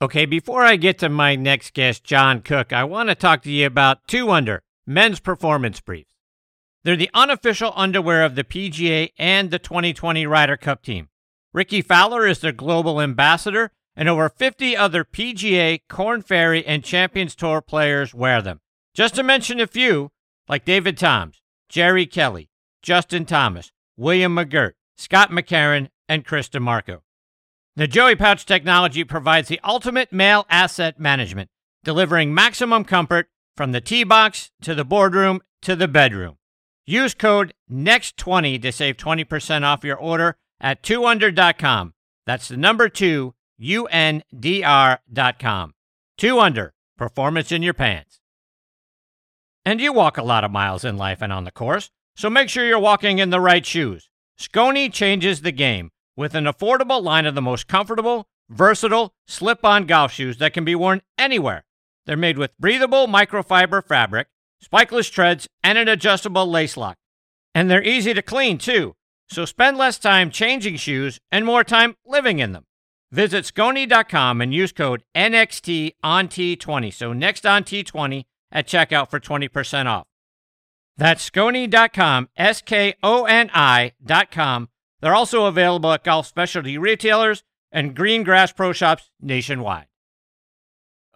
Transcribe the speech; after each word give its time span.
Okay, 0.00 0.26
before 0.26 0.64
I 0.64 0.76
get 0.76 0.98
to 0.98 1.08
my 1.08 1.36
next 1.36 1.74
guest, 1.74 2.02
John 2.02 2.40
Cook, 2.40 2.72
I 2.72 2.84
want 2.84 3.08
to 3.08 3.14
talk 3.14 3.42
to 3.42 3.50
you 3.50 3.66
about 3.66 4.06
Two 4.08 4.30
Under 4.30 4.62
men's 4.86 5.20
performance 5.20 5.80
briefs. 5.80 6.14
They're 6.84 6.96
the 6.96 7.10
unofficial 7.14 7.72
underwear 7.76 8.24
of 8.24 8.34
the 8.34 8.42
PGA 8.42 9.10
and 9.16 9.50
the 9.50 9.60
2020 9.60 10.26
Ryder 10.26 10.56
Cup 10.56 10.82
team. 10.82 11.08
Rickie 11.52 11.82
Fowler 11.82 12.26
is 12.26 12.40
their 12.40 12.52
global 12.52 13.00
ambassador, 13.00 13.70
and 13.94 14.08
over 14.08 14.28
50 14.28 14.76
other 14.76 15.04
PGA, 15.04 15.80
Korn 15.88 16.22
Ferry, 16.22 16.66
and 16.66 16.82
Champions 16.82 17.34
Tour 17.34 17.60
players 17.60 18.14
wear 18.14 18.42
them. 18.42 18.60
Just 18.94 19.14
to 19.16 19.22
mention 19.22 19.60
a 19.60 19.66
few, 19.66 20.10
like 20.48 20.64
David 20.64 20.96
Toms, 20.98 21.42
Jerry 21.68 22.06
Kelly, 22.06 22.48
Justin 22.82 23.24
Thomas, 23.24 23.70
William 23.96 24.34
McGirt, 24.34 24.72
Scott 24.96 25.30
McCarron, 25.30 25.88
and 26.08 26.24
Chris 26.24 26.48
DiMarco. 26.48 27.00
The 27.74 27.88
Joey 27.88 28.16
Pouch 28.16 28.44
technology 28.44 29.02
provides 29.02 29.48
the 29.48 29.58
ultimate 29.64 30.12
male 30.12 30.44
asset 30.50 31.00
management, 31.00 31.48
delivering 31.82 32.34
maximum 32.34 32.84
comfort 32.84 33.30
from 33.56 33.72
the 33.72 33.80
tee 33.80 34.04
box 34.04 34.50
to 34.60 34.74
the 34.74 34.84
boardroom 34.84 35.40
to 35.62 35.74
the 35.74 35.88
bedroom. 35.88 36.36
Use 36.84 37.14
code 37.14 37.54
NEXT20 37.70 38.60
to 38.60 38.72
save 38.72 38.98
20% 38.98 39.62
off 39.62 39.84
your 39.84 39.96
order 39.96 40.36
at 40.60 40.82
2under.com. 40.82 41.94
That's 42.26 42.48
the 42.48 42.58
number 42.58 42.90
2 42.90 43.32
UNDR.com. 43.58 44.94
2 46.18 46.40
Under, 46.40 46.74
performance 46.98 47.52
in 47.52 47.62
your 47.62 47.72
pants. 47.72 48.20
And 49.64 49.80
you 49.80 49.94
walk 49.94 50.18
a 50.18 50.22
lot 50.22 50.44
of 50.44 50.50
miles 50.50 50.84
in 50.84 50.98
life 50.98 51.22
and 51.22 51.32
on 51.32 51.44
the 51.44 51.50
course, 51.50 51.90
so 52.16 52.28
make 52.28 52.50
sure 52.50 52.66
you're 52.66 52.78
walking 52.78 53.18
in 53.18 53.30
the 53.30 53.40
right 53.40 53.64
shoes. 53.64 54.10
Skoni 54.38 54.92
changes 54.92 55.40
the 55.40 55.52
game 55.52 55.91
with 56.16 56.34
an 56.34 56.44
affordable 56.44 57.02
line 57.02 57.26
of 57.26 57.34
the 57.34 57.42
most 57.42 57.68
comfortable, 57.68 58.26
versatile, 58.48 59.14
slip 59.26 59.64
on 59.64 59.86
golf 59.86 60.12
shoes 60.12 60.38
that 60.38 60.52
can 60.52 60.64
be 60.64 60.74
worn 60.74 61.02
anywhere. 61.18 61.64
They're 62.06 62.16
made 62.16 62.38
with 62.38 62.58
breathable 62.58 63.06
microfiber 63.06 63.84
fabric, 63.86 64.28
spikeless 64.62 65.10
treads, 65.10 65.48
and 65.62 65.78
an 65.78 65.88
adjustable 65.88 66.46
lace 66.46 66.76
lock. 66.76 66.96
And 67.54 67.70
they're 67.70 67.82
easy 67.82 68.14
to 68.14 68.22
clean, 68.22 68.58
too, 68.58 68.94
so 69.28 69.44
spend 69.44 69.76
less 69.76 69.98
time 69.98 70.30
changing 70.30 70.76
shoes 70.76 71.20
and 71.30 71.44
more 71.44 71.64
time 71.64 71.96
living 72.06 72.38
in 72.38 72.52
them. 72.52 72.64
Visit 73.10 73.44
Skoni.com 73.44 74.40
and 74.40 74.54
use 74.54 74.72
code 74.72 75.02
NXT 75.14 75.92
on 76.02 76.28
T20, 76.28 76.92
so 76.92 77.12
next 77.12 77.44
on 77.44 77.62
T20 77.62 78.24
at 78.50 78.66
checkout 78.66 79.10
for 79.10 79.20
20% 79.20 79.86
off. 79.86 80.06
That's 80.96 81.28
Skoni.com, 81.28 82.28
S 82.36 82.62
K 82.62 82.94
O 83.02 83.24
N 83.24 83.50
I.com 83.52 84.68
they're 85.02 85.14
also 85.14 85.46
available 85.46 85.92
at 85.92 86.04
golf 86.04 86.26
specialty 86.26 86.78
retailers 86.78 87.42
and 87.72 87.96
green 87.96 88.22
grass 88.22 88.52
pro 88.52 88.72
shops 88.72 89.10
nationwide. 89.20 89.86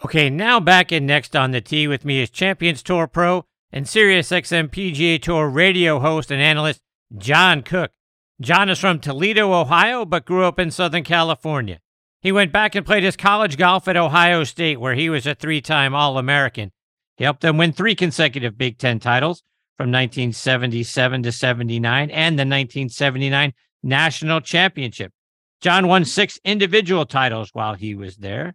Okay, 0.04 0.28
now 0.28 0.60
back 0.60 0.92
in 0.92 1.06
next 1.06 1.34
on 1.34 1.52
the 1.52 1.60
tee 1.60 1.88
with 1.88 2.04
me 2.04 2.20
is 2.20 2.28
Champions 2.28 2.82
Tour 2.82 3.06
Pro 3.06 3.46
and 3.70 3.86
SiriusXM 3.86 4.68
PGA 4.68 5.22
Tour 5.22 5.48
radio 5.48 6.00
host 6.00 6.30
and 6.30 6.42
analyst 6.42 6.82
John 7.16 7.62
Cook. 7.62 7.92
John 8.40 8.68
is 8.68 8.78
from 8.78 8.98
Toledo, 8.98 9.52
Ohio, 9.54 10.04
but 10.04 10.26
grew 10.26 10.44
up 10.44 10.58
in 10.58 10.70
Southern 10.70 11.04
California. 11.04 11.80
He 12.20 12.32
went 12.32 12.52
back 12.52 12.74
and 12.74 12.84
played 12.84 13.04
his 13.04 13.16
college 13.16 13.56
golf 13.56 13.88
at 13.88 13.96
Ohio 13.96 14.44
State, 14.44 14.80
where 14.80 14.94
he 14.94 15.08
was 15.08 15.26
a 15.26 15.34
three 15.34 15.60
time 15.60 15.94
All 15.94 16.18
American. 16.18 16.72
He 17.16 17.24
helped 17.24 17.40
them 17.40 17.56
win 17.56 17.72
three 17.72 17.94
consecutive 17.94 18.58
Big 18.58 18.78
Ten 18.78 18.98
titles 18.98 19.42
from 19.76 19.92
1977 19.92 21.22
to 21.22 21.32
79 21.32 22.10
and 22.10 22.38
the 22.38 22.42
1979 22.42 23.54
national 23.86 24.40
championship. 24.40 25.12
John 25.60 25.86
won 25.86 26.04
six 26.04 26.38
individual 26.44 27.06
titles 27.06 27.50
while 27.52 27.74
he 27.74 27.94
was 27.94 28.16
there. 28.16 28.54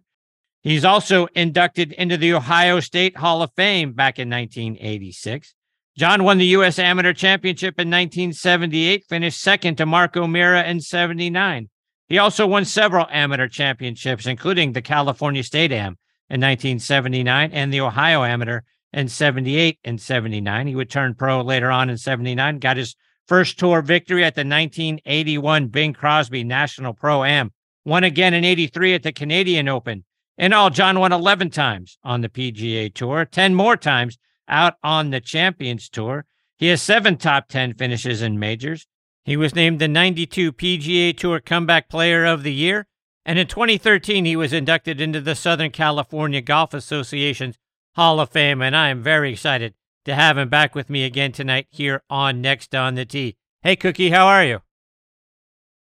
He's 0.62 0.84
also 0.84 1.26
inducted 1.34 1.92
into 1.92 2.16
the 2.16 2.34
Ohio 2.34 2.78
State 2.78 3.16
Hall 3.16 3.42
of 3.42 3.50
Fame 3.56 3.92
back 3.92 4.18
in 4.18 4.30
1986. 4.30 5.54
John 5.96 6.22
won 6.22 6.38
the 6.38 6.46
U.S. 6.46 6.78
Amateur 6.78 7.12
Championship 7.12 7.74
in 7.78 7.88
1978, 7.90 9.04
finished 9.08 9.40
second 9.40 9.76
to 9.76 9.86
Mark 9.86 10.16
O'Meara 10.16 10.64
in 10.64 10.80
79. 10.80 11.68
He 12.08 12.18
also 12.18 12.46
won 12.46 12.64
several 12.64 13.06
amateur 13.10 13.48
championships, 13.48 14.26
including 14.26 14.72
the 14.72 14.82
California 14.82 15.42
State 15.42 15.72
Am 15.72 15.98
in 16.30 16.40
1979 16.40 17.50
and 17.52 17.72
the 17.72 17.80
Ohio 17.80 18.22
Amateur 18.22 18.60
in 18.92 19.08
78 19.08 19.78
and 19.84 20.00
79. 20.00 20.66
He 20.66 20.76
would 20.76 20.90
turn 20.90 21.14
pro 21.14 21.40
later 21.40 21.70
on 21.70 21.90
in 21.90 21.98
79, 21.98 22.58
got 22.58 22.76
his 22.76 22.94
First 23.32 23.58
tour 23.58 23.80
victory 23.80 24.22
at 24.24 24.34
the 24.34 24.40
1981 24.40 25.68
Bing 25.68 25.94
Crosby 25.94 26.44
National 26.44 26.92
Pro 26.92 27.24
Am. 27.24 27.50
Won 27.82 28.04
again 28.04 28.34
in 28.34 28.44
83 28.44 28.92
at 28.92 29.04
the 29.04 29.10
Canadian 29.10 29.70
Open. 29.70 30.04
In 30.36 30.52
all, 30.52 30.68
John 30.68 31.00
won 31.00 31.12
11 31.14 31.48
times 31.48 31.96
on 32.04 32.20
the 32.20 32.28
PGA 32.28 32.92
Tour, 32.92 33.24
10 33.24 33.54
more 33.54 33.78
times 33.78 34.18
out 34.48 34.74
on 34.84 35.08
the 35.08 35.20
Champions 35.22 35.88
Tour. 35.88 36.26
He 36.58 36.66
has 36.66 36.82
seven 36.82 37.16
top 37.16 37.48
10 37.48 37.72
finishes 37.72 38.20
in 38.20 38.38
majors. 38.38 38.86
He 39.24 39.38
was 39.38 39.54
named 39.54 39.78
the 39.78 39.88
92 39.88 40.52
PGA 40.52 41.16
Tour 41.16 41.40
Comeback 41.40 41.88
Player 41.88 42.26
of 42.26 42.42
the 42.42 42.52
Year. 42.52 42.86
And 43.24 43.38
in 43.38 43.46
2013, 43.46 44.26
he 44.26 44.36
was 44.36 44.52
inducted 44.52 45.00
into 45.00 45.22
the 45.22 45.34
Southern 45.34 45.70
California 45.70 46.42
Golf 46.42 46.74
Association's 46.74 47.56
Hall 47.96 48.20
of 48.20 48.28
Fame. 48.28 48.60
And 48.60 48.76
I 48.76 48.90
am 48.90 49.02
very 49.02 49.32
excited 49.32 49.72
to 50.04 50.14
have 50.14 50.38
him 50.38 50.48
back 50.48 50.74
with 50.74 50.90
me 50.90 51.04
again 51.04 51.32
tonight 51.32 51.66
here 51.70 52.02
on 52.10 52.40
Next 52.40 52.74
on 52.74 52.94
the 52.94 53.04
Tee. 53.04 53.36
Hey, 53.62 53.76
Cookie, 53.76 54.10
how 54.10 54.26
are 54.26 54.44
you? 54.44 54.60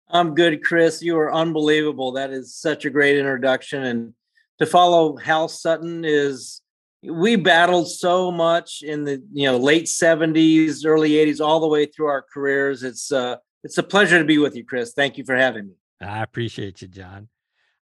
I'm 0.09 0.36
good, 0.36 0.64
Chris. 0.64 1.02
You 1.02 1.18
are 1.18 1.34
unbelievable. 1.34 2.12
That 2.12 2.32
is 2.32 2.56
such 2.56 2.86
a 2.86 2.90
great 2.90 3.18
introduction. 3.18 3.84
And 3.84 4.14
to 4.59 4.66
follow 4.66 5.16
Hal 5.16 5.48
Sutton 5.48 6.04
is 6.06 6.62
we 7.02 7.36
battled 7.36 7.90
so 7.90 8.32
much 8.32 8.84
in 8.84 9.06
the 9.06 9.24
you 9.34 9.48
know 9.48 9.58
late 9.58 9.86
70s, 9.86 10.86
early 10.86 11.12
80s, 11.12 11.42
all 11.42 11.59
the 11.59 11.68
way 11.68 11.86
through 11.86 12.08
our 12.08 12.22
careers. 12.22 12.84
It's 12.84 13.12
uh 13.12 13.38
it's 13.64 13.78
a 13.78 13.84
pleasure 13.84 14.20
to 14.20 14.26
be 14.26 14.38
with 14.38 14.56
you, 14.56 14.66
Chris. 14.66 14.94
Thank 14.94 15.18
you 15.18 15.24
for 15.24 15.36
having 15.36 15.68
me. 15.68 15.74
I 16.02 16.24
appreciate 16.24 16.82
you, 16.82 16.88
John. 16.88 17.30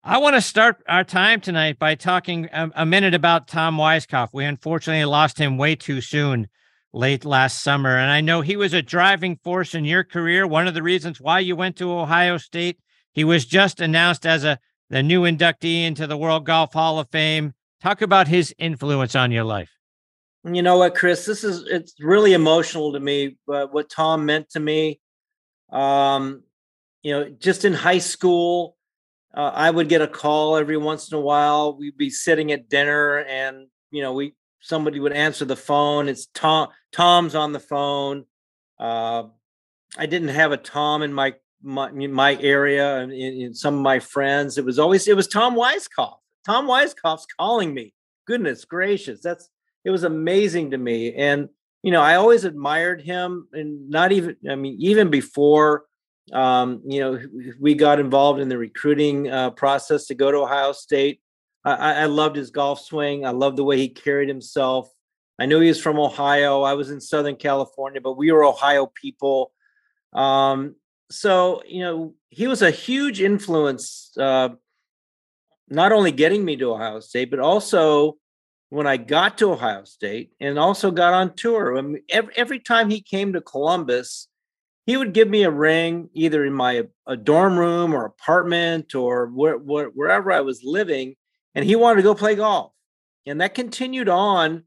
I 0.09 0.17
want 0.17 0.37
to 0.37 0.41
start 0.41 0.83
our 0.89 1.05
time 1.05 1.43
tonight 1.43 1.79
by 1.79 1.95
talking 1.95 2.49
a, 2.51 2.71
a, 2.77 2.87
minute 2.87 3.13
about 3.13 3.47
Tom 3.47 3.77
Weiskopf. 3.77 4.31
We 4.33 4.47
unfortunately 4.47 5.05
lost 5.05 5.37
him 5.37 5.59
way 5.59 5.77
too 5.77 6.01
soon 6.01 6.49
late 6.95 7.27
last 7.27 7.63
summer. 7.63 7.95
And 7.95 8.11
I 8.11 8.23
know 8.23 8.41
he 8.41 8.57
was 8.57 8.73
a 8.73 8.81
driving 8.81 9.37
force 9.45 9.75
in 9.75 9.85
your 9.85 10.05
career. 10.05 10.47
One 10.47 10.67
of 10.67 10.73
the 10.73 10.83
reasons 10.83 11.21
why 11.21 11.41
you 11.41 11.55
went 11.57 11.77
to 11.77 11.93
Ohio 11.93 12.39
State. 12.39 12.79
He 13.13 13.23
was 13.23 13.45
just 13.45 13.83
announced 13.83 14.25
as 14.25 14.45
a 14.45 14.59
the 14.89 15.03
new 15.03 15.25
inductee 15.25 15.85
into 15.85 16.07
the 16.07 16.17
World 16.17 16.47
Golf 16.47 16.73
Hall 16.73 16.99
of 16.99 17.11
Fame. 17.11 17.53
Talk 17.83 18.01
about 18.01 18.29
his 18.29 18.55
influence 18.57 19.15
on 19.15 19.31
your 19.31 19.45
life. 19.45 19.71
You 20.43 20.63
know 20.63 20.79
what, 20.79 20.95
Chris? 20.95 21.27
This 21.27 21.45
is 21.45 21.69
it's 21.69 21.93
really 22.01 22.33
emotional 22.33 22.95
to 22.95 23.01
me, 23.01 23.37
but 23.47 23.75
what 23.75 23.91
Tom 23.91 24.25
meant 24.25 24.49
to 24.53 24.61
me. 24.61 25.01
Um, 25.71 26.45
you 27.03 27.13
know, 27.13 27.29
just 27.29 27.67
in 27.67 27.75
high 27.75 27.99
school, 27.99 28.78
uh, 29.39 29.53
I 29.55 29.71
would 29.71 29.89
get 29.89 30.03
a 30.03 30.09
call 30.09 30.57
every 30.57 30.77
once 30.77 31.13
in 31.13 31.17
a 31.17 31.21
while. 31.21 31.79
We'd 31.79 31.97
be 31.97 32.11
sitting 32.11 32.51
at 32.51 32.69
dinner, 32.69 33.19
and 33.19 33.69
you 33.93 34.03
know, 34.03 34.13
we 34.13 34.35
somebody 34.59 34.99
would 34.99 35.13
answer 35.13 35.45
the 35.45 35.55
phone. 35.55 36.09
It's 36.09 36.27
Tom. 36.35 36.71
Tom's 36.91 37.37
on 37.37 37.53
the 37.53 37.61
phone. 37.61 38.25
Uh, 38.81 39.25
I 39.97 40.07
didn't 40.07 40.29
have 40.29 40.51
a 40.51 40.57
Tom 40.57 41.03
in 41.03 41.13
my 41.13 41.35
my, 41.63 41.89
my 41.91 42.37
area 42.41 42.97
and 42.97 43.13
in, 43.13 43.41
in, 43.41 43.55
some 43.55 43.75
of 43.75 43.81
my 43.81 44.01
friends. 44.01 44.59
It 44.59 44.65
was 44.65 44.81
always 44.81 45.07
it 45.07 45.15
was 45.15 45.29
Tom 45.29 45.55
Weiskopf. 45.55 46.17
Tom 46.45 46.67
Weiskopf's 46.67 47.27
calling 47.39 47.73
me. 47.73 47.95
Goodness 48.27 48.65
gracious, 48.65 49.23
that's 49.23 49.49
it 49.85 49.91
was 49.91 50.03
amazing 50.03 50.73
to 50.73 50.79
me. 50.79 51.15
And 51.15 51.49
you 51.85 51.93
know, 51.93 52.03
I 52.03 52.17
always 52.17 52.45
admired 52.45 53.03
him, 53.03 53.47
and 53.53 53.89
not 53.89 54.11
even 54.11 54.35
I 54.51 54.57
mean, 54.57 54.77
even 54.81 55.11
before 55.11 55.85
um, 56.33 56.83
you 56.85 57.01
know, 57.01 57.21
we 57.61 57.75
got 57.75 58.01
involved 58.01 58.41
in 58.41 58.49
the 58.49 58.59
recruiting 58.59 59.31
uh, 59.31 59.51
process 59.51 60.07
to 60.07 60.15
go 60.15 60.31
to 60.31 60.39
Ohio 60.39 60.73
State. 60.73 61.21
I, 61.65 62.03
I 62.03 62.05
loved 62.07 62.37
his 62.37 62.51
golf 62.51 62.81
swing. 62.81 63.27
I 63.27 63.31
loved 63.31 63.57
the 63.57 63.65
way 63.65 63.77
he 63.77 63.89
carried 63.89 64.29
himself. 64.29 64.91
I 65.39 65.47
knew 65.47 65.61
he 65.61 65.69
was 65.69 65.81
from 65.81 65.99
Ohio. 65.99 66.63
I 66.63 66.75
was 66.75 66.91
in 66.91 67.01
Southern 67.01 67.37
California, 67.37 68.01
but 68.01 68.17
we 68.17 68.33
were 68.33 68.45
Ohio 68.45 68.87
people. 68.87 69.53
Um, 70.13 70.77
so, 71.11 71.63
you 71.67 71.81
know, 71.81 72.15
he 72.29 72.47
was 72.47 72.63
a 72.63 72.71
huge 72.71 73.21
influence, 73.21 74.13
uh, 74.19 74.51
not 75.69 75.93
only 75.93 76.13
getting 76.13 76.45
me 76.45 76.57
to 76.57 76.73
Ohio 76.73 77.01
State, 77.01 77.31
but 77.31 77.41
also 77.41 78.17
when 78.71 78.87
I 78.87 78.97
got 78.97 79.39
to 79.39 79.53
Ohio 79.53 79.85
State 79.85 80.33
and 80.41 80.59
also 80.59 80.91
got 80.91 81.15
on 81.15 81.35
tour. 81.35 81.79
I 81.79 81.83
mean, 81.83 82.03
every, 82.11 82.35
every 82.37 82.61
time 82.61 82.91
he 82.91 83.01
came 83.01 83.33
to 83.33 83.41
Columbus, 83.41 84.29
he 84.89 84.97
would 84.97 85.13
give 85.13 85.29
me 85.29 85.43
a 85.43 85.51
ring 85.51 86.09
either 86.15 86.47
in 86.47 86.55
my 86.55 86.83
a 87.07 87.15
dorm 87.15 87.59
room 87.59 87.93
or 87.93 88.07
apartment 88.07 88.95
or 88.95 89.27
where, 89.27 89.59
where, 89.59 89.89
wherever 89.89 90.33
I 90.33 90.41
was 90.41 90.65
living, 90.65 91.15
and 91.55 91.63
he 91.63 91.77
wanted 91.77 91.97
to 91.97 92.05
go 92.05 92.15
play 92.15 92.37
golf, 92.37 92.73
and 93.27 93.43
that 93.43 93.55
continued 93.55 94.09
on, 94.09 94.65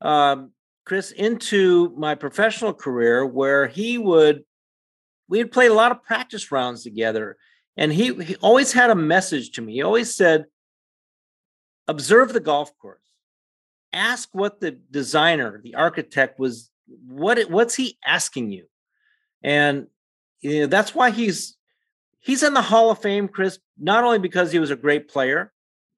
um, 0.00 0.52
Chris, 0.86 1.10
into 1.10 1.90
my 1.94 2.14
professional 2.14 2.72
career 2.72 3.26
where 3.26 3.66
he 3.66 3.98
would 3.98 4.44
we 5.28 5.36
had 5.36 5.52
played 5.52 5.70
a 5.70 5.74
lot 5.74 5.92
of 5.92 6.02
practice 6.04 6.50
rounds 6.50 6.82
together, 6.82 7.36
and 7.76 7.92
he, 7.92 8.14
he 8.14 8.36
always 8.36 8.72
had 8.72 8.88
a 8.88 8.94
message 8.94 9.50
to 9.52 9.60
me. 9.60 9.74
He 9.74 9.82
always 9.82 10.14
said, 10.14 10.46
observe 11.86 12.32
the 12.32 12.40
golf 12.40 12.72
course. 12.78 13.04
Ask 13.92 14.30
what 14.32 14.58
the 14.58 14.70
designer, 14.90 15.60
the 15.62 15.74
architect 15.74 16.38
was 16.38 16.70
what 17.06 17.38
what's 17.50 17.74
he 17.74 17.98
asking 18.06 18.52
you? 18.52 18.69
And 19.42 19.86
you 20.40 20.60
know, 20.60 20.66
that's 20.66 20.94
why 20.94 21.10
he's 21.10 21.56
he's 22.20 22.42
in 22.42 22.54
the 22.54 22.62
Hall 22.62 22.90
of 22.90 23.00
Fame, 23.00 23.28
Chris, 23.28 23.58
not 23.78 24.04
only 24.04 24.18
because 24.18 24.52
he 24.52 24.58
was 24.58 24.70
a 24.70 24.76
great 24.76 25.08
player, 25.08 25.52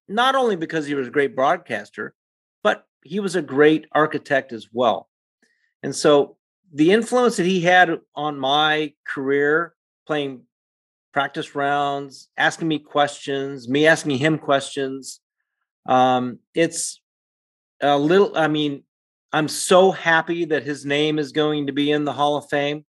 not 0.09 0.35
only 0.35 0.57
because 0.57 0.87
he 0.87 0.95
was 0.95 1.09
a 1.09 1.13
great 1.13 1.35
broadcaster, 1.35 2.15
but 2.63 2.87
he 3.05 3.21
was 3.21 3.37
a 3.37 3.43
great 3.43 3.87
architect 3.93 4.53
as 4.53 4.69
well. 4.73 5.09
And 5.83 5.95
so 5.95 6.37
the 6.73 6.93
influence 6.93 7.37
that 7.37 7.47
he 7.47 7.61
had 7.61 8.01
on 8.15 8.39
my 8.39 8.95
career 9.07 9.75
playing 10.07 10.43
practice 11.13 11.55
rounds, 11.55 12.29
asking 12.37 12.69
me 12.69 12.79
questions, 12.79 13.69
me 13.69 13.87
asking 13.87 14.19
him 14.19 14.39
questions, 14.39 15.21
um, 15.87 16.39
it's 16.55 17.01
a 17.81 17.99
little, 17.99 18.37
I 18.37 18.49
mean, 18.49 18.85
I'm 19.33 19.49
so 19.49 19.91
happy 19.91 20.45
that 20.47 20.63
his 20.63 20.87
name 20.87 21.19
is 21.19 21.33
going 21.33 21.67
to 21.67 21.73
be 21.73 21.91
in 21.91 22.05
the 22.05 22.13
Hall 22.13 22.37
of 22.37 22.49
Fame. 22.49 22.85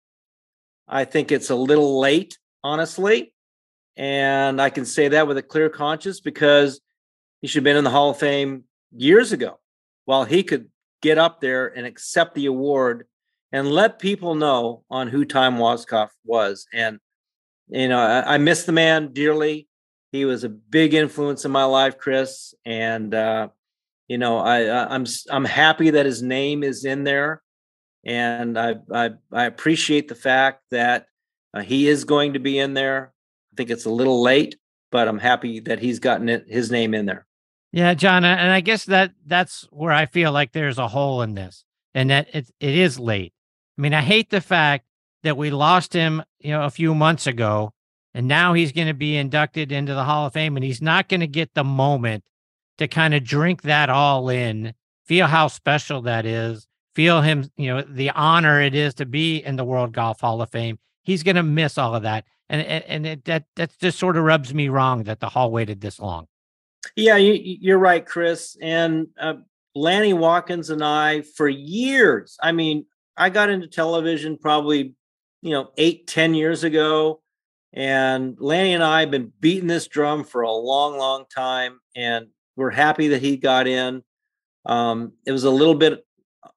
I 0.89 1.05
think 1.05 1.31
it's 1.31 1.51
a 1.51 1.55
little 1.55 2.01
late, 2.01 2.39
honestly. 2.65 3.35
And 3.97 4.61
I 4.61 4.71
can 4.71 4.85
say 4.85 5.09
that 5.09 5.27
with 5.27 5.39
a 5.39 5.43
clear 5.43 5.69
conscience 5.69 6.21
because 6.21 6.81
he 7.41 7.49
should 7.49 7.59
have 7.61 7.65
been 7.65 7.77
in 7.77 7.85
the 7.85 7.91
Hall 7.91 8.11
of 8.11 8.19
Fame 8.19 8.65
years 8.97 9.33
ago 9.33 9.59
while 10.05 10.25
he 10.25 10.43
could 10.43 10.69
get 11.03 11.19
up 11.19 11.41
there 11.41 11.67
and 11.67 11.87
accept 11.87 12.35
the 12.35 12.47
award 12.47 13.07
and 13.53 13.71
let 13.71 13.99
people 13.99 14.35
know 14.35 14.85
on 14.91 15.09
who 15.09 15.25
Tom 15.25 15.57
Weiskopf 15.59 16.11
was. 16.25 16.67
And, 16.73 16.99
you 17.69 17.89
know, 17.89 17.99
I, 17.99 18.35
I 18.35 18.39
miss 18.39 18.65
the 18.65 18.73
man 18.73 19.13
dearly. 19.13 19.69
He 20.13 20.25
was 20.25 20.45
a 20.45 20.49
big 20.49 20.95
influence 20.95 21.45
in 21.45 21.51
my 21.51 21.65
life, 21.65 21.99
Chris. 21.99 22.55
And, 22.65 23.15
uh, 23.15 23.49
you 24.07 24.17
know, 24.17 24.39
I, 24.39 24.87
I'm 24.95 25.05
I'm 25.31 25.45
happy 25.45 25.91
that 25.91 26.07
his 26.07 26.23
name 26.23 26.63
is 26.63 26.85
in 26.85 27.05
there, 27.05 27.43
and 28.05 28.59
I 28.59 28.77
I, 28.93 29.11
I 29.33 29.45
appreciate 29.45 30.09
the 30.09 30.15
fact 30.15 30.63
that 30.71 31.07
uh, 31.55 31.61
he 31.61 31.89
is 31.89 32.05
going 32.05 32.35
to 32.35 32.39
be 32.39 32.59
in 32.59 32.75
there. 32.75 33.13
I 33.53 33.57
think 33.57 33.71
it's 33.71 33.87
a 33.87 33.91
little 33.91 34.23
late, 34.23 34.57
but 34.91 35.09
I'm 35.09 35.19
happy 35.19 35.61
that 35.61 35.81
he's 35.81 35.99
gotten 35.99 36.29
it, 36.29 36.45
his 36.49 36.71
name 36.71 36.95
in 36.95 37.07
there. 37.07 37.27
Yeah, 37.73 37.95
John, 37.95 38.25
and 38.25 38.51
I 38.51 38.61
guess 38.61 38.85
that 38.87 39.13
that's 39.27 39.69
where 39.71 39.93
I 39.93 40.07
feel 40.07 40.33
like 40.33 40.53
there's 40.53 40.79
a 40.79 40.89
hole 40.89 41.21
in 41.23 41.35
this, 41.35 41.65
and 41.95 42.11
that 42.11 42.29
it 42.35 42.51
it 42.61 42.75
is 42.75 42.99
late. 42.99 43.35
I 43.77 43.83
mean, 43.83 43.95
I 43.95 44.01
hate 44.01 44.31
the 44.31 44.41
fact 44.41 44.87
that 45.23 45.37
we 45.37 45.51
lost 45.51 45.93
him, 45.93 46.23
you 46.39 46.51
know, 46.53 46.63
a 46.63 46.71
few 46.71 46.95
months 46.95 47.27
ago, 47.27 47.73
and 48.15 48.27
now 48.27 48.55
he's 48.55 48.73
going 48.73 48.87
to 48.87 48.95
be 48.95 49.17
inducted 49.17 49.73
into 49.73 49.95
the 49.95 50.05
Hall 50.05 50.27
of 50.27 50.33
Fame, 50.33 50.57
and 50.57 50.65
he's 50.65 50.81
not 50.81 51.09
going 51.09 51.21
to 51.21 51.27
get 51.27 51.55
the 51.55 51.65
moment 51.65 52.25
to 52.79 52.89
kind 52.89 53.13
of 53.13 53.25
drink 53.25 53.63
that 53.63 53.91
all 53.91 54.29
in, 54.29 54.73
feel 55.05 55.27
how 55.27 55.49
special 55.49 56.03
that 56.03 56.25
is, 56.25 56.68
feel 56.99 57.21
him, 57.21 57.49
you 57.57 57.69
know, 57.69 57.81
the 57.81 58.11
honor 58.11 58.61
it 58.61 58.75
is 58.75 58.93
to 58.93 59.07
be 59.07 59.37
in 59.37 59.55
the 59.55 59.63
World 59.63 59.93
Golf 59.93 60.21
Hall 60.21 60.43
of 60.43 60.51
Fame. 60.51 60.81
He's 61.05 61.23
going 61.23 61.37
to 61.37 61.45
miss 61.45 61.79
all 61.79 61.95
of 61.95 62.03
that. 62.03 62.25
And, 62.49 62.61
and, 62.61 63.07
it, 63.07 63.25
that, 63.27 63.45
that 63.55 63.71
just 63.79 64.01
sort 64.01 64.17
of 64.17 64.25
rubs 64.25 64.53
me 64.53 64.69
wrong 64.69 65.05
that 65.05 65.21
the 65.21 65.29
hall 65.29 65.53
waited 65.53 65.81
this 65.81 66.01
long. 66.01 66.27
Yeah, 66.97 67.15
you, 67.15 67.73
are 67.73 67.79
right, 67.79 68.05
Chris. 68.05 68.57
And 68.61 69.07
uh, 69.17 69.35
Lanny 69.77 70.13
Wadkins 70.13 70.71
and 70.71 70.83
I, 70.83 71.21
for 71.21 71.49
years, 71.49 72.37
I 72.43 72.51
mean, 72.51 72.85
I 73.17 73.31
got 73.31 73.49
into 73.49 73.69
television 73.69 74.37
probably, 74.37 74.97
you 75.41 75.53
know, 75.53 75.71
eight, 75.79 76.09
ten 76.09 76.35
years 76.35 76.65
ago. 76.65 77.21
And 77.73 78.37
Lanny 78.41 78.75
and 78.75 78.83
I 78.83 79.03
have 79.03 79.13
been 79.13 79.33
beating 79.39 79.69
this 79.69 79.87
drum 79.87 80.25
for 80.25 80.43
a 80.43 80.51
long, 80.51 80.99
long 80.99 81.27
time. 81.33 81.79
And 81.95 82.27
we're 82.57 82.71
happy 82.71 83.07
that 83.09 83.23
he 83.23 83.37
got 83.37 83.69
in. 83.69 84.03
Um, 84.67 85.13
it 85.25 85.31
was 85.31 85.45
a 85.45 85.51
little 85.51 85.77
bit, 85.77 86.05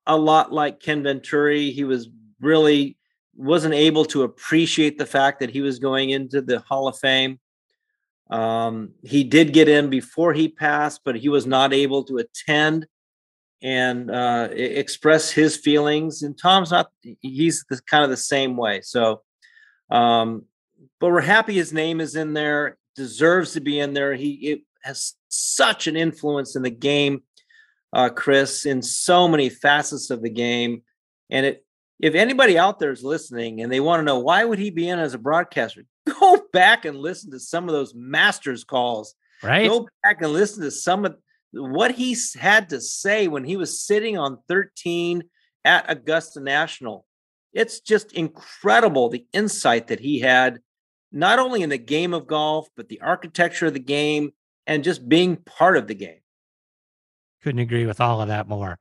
a 0.06 0.18
lot 0.18 0.52
like 0.52 0.80
Ken 0.80 1.04
Venturi. 1.04 1.72
He 1.72 1.84
was 1.84 2.10
really 2.40 2.98
wasn't 3.36 3.74
able 3.74 4.06
to 4.06 4.24
appreciate 4.24 4.98
the 4.98 5.06
fact 5.06 5.40
that 5.40 5.50
he 5.50 5.62
was 5.62 5.80
going 5.80 6.10
into 6.10 6.42
the 6.42 6.60
Hall 6.60 6.88
of 6.88 6.98
Fame. 6.98 7.40
Um, 8.30 8.92
he 9.04 9.24
did 9.24 9.54
get 9.54 9.68
in 9.68 9.90
before 9.90 10.34
he 10.34 10.48
passed, 10.48 11.02
but 11.04 11.16
he 11.16 11.30
was 11.30 11.46
not 11.46 11.74
able 11.74 12.04
to 12.06 12.18
attend 12.18 12.88
and 13.62 14.10
uh, 14.10 14.50
express 14.52 15.32
his 15.32 15.58
feelings. 15.58 16.24
And 16.24 16.38
Tom's 16.38 16.72
not; 16.72 16.92
he's 17.22 17.66
the, 17.70 17.80
kind 17.86 18.04
of 18.04 18.10
the 18.10 18.18
same 18.18 18.58
way. 18.58 18.82
So, 18.82 19.22
um, 19.90 20.46
but 21.00 21.12
we're 21.12 21.22
happy 21.22 21.54
his 21.54 21.74
name 21.74 22.00
is 22.00 22.16
in 22.16 22.34
there. 22.34 22.78
Deserves 22.96 23.54
to 23.54 23.62
be 23.62 23.80
in 23.80 23.94
there. 23.94 24.14
He 24.16 24.64
has 24.84 25.16
such 25.30 25.88
an 25.88 25.96
influence 25.96 26.56
in 26.56 26.62
the 26.62 26.70
game, 26.70 27.24
uh, 27.94 28.10
Chris, 28.10 28.66
in 28.66 28.82
so 28.82 29.28
many 29.28 29.50
facets 29.50 30.10
of 30.10 30.22
the 30.22 30.30
game. 30.30 30.84
And 31.30 31.46
it, 31.46 31.66
if 32.00 32.16
anybody 32.16 32.58
out 32.58 32.80
there 32.80 32.92
is 32.92 33.04
listening 33.04 33.62
and 33.62 33.72
they 33.72 33.80
want 33.80 34.00
to 34.00 34.06
know 34.06 34.20
why 34.20 34.44
would 34.44 34.60
he 34.60 34.72
be 34.72 34.90
in 34.90 35.00
as 35.00 35.14
a 35.14 35.20
broadcaster, 35.20 35.84
go 36.20 36.42
back 36.52 36.86
and 36.86 36.98
listen 36.98 37.32
to 37.32 37.40
some 37.40 37.68
of 37.68 37.74
those 37.74 37.94
masters 37.94 38.64
calls. 38.64 39.16
Right. 39.44 39.68
Go 39.68 39.88
back 40.04 40.22
and 40.22 40.34
listen 40.34 40.64
to 40.64 40.72
some 40.72 41.06
of 41.06 41.16
what 41.52 41.92
he 41.92 42.16
had 42.40 42.70
to 42.70 42.80
say 42.80 43.28
when 43.28 43.44
he 43.44 43.58
was 43.58 43.82
sitting 43.82 44.18
on 44.18 44.40
13 44.48 45.24
at 45.66 45.90
Augusta 45.90 46.40
National. 46.40 47.06
It's 47.54 47.82
just 47.82 48.14
incredible 48.14 49.10
the 49.10 49.26
insight 49.34 49.88
that 49.88 50.00
he 50.00 50.20
had, 50.20 50.60
not 51.12 51.40
only 51.40 51.62
in 51.62 51.70
the 51.70 51.78
game 51.78 52.14
of 52.14 52.28
golf, 52.28 52.68
but 52.78 52.88
the 52.88 53.02
architecture 53.02 53.68
of 53.68 53.74
the 53.74 53.80
game 53.80 54.32
and 54.66 54.84
just 54.84 55.08
being 55.08 55.36
part 55.36 55.76
of 55.76 55.88
the 55.88 55.96
game. 55.96 56.21
Couldn't 57.44 57.60
agree 57.60 57.86
with 57.86 58.00
all 58.00 58.22
of 58.22 58.28
that 58.28 58.48
more. 58.48 58.78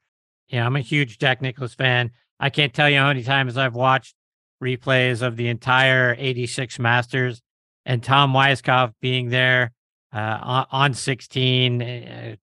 Yeah, 0.49 0.67
I'm 0.67 0.77
a 0.77 0.81
huge 0.81 1.19
Jack 1.19 1.41
Nicklaus 1.41 1.75
fan. 1.75 2.11
I 2.39 2.51
can't 2.51 2.75
tell 2.75 2.91
you 2.91 2.99
how 2.99 3.09
many 3.09 3.23
times 3.23 3.57
I've 3.57 3.75
watched 3.75 4.15
replays 4.63 5.23
of 5.23 5.37
the 5.37 5.49
entire 5.49 6.15
86 6.19 6.79
Masters 6.79 7.41
and 7.87 8.03
Tom 8.03 8.33
Weiskopf 8.33 8.93
being 9.01 9.31
there 9.31 9.73
uh, 10.13 10.65
on 10.71 10.95
16. 10.95 11.83
Uh, 11.83 12.37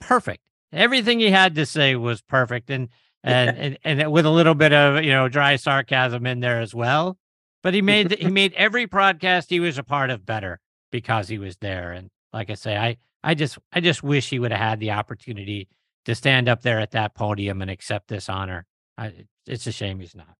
perfect. 0.00 0.42
Everything 0.72 1.20
he 1.20 1.30
had 1.30 1.54
to 1.56 1.66
say 1.66 1.94
was 1.96 2.22
perfect. 2.22 2.70
And, 2.70 2.88
and, 3.22 3.56
and, 3.56 3.78
and 3.84 4.12
with 4.12 4.26
a 4.26 4.30
little 4.30 4.54
bit 4.54 4.72
of, 4.72 5.04
you 5.04 5.10
know, 5.10 5.28
dry 5.28 5.56
sarcasm 5.56 6.26
in 6.26 6.40
there 6.40 6.60
as 6.60 6.74
well. 6.74 7.18
But 7.62 7.74
he 7.74 7.82
made, 7.82 8.18
he 8.18 8.28
made 8.28 8.54
every 8.54 8.86
broadcast 8.86 9.50
he 9.50 9.60
was 9.60 9.78
a 9.78 9.84
part 9.84 10.10
of 10.10 10.26
better 10.26 10.58
because 10.90 11.28
he 11.28 11.38
was 11.38 11.56
there. 11.58 11.92
And 11.92 12.10
like 12.32 12.50
I 12.50 12.54
say, 12.54 12.76
I 12.76 12.96
I 13.22 13.34
just 13.34 13.58
I 13.72 13.80
just 13.80 14.02
wish 14.02 14.28
he 14.28 14.38
would 14.38 14.50
have 14.50 14.60
had 14.60 14.80
the 14.80 14.92
opportunity 14.92 15.68
to 16.04 16.14
stand 16.14 16.48
up 16.48 16.62
there 16.62 16.80
at 16.80 16.92
that 16.92 17.14
podium 17.14 17.62
and 17.62 17.70
accept 17.70 18.08
this 18.08 18.28
honor. 18.28 18.66
I, 18.98 19.12
it's 19.46 19.66
a 19.66 19.72
shame 19.72 20.00
he's 20.00 20.14
not. 20.14 20.34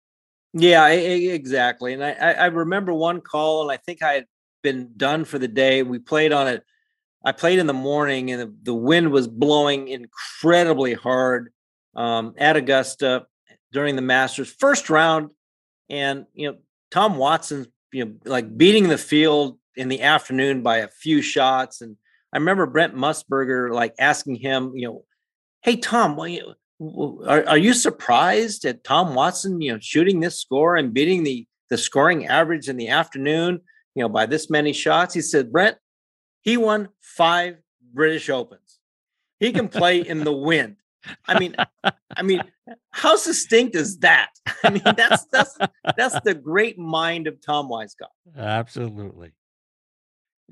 Yeah, 0.53 0.89
exactly. 0.89 1.95
And 1.95 2.05
I 2.05 2.13
I 2.13 2.47
remember 2.47 2.93
one 2.93 3.21
call, 3.21 3.63
and 3.63 3.73
I 3.73 3.77
think 3.77 4.03
I 4.03 4.13
had 4.13 4.27
been 4.63 4.91
done 4.97 5.25
for 5.25 5.39
the 5.39 5.49
day. 5.49 5.83
We 5.83 5.99
played 5.99 6.33
on 6.33 6.49
it. 6.49 6.65
I 7.25 7.33
played 7.33 7.59
in 7.59 7.67
the 7.67 7.73
morning, 7.73 8.31
and 8.33 8.43
the, 8.43 8.55
the 8.63 8.75
wind 8.75 9.13
was 9.13 9.29
blowing 9.29 9.89
incredibly 9.89 10.95
hard 10.95 11.53
um, 11.95 12.35
at 12.37 12.57
Augusta 12.57 13.27
during 13.73 13.97
the 13.97 14.03
Masters 14.03 14.53
first 14.53 14.91
round, 14.91 15.31
and 15.89 16.27
you 16.35 16.51
know 16.51 16.59
Tom 16.91 17.17
Watson, 17.17 17.67
you 17.93 18.05
know, 18.05 18.13
like 18.25 18.57
beating 18.57 18.89
the 18.89 18.99
field 18.99 19.59
in 19.77 19.89
the 19.89 20.03
afternoon 20.03 20.63
by 20.63 20.79
a 20.79 20.89
few 20.89 21.23
shots. 21.23 21.81
And 21.81 21.97
I 22.33 22.39
remember 22.39 22.67
Brent 22.67 22.95
Musburger 22.95 23.73
like 23.73 23.95
asking 23.99 24.37
him, 24.37 24.73
you 24.75 24.87
know, 24.87 25.05
hey 25.63 25.77
Tom, 25.77 26.19
you, 26.27 26.55
are, 27.27 27.47
are 27.47 27.59
you 27.59 27.75
surprised 27.75 28.65
at 28.65 28.85
Tom 28.85 29.15
Watson, 29.15 29.61
you 29.61 29.73
know, 29.73 29.79
shooting 29.81 30.21
this 30.21 30.41
score 30.41 30.77
and 30.77 30.95
beating 30.95 31.25
the 31.25 31.47
the 31.71 31.79
scoring 31.79 32.27
average 32.27 32.69
in 32.69 32.77
the 32.77 32.89
afternoon, 32.89 33.61
you 33.95 34.03
know, 34.03 34.09
by 34.09 34.27
this 34.27 34.51
many 34.51 34.73
shots? 34.73 35.15
He 35.15 35.21
said, 35.21 35.53
Brent, 35.53 35.77
he 36.43 36.57
won 36.57 36.89
five 37.01 37.57
British 37.93 38.29
Opens. 38.29 38.79
He 39.41 39.53
can 39.53 39.69
play 39.69 40.01
in 40.01 40.25
the 40.25 40.33
wind. 40.33 40.77
I 41.27 41.39
mean, 41.39 41.57
I 42.17 42.23
mean, 42.23 42.43
how 42.91 43.17
succinct 43.17 43.75
is 43.75 43.99
that? 43.99 44.31
I 44.63 44.71
mean, 44.71 44.83
that's 44.97 45.25
that's 45.27 45.59
that's 45.97 46.21
the 46.21 46.35
great 46.35 46.79
mind 46.79 47.27
of 47.27 47.41
Tom 47.41 47.69
Weiskopf. 47.69 48.13
Absolutely. 48.37 49.33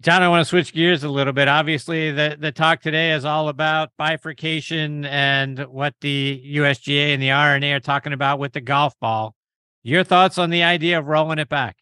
John, 0.00 0.22
I 0.22 0.28
want 0.28 0.40
to 0.40 0.48
switch 0.48 0.72
gears 0.72 1.04
a 1.04 1.10
little 1.10 1.34
bit. 1.34 1.46
Obviously, 1.46 2.10
the, 2.10 2.34
the 2.40 2.50
talk 2.50 2.80
today 2.80 3.12
is 3.12 3.26
all 3.26 3.50
about 3.50 3.90
bifurcation 3.98 5.04
and 5.04 5.58
what 5.66 5.94
the 6.00 6.42
USGA 6.54 7.12
and 7.12 7.22
the 7.22 7.32
R&A 7.32 7.70
are 7.74 7.80
talking 7.80 8.14
about 8.14 8.38
with 8.38 8.54
the 8.54 8.62
golf 8.62 8.98
ball. 8.98 9.34
Your 9.82 10.02
thoughts 10.02 10.38
on 10.38 10.48
the 10.48 10.62
idea 10.62 10.98
of 10.98 11.06
rolling 11.06 11.38
it 11.38 11.50
back? 11.50 11.76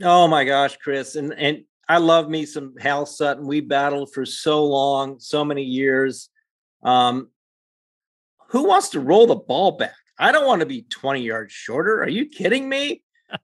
Oh 0.00 0.28
my 0.28 0.44
gosh, 0.44 0.76
Chris. 0.76 1.16
And 1.16 1.32
and 1.32 1.64
I 1.88 1.98
love 1.98 2.28
me 2.28 2.46
some 2.46 2.76
Hal 2.78 3.06
Sutton. 3.06 3.44
We 3.44 3.60
battled 3.60 4.12
for 4.12 4.24
so 4.24 4.64
long, 4.64 5.18
so 5.18 5.44
many 5.44 5.64
years. 5.64 6.28
Um, 6.84 7.28
who 8.50 8.68
wants 8.68 8.90
to 8.90 9.00
roll 9.00 9.26
the 9.26 9.34
ball 9.34 9.72
back? 9.72 9.96
I 10.16 10.30
don't 10.30 10.46
want 10.46 10.60
to 10.60 10.66
be 10.66 10.82
20 10.82 11.22
yards 11.22 11.52
shorter. 11.52 12.02
Are 12.02 12.08
you 12.08 12.26
kidding 12.26 12.68
me? 12.68 13.02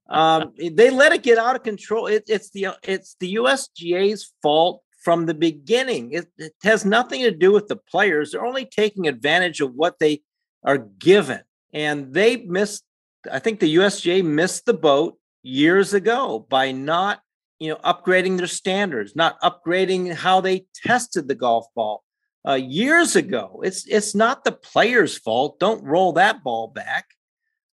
Um, 0.09 0.53
they 0.59 0.91
let 0.91 1.13
it 1.13 1.23
get 1.23 1.39
out 1.39 1.57
of 1.57 1.63
control. 1.63 2.07
It, 2.07 2.25
it's 2.27 2.51
the 2.51 2.69
it's 2.83 3.17
the 3.21 3.35
USGA's 3.35 4.33
fault 4.43 4.83
from 5.05 5.27
the 5.27 5.35
beginning. 5.35 6.13
It, 6.13 6.27
it 6.39 6.55
has 6.63 6.85
nothing 6.85 7.23
to 7.23 7.31
do 7.31 7.53
with 7.53 7.69
the 7.69 7.77
players. 7.77 8.33
They're 8.33 8.47
only 8.47 8.65
taking 8.65 9.07
advantage 9.07 9.61
of 9.61 9.75
what 9.75 9.99
they 9.99 10.23
are 10.65 10.79
given. 10.79 11.41
And 11.75 12.15
they 12.15 12.39
missed, 12.39 12.85
I 13.31 13.39
think 13.39 13.61
the 13.61 13.77
USGA 13.77 14.25
missed 14.25 14.65
the 14.65 14.75
boat 14.75 15.19
years 15.43 15.93
ago 15.93 16.47
by 16.49 16.73
not, 16.73 17.21
you 17.59 17.69
know, 17.69 17.77
upgrading 17.85 18.39
their 18.39 18.47
standards, 18.47 19.15
not 19.15 19.39
upgrading 19.43 20.15
how 20.15 20.41
they 20.41 20.67
tested 20.75 21.29
the 21.29 21.35
golf 21.35 21.67
ball 21.75 22.03
uh, 22.49 22.55
years 22.55 23.15
ago. 23.15 23.61
It's 23.65 23.87
it's 23.87 24.15
not 24.15 24.45
the 24.45 24.53
player's 24.53 25.17
fault. 25.19 25.59
Don't 25.59 25.85
roll 25.85 26.13
that 26.15 26.43
ball 26.43 26.69
back. 26.69 27.07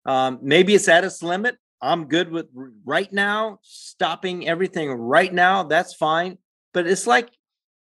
Um, 0.05 0.39
maybe 0.41 0.75
it's 0.75 0.87
at 0.87 1.03
its 1.03 1.23
limit. 1.23 1.57
I'm 1.81 2.05
good 2.05 2.31
with 2.31 2.47
right 2.85 3.11
now 3.11 3.59
stopping 3.63 4.47
everything 4.47 4.91
right 4.91 5.33
now. 5.33 5.63
That's 5.63 5.93
fine. 5.93 6.37
But 6.73 6.87
it's 6.87 7.07
like 7.07 7.29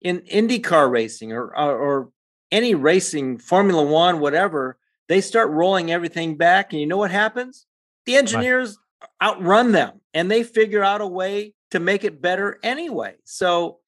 in 0.02 0.20
IndyCar 0.20 0.90
racing 0.90 1.32
or, 1.32 1.46
or, 1.56 1.78
or 1.78 2.10
any 2.50 2.74
racing, 2.74 3.38
Formula 3.38 3.82
One, 3.82 4.20
whatever. 4.20 4.78
They 5.08 5.20
start 5.20 5.50
rolling 5.50 5.90
everything 5.90 6.36
back, 6.36 6.72
and 6.72 6.80
you 6.80 6.86
know 6.86 6.96
what 6.96 7.10
happens? 7.10 7.66
The 8.06 8.16
engineers 8.16 8.78
right. 9.00 9.28
outrun 9.28 9.72
them, 9.72 10.00
and 10.14 10.30
they 10.30 10.42
figure 10.42 10.82
out 10.82 11.02
a 11.02 11.06
way 11.06 11.54
to 11.72 11.80
make 11.80 12.04
it 12.04 12.22
better 12.22 12.58
anyway. 12.62 13.16
So 13.24 13.80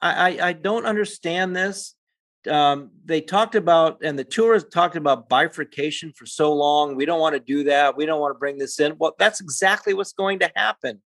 I, 0.00 0.38
I, 0.38 0.48
I 0.48 0.52
don't 0.52 0.84
understand 0.84 1.56
this 1.56 1.94
um, 2.48 2.90
they 3.04 3.20
talked 3.20 3.54
about, 3.54 4.02
and 4.02 4.18
the 4.18 4.24
tour 4.24 4.54
has 4.54 4.64
talked 4.64 4.96
about 4.96 5.28
bifurcation 5.28 6.12
for 6.12 6.26
so 6.26 6.52
long. 6.52 6.96
We 6.96 7.04
don't 7.04 7.20
want 7.20 7.34
to 7.34 7.40
do 7.40 7.64
that. 7.64 7.96
We 7.96 8.06
don't 8.06 8.20
want 8.20 8.34
to 8.34 8.38
bring 8.38 8.58
this 8.58 8.80
in. 8.80 8.96
Well, 8.98 9.14
that's 9.18 9.40
exactly 9.40 9.94
what's 9.94 10.12
going 10.12 10.40
to 10.40 10.50
happen. 10.54 11.02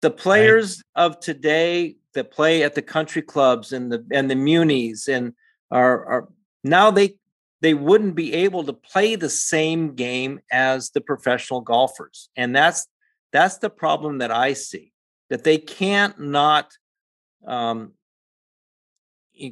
The 0.00 0.10
players 0.10 0.82
right. 0.96 1.04
of 1.04 1.20
today 1.20 1.96
that 2.14 2.30
play 2.30 2.62
at 2.62 2.74
the 2.74 2.82
country 2.82 3.22
clubs 3.22 3.72
and 3.72 3.90
the 3.90 4.04
and 4.10 4.30
the 4.30 4.34
munis 4.34 5.08
and 5.08 5.32
are 5.70 6.04
are 6.06 6.28
now 6.64 6.90
they 6.90 7.16
they 7.60 7.74
wouldn't 7.74 8.16
be 8.16 8.32
able 8.34 8.64
to 8.64 8.72
play 8.72 9.14
the 9.14 9.30
same 9.30 9.94
game 9.94 10.40
as 10.50 10.90
the 10.90 11.00
professional 11.00 11.60
golfers, 11.60 12.28
and 12.36 12.54
that's 12.54 12.86
that's 13.32 13.58
the 13.58 13.70
problem 13.70 14.18
that 14.18 14.30
I 14.30 14.52
see 14.52 14.92
that 15.30 15.44
they 15.44 15.56
can't 15.56 16.20
not 16.20 16.72
um, 17.46 17.92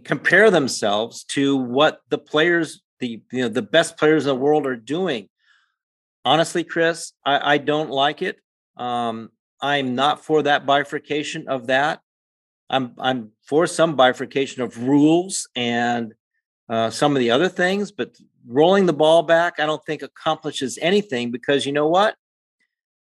compare 0.04 0.50
themselves 0.50 1.24
to 1.24 1.56
what 1.56 2.00
the 2.08 2.18
players, 2.18 2.82
the 2.98 3.22
you 3.32 3.42
know, 3.42 3.48
the 3.48 3.62
best 3.62 3.96
players 3.96 4.24
in 4.24 4.28
the 4.28 4.34
world 4.40 4.66
are 4.66 4.76
doing. 4.76 5.28
Honestly, 6.24 6.64
Chris, 6.64 7.12
I, 7.24 7.54
I 7.54 7.58
don't 7.58 7.90
like 7.90 8.22
it. 8.22 8.36
Um, 8.76 9.30
I'm 9.60 9.94
not 9.94 10.24
for 10.24 10.42
that 10.42 10.66
bifurcation 10.66 11.48
of 11.48 11.66
that. 11.68 12.00
I'm 12.68 12.94
I'm 12.98 13.32
for 13.42 13.66
some 13.66 13.96
bifurcation 13.96 14.62
of 14.62 14.82
rules 14.86 15.48
and 15.56 16.14
uh, 16.68 16.88
some 16.90 17.16
of 17.16 17.18
the 17.18 17.30
other 17.30 17.48
things, 17.48 17.90
but 17.90 18.16
rolling 18.46 18.86
the 18.86 18.92
ball 18.92 19.22
back, 19.22 19.58
I 19.58 19.66
don't 19.66 19.84
think 19.84 20.02
accomplishes 20.02 20.78
anything 20.80 21.30
because 21.30 21.66
you 21.66 21.72
know 21.72 21.88
what? 21.88 22.14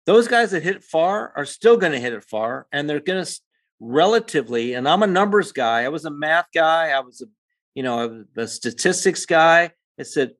Those 0.04 0.28
guys 0.28 0.50
that 0.50 0.62
hit 0.62 0.84
far 0.84 1.32
are 1.34 1.46
still 1.46 1.76
going 1.76 1.92
to 1.92 1.98
hit 1.98 2.12
it 2.12 2.22
far, 2.22 2.66
and 2.70 2.88
they're 2.88 3.00
going 3.00 3.24
to 3.24 3.40
relatively, 3.80 4.74
and 4.74 4.88
I'm 4.88 5.02
a 5.02 5.06
numbers 5.06 5.52
guy. 5.52 5.84
I 5.84 5.88
was 5.88 6.04
a 6.04 6.10
math 6.10 6.46
guy. 6.54 6.90
I 6.90 7.00
was 7.00 7.20
a, 7.20 7.26
you 7.74 7.82
know, 7.82 8.24
a 8.36 8.46
statistics 8.46 9.26
guy. 9.26 9.70
I 9.98 10.02
said, 10.02 10.32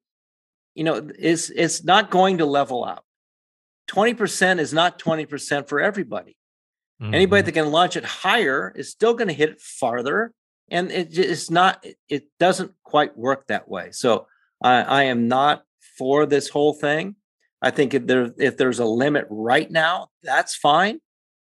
you 0.74 0.84
know, 0.84 1.08
it's 1.18 1.50
it's 1.50 1.84
not 1.84 2.10
going 2.10 2.38
to 2.38 2.46
level 2.46 2.84
out. 2.84 3.04
20% 3.88 4.58
is 4.58 4.72
not 4.72 4.98
20% 4.98 5.68
for 5.68 5.80
everybody. 5.80 6.36
Mm-hmm. 7.00 7.14
Anybody 7.14 7.42
that 7.42 7.52
can 7.52 7.70
launch 7.70 7.96
it 7.96 8.04
higher 8.04 8.72
is 8.74 8.90
still 8.90 9.14
going 9.14 9.28
to 9.28 9.34
hit 9.34 9.50
it 9.50 9.60
farther. 9.60 10.32
And 10.70 10.90
it, 10.90 11.16
it's 11.16 11.50
not, 11.50 11.86
it 12.08 12.24
doesn't 12.40 12.72
quite 12.82 13.16
work 13.16 13.46
that 13.46 13.68
way. 13.68 13.90
So 13.92 14.26
I, 14.62 14.82
I 14.82 15.02
am 15.04 15.28
not 15.28 15.62
for 15.98 16.26
this 16.26 16.48
whole 16.48 16.72
thing. 16.72 17.16
I 17.62 17.70
think 17.70 17.94
if 17.94 18.06
there 18.06 18.32
if 18.38 18.56
there's 18.56 18.80
a 18.80 18.84
limit 18.84 19.26
right 19.30 19.70
now, 19.70 20.08
that's 20.22 20.54
fine. 20.54 21.00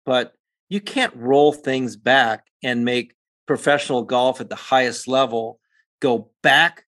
But 0.04 0.34
you 0.68 0.80
can't 0.80 1.14
roll 1.16 1.52
things 1.52 1.96
back 1.96 2.46
and 2.62 2.84
make 2.84 3.14
professional 3.46 4.02
golf 4.02 4.40
at 4.40 4.48
the 4.48 4.56
highest 4.56 5.06
level 5.06 5.60
go 6.00 6.30
back 6.42 6.84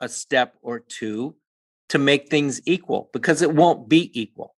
a 0.00 0.08
step 0.08 0.56
or 0.62 0.80
two 0.80 1.36
to 1.90 1.98
make 1.98 2.28
things 2.28 2.60
equal 2.64 3.10
because 3.12 3.42
it 3.42 3.54
won't 3.54 3.88
be 3.88 4.10
equal. 4.18 4.54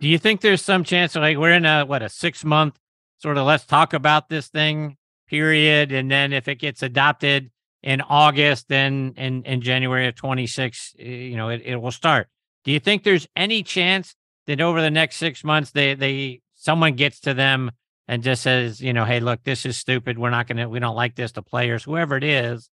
Do 0.00 0.08
you 0.08 0.18
think 0.18 0.40
there's 0.40 0.62
some 0.62 0.84
chance 0.84 1.14
like 1.14 1.36
we're 1.36 1.52
in 1.52 1.66
a 1.66 1.84
what 1.84 2.02
a 2.02 2.08
6 2.08 2.44
month 2.44 2.78
sort 3.18 3.38
of 3.38 3.46
let's 3.46 3.64
talk 3.64 3.92
about 3.92 4.28
this 4.28 4.48
thing 4.48 4.96
period 5.26 5.92
and 5.92 6.10
then 6.10 6.32
if 6.32 6.48
it 6.48 6.56
gets 6.56 6.82
adopted 6.82 7.50
in 7.82 8.00
August 8.00 8.68
then 8.68 9.14
in 9.16 9.42
in 9.44 9.60
January 9.60 10.06
of 10.06 10.14
26 10.14 10.94
eh, 10.98 11.04
you 11.04 11.36
know 11.36 11.48
it, 11.48 11.62
it 11.64 11.76
will 11.76 11.90
start. 11.90 12.28
Do 12.64 12.72
you 12.72 12.80
think 12.80 13.02
there's 13.02 13.26
any 13.36 13.62
chance 13.62 14.14
that 14.46 14.60
over 14.60 14.80
the 14.80 14.90
next 14.90 15.16
6 15.16 15.44
months 15.44 15.72
they 15.72 15.94
they 15.94 16.40
someone 16.66 16.94
gets 16.94 17.20
to 17.20 17.32
them 17.32 17.70
and 18.08 18.24
just 18.24 18.42
says, 18.42 18.80
you 18.80 18.92
know, 18.92 19.04
hey, 19.04 19.20
look, 19.20 19.42
this 19.44 19.64
is 19.64 19.78
stupid. 19.78 20.18
We're 20.18 20.30
not 20.30 20.48
going 20.48 20.58
to, 20.58 20.68
we 20.68 20.80
don't 20.80 20.96
like 20.96 21.14
this, 21.14 21.30
the 21.30 21.42
players, 21.42 21.84
whoever 21.84 22.16
it 22.16 22.24
is. 22.24 22.68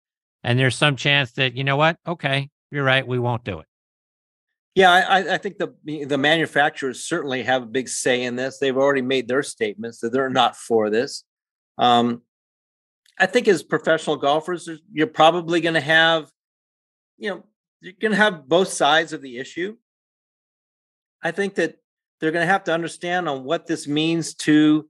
And 0.44 0.58
there's 0.58 0.78
some 0.78 0.96
chance 0.96 1.34
that, 1.34 1.58
you 1.58 1.66
know 1.66 1.76
what? 1.76 1.98
Okay, 2.08 2.50
you're 2.72 2.86
right. 2.86 3.06
We 3.06 3.20
won't 3.20 3.44
do 3.44 3.60
it. 3.60 3.66
Yeah, 4.76 4.92
I, 4.92 5.34
I 5.34 5.38
think 5.38 5.58
the 5.58 5.76
the 6.06 6.18
manufacturers 6.18 7.04
certainly 7.04 7.44
have 7.44 7.64
a 7.64 7.66
big 7.66 7.90
say 7.90 8.24
in 8.24 8.38
this. 8.38 8.58
They've 8.58 8.78
already 8.78 9.02
made 9.02 9.28
their 9.28 9.44
statements 9.44 10.00
that 10.00 10.14
they're 10.14 10.30
not 10.30 10.56
for 10.56 10.90
this. 10.90 11.26
Um, 11.78 12.22
I 13.20 13.26
think 13.26 13.50
as 13.50 13.64
professional 13.64 14.16
golfers, 14.16 14.70
you're 14.94 15.08
probably 15.08 15.60
going 15.60 15.74
to 15.74 15.82
have, 15.82 16.32
you 17.18 17.32
know, 17.32 17.44
you're 17.82 18.00
going 18.00 18.14
to 18.14 18.18
have 18.18 18.48
both 18.48 18.70
sides 18.70 19.12
of 19.12 19.22
the 19.22 19.40
issue. 19.40 19.76
I 21.22 21.32
think 21.32 21.56
that 21.56 21.81
they're 22.22 22.32
going 22.32 22.46
to 22.46 22.52
have 22.52 22.64
to 22.66 22.74
understand 22.74 23.28
on 23.28 23.44
what 23.44 23.66
this 23.66 23.88
means 23.88 24.36
to 24.36 24.88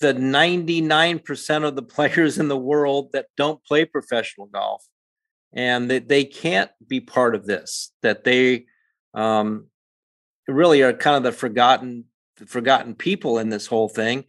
the 0.00 0.12
99% 0.12 1.64
of 1.64 1.76
the 1.76 1.82
players 1.94 2.38
in 2.38 2.48
the 2.48 2.58
world 2.58 3.12
that 3.12 3.26
don't 3.36 3.64
play 3.64 3.84
professional 3.84 4.46
golf. 4.46 4.84
And 5.56 5.88
that 5.92 6.08
they 6.08 6.24
can't 6.24 6.72
be 6.84 7.00
part 7.00 7.36
of 7.36 7.46
this 7.46 7.92
that 8.02 8.24
they 8.24 8.66
um, 9.14 9.68
really 10.48 10.82
are 10.82 10.92
kind 10.92 11.16
of 11.16 11.22
the 11.22 11.30
forgotten 11.30 12.06
the 12.38 12.46
forgotten 12.46 12.96
people 12.96 13.38
in 13.38 13.50
this 13.50 13.68
whole 13.68 13.88
thing. 13.88 14.24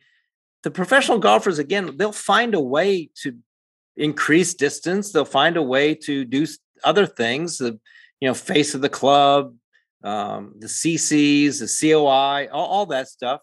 The 0.61 0.69
professional 0.69 1.17
golfers 1.17 1.57
again 1.57 1.97
they'll 1.97 2.11
find 2.11 2.53
a 2.53 2.61
way 2.61 3.09
to 3.23 3.35
increase 3.97 4.53
distance. 4.53 5.11
They'll 5.11 5.25
find 5.25 5.57
a 5.57 5.63
way 5.63 5.95
to 6.03 6.25
do 6.25 6.45
other 6.83 7.07
things 7.07 7.57
the 7.57 7.79
you 8.21 8.27
know 8.27 8.35
face 8.35 8.75
of 8.75 8.81
the 8.81 8.89
club 8.89 9.55
um, 10.05 10.53
the 10.59 10.67
CCs, 10.67 11.59
the 11.59 11.91
COI, 11.91 12.47
all, 12.51 12.67
all, 12.67 12.85
that 12.87 13.07
stuff. 13.07 13.41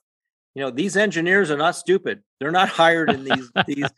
You 0.54 0.62
know, 0.62 0.70
these 0.70 0.96
engineers 0.96 1.50
are 1.50 1.56
not 1.56 1.74
stupid. 1.76 2.22
They're 2.38 2.52
not 2.52 2.68
hired 2.80 3.10
in 3.10 3.24
these 3.24 3.50
these 3.66 3.90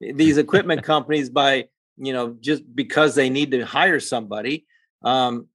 these 0.00 0.36
equipment 0.36 0.82
companies 0.82 1.30
by 1.30 1.64
you 1.96 2.12
know 2.12 2.36
just 2.40 2.62
because 2.74 3.14
they 3.14 3.30
need 3.30 3.52
to 3.52 3.64
hire 3.64 4.00
somebody. 4.00 4.66
Um, 5.02 5.48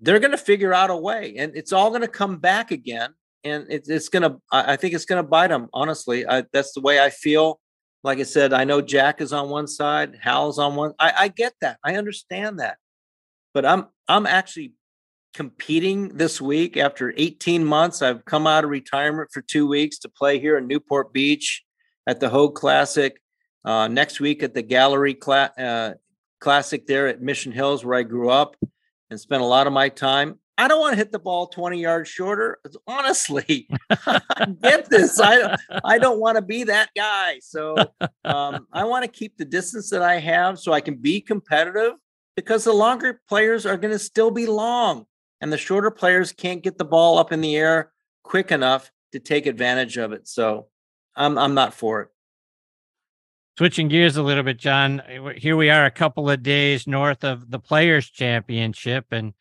they're 0.00 0.20
going 0.20 0.32
to 0.32 0.38
figure 0.38 0.72
out 0.72 0.90
a 0.90 0.96
way, 0.96 1.36
and 1.38 1.54
it's 1.54 1.72
all 1.72 1.90
going 1.90 2.02
to 2.02 2.08
come 2.08 2.38
back 2.38 2.70
again. 2.70 3.14
And 3.44 3.66
it, 3.70 3.84
it's 3.88 4.08
going 4.08 4.22
to, 4.22 4.40
I 4.50 4.76
think 4.76 4.94
it's 4.94 5.04
going 5.04 5.22
to 5.22 5.28
bite 5.28 5.48
them. 5.48 5.68
Honestly, 5.74 6.26
I, 6.26 6.44
that's 6.50 6.72
the 6.72 6.80
way 6.80 6.98
I 6.98 7.10
feel. 7.10 7.60
Like 8.02 8.18
I 8.18 8.22
said, 8.22 8.54
I 8.54 8.64
know 8.64 8.80
Jack 8.80 9.20
is 9.20 9.34
on 9.34 9.50
one 9.50 9.66
side, 9.66 10.18
Hal's 10.22 10.58
on 10.58 10.76
one. 10.76 10.94
I, 10.98 11.12
I 11.16 11.28
get 11.28 11.52
that. 11.60 11.78
I 11.84 11.96
understand 11.96 12.60
that, 12.60 12.78
but 13.52 13.66
I'm 13.66 13.86
I'm 14.08 14.26
actually 14.26 14.72
competing 15.34 16.08
this 16.16 16.40
week 16.40 16.76
after 16.76 17.12
18 17.16 17.64
months. 17.64 18.00
I've 18.00 18.24
come 18.24 18.46
out 18.46 18.64
of 18.64 18.70
retirement 18.70 19.30
for 19.32 19.42
two 19.42 19.66
weeks 19.66 19.98
to 19.98 20.08
play 20.08 20.38
here 20.38 20.56
in 20.56 20.66
Newport 20.66 21.12
Beach 21.12 21.64
at 22.06 22.20
the 22.20 22.28
Hoag 22.28 22.54
Classic. 22.54 23.20
Uh, 23.64 23.88
next 23.88 24.20
week 24.20 24.42
at 24.42 24.54
the 24.54 24.62
Galleri 24.62 25.18
Cla- 25.18 25.52
uh, 25.58 25.94
Classic 26.40 26.86
there 26.86 27.08
at 27.08 27.20
Mission 27.20 27.50
Hills, 27.50 27.84
where 27.84 27.98
I 27.98 28.02
grew 28.02 28.30
up 28.30 28.56
and 29.10 29.18
spent 29.18 29.42
a 29.42 29.46
lot 29.46 29.66
of 29.66 29.72
my 29.72 29.88
time. 29.88 30.38
I 30.56 30.68
don't 30.68 30.78
want 30.78 30.92
to 30.92 30.96
hit 30.96 31.10
the 31.10 31.18
ball 31.18 31.48
20 31.48 31.80
yards 31.80 32.08
shorter. 32.08 32.58
Honestly, 32.86 33.66
get 34.62 34.88
this. 34.88 35.18
I 35.20 35.56
I 35.82 35.98
don't 35.98 36.20
want 36.20 36.36
to 36.36 36.42
be 36.42 36.64
that 36.64 36.90
guy. 36.94 37.40
So 37.40 37.74
um, 38.24 38.68
I 38.72 38.84
want 38.84 39.04
to 39.04 39.10
keep 39.10 39.36
the 39.36 39.44
distance 39.44 39.90
that 39.90 40.02
I 40.02 40.20
have 40.20 40.60
so 40.60 40.72
I 40.72 40.80
can 40.80 40.94
be 40.94 41.20
competitive 41.20 41.94
because 42.36 42.64
the 42.64 42.72
longer 42.72 43.20
players 43.28 43.66
are 43.66 43.76
going 43.76 43.92
to 43.92 43.98
still 43.98 44.30
be 44.30 44.46
long 44.46 45.06
and 45.44 45.52
the 45.52 45.58
shorter 45.58 45.90
players 45.90 46.32
can't 46.32 46.62
get 46.62 46.78
the 46.78 46.86
ball 46.86 47.18
up 47.18 47.30
in 47.30 47.42
the 47.42 47.54
air 47.54 47.92
quick 48.22 48.50
enough 48.50 48.90
to 49.12 49.18
take 49.18 49.44
advantage 49.44 49.98
of 49.98 50.10
it. 50.10 50.26
So 50.26 50.68
I'm 51.14 51.36
I'm 51.36 51.52
not 51.52 51.74
for 51.74 52.00
it. 52.00 52.08
Switching 53.58 53.88
gears 53.88 54.16
a 54.16 54.22
little 54.22 54.42
bit, 54.42 54.56
John. 54.56 55.02
Here 55.36 55.54
we 55.54 55.68
are, 55.68 55.84
a 55.84 55.90
couple 55.90 56.30
of 56.30 56.42
days 56.42 56.86
north 56.86 57.24
of 57.24 57.50
the 57.50 57.58
Players 57.58 58.08
Championship, 58.08 59.04
and 59.10 59.34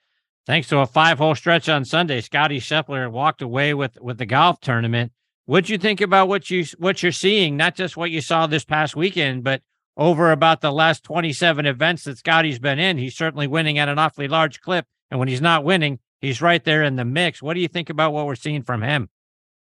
thanks 0.45 0.67
to 0.67 0.79
a 0.79 0.85
five-hole 0.85 1.35
stretch 1.35 1.69
on 1.69 1.85
Sunday, 1.85 2.19
Scottie 2.19 2.59
Scheffler 2.59 3.09
walked 3.09 3.41
away 3.41 3.73
with 3.73 3.97
with 4.01 4.17
the 4.17 4.25
golf 4.25 4.59
tournament. 4.59 5.13
What'd 5.45 5.69
you 5.69 5.77
think 5.77 6.01
about 6.01 6.27
what 6.27 6.49
you 6.49 6.65
what 6.79 7.01
you're 7.01 7.13
seeing? 7.13 7.55
Not 7.55 7.75
just 7.75 7.95
what 7.95 8.11
you 8.11 8.19
saw 8.19 8.45
this 8.45 8.65
past 8.65 8.93
weekend, 8.93 9.45
but 9.45 9.61
over 9.95 10.33
about 10.33 10.59
the 10.59 10.73
last 10.73 11.05
27 11.05 11.65
events 11.65 12.03
that 12.03 12.17
Scottie's 12.17 12.59
been 12.59 12.77
in. 12.77 12.97
He's 12.97 13.15
certainly 13.15 13.47
winning 13.47 13.77
at 13.77 13.87
an 13.87 13.99
awfully 13.99 14.27
large 14.27 14.59
clip, 14.59 14.85
and 15.13 15.19
when 15.19 15.27
he's 15.27 15.41
not 15.41 15.63
winning, 15.63 15.99
he's 16.21 16.41
right 16.41 16.63
there 16.63 16.81
in 16.81 16.95
the 16.95 17.05
mix. 17.05 17.39
What 17.39 17.53
do 17.53 17.59
you 17.59 17.67
think 17.67 17.91
about 17.91 18.13
what 18.13 18.25
we're 18.25 18.33
seeing 18.33 18.63
from 18.63 18.81
him? 18.81 19.09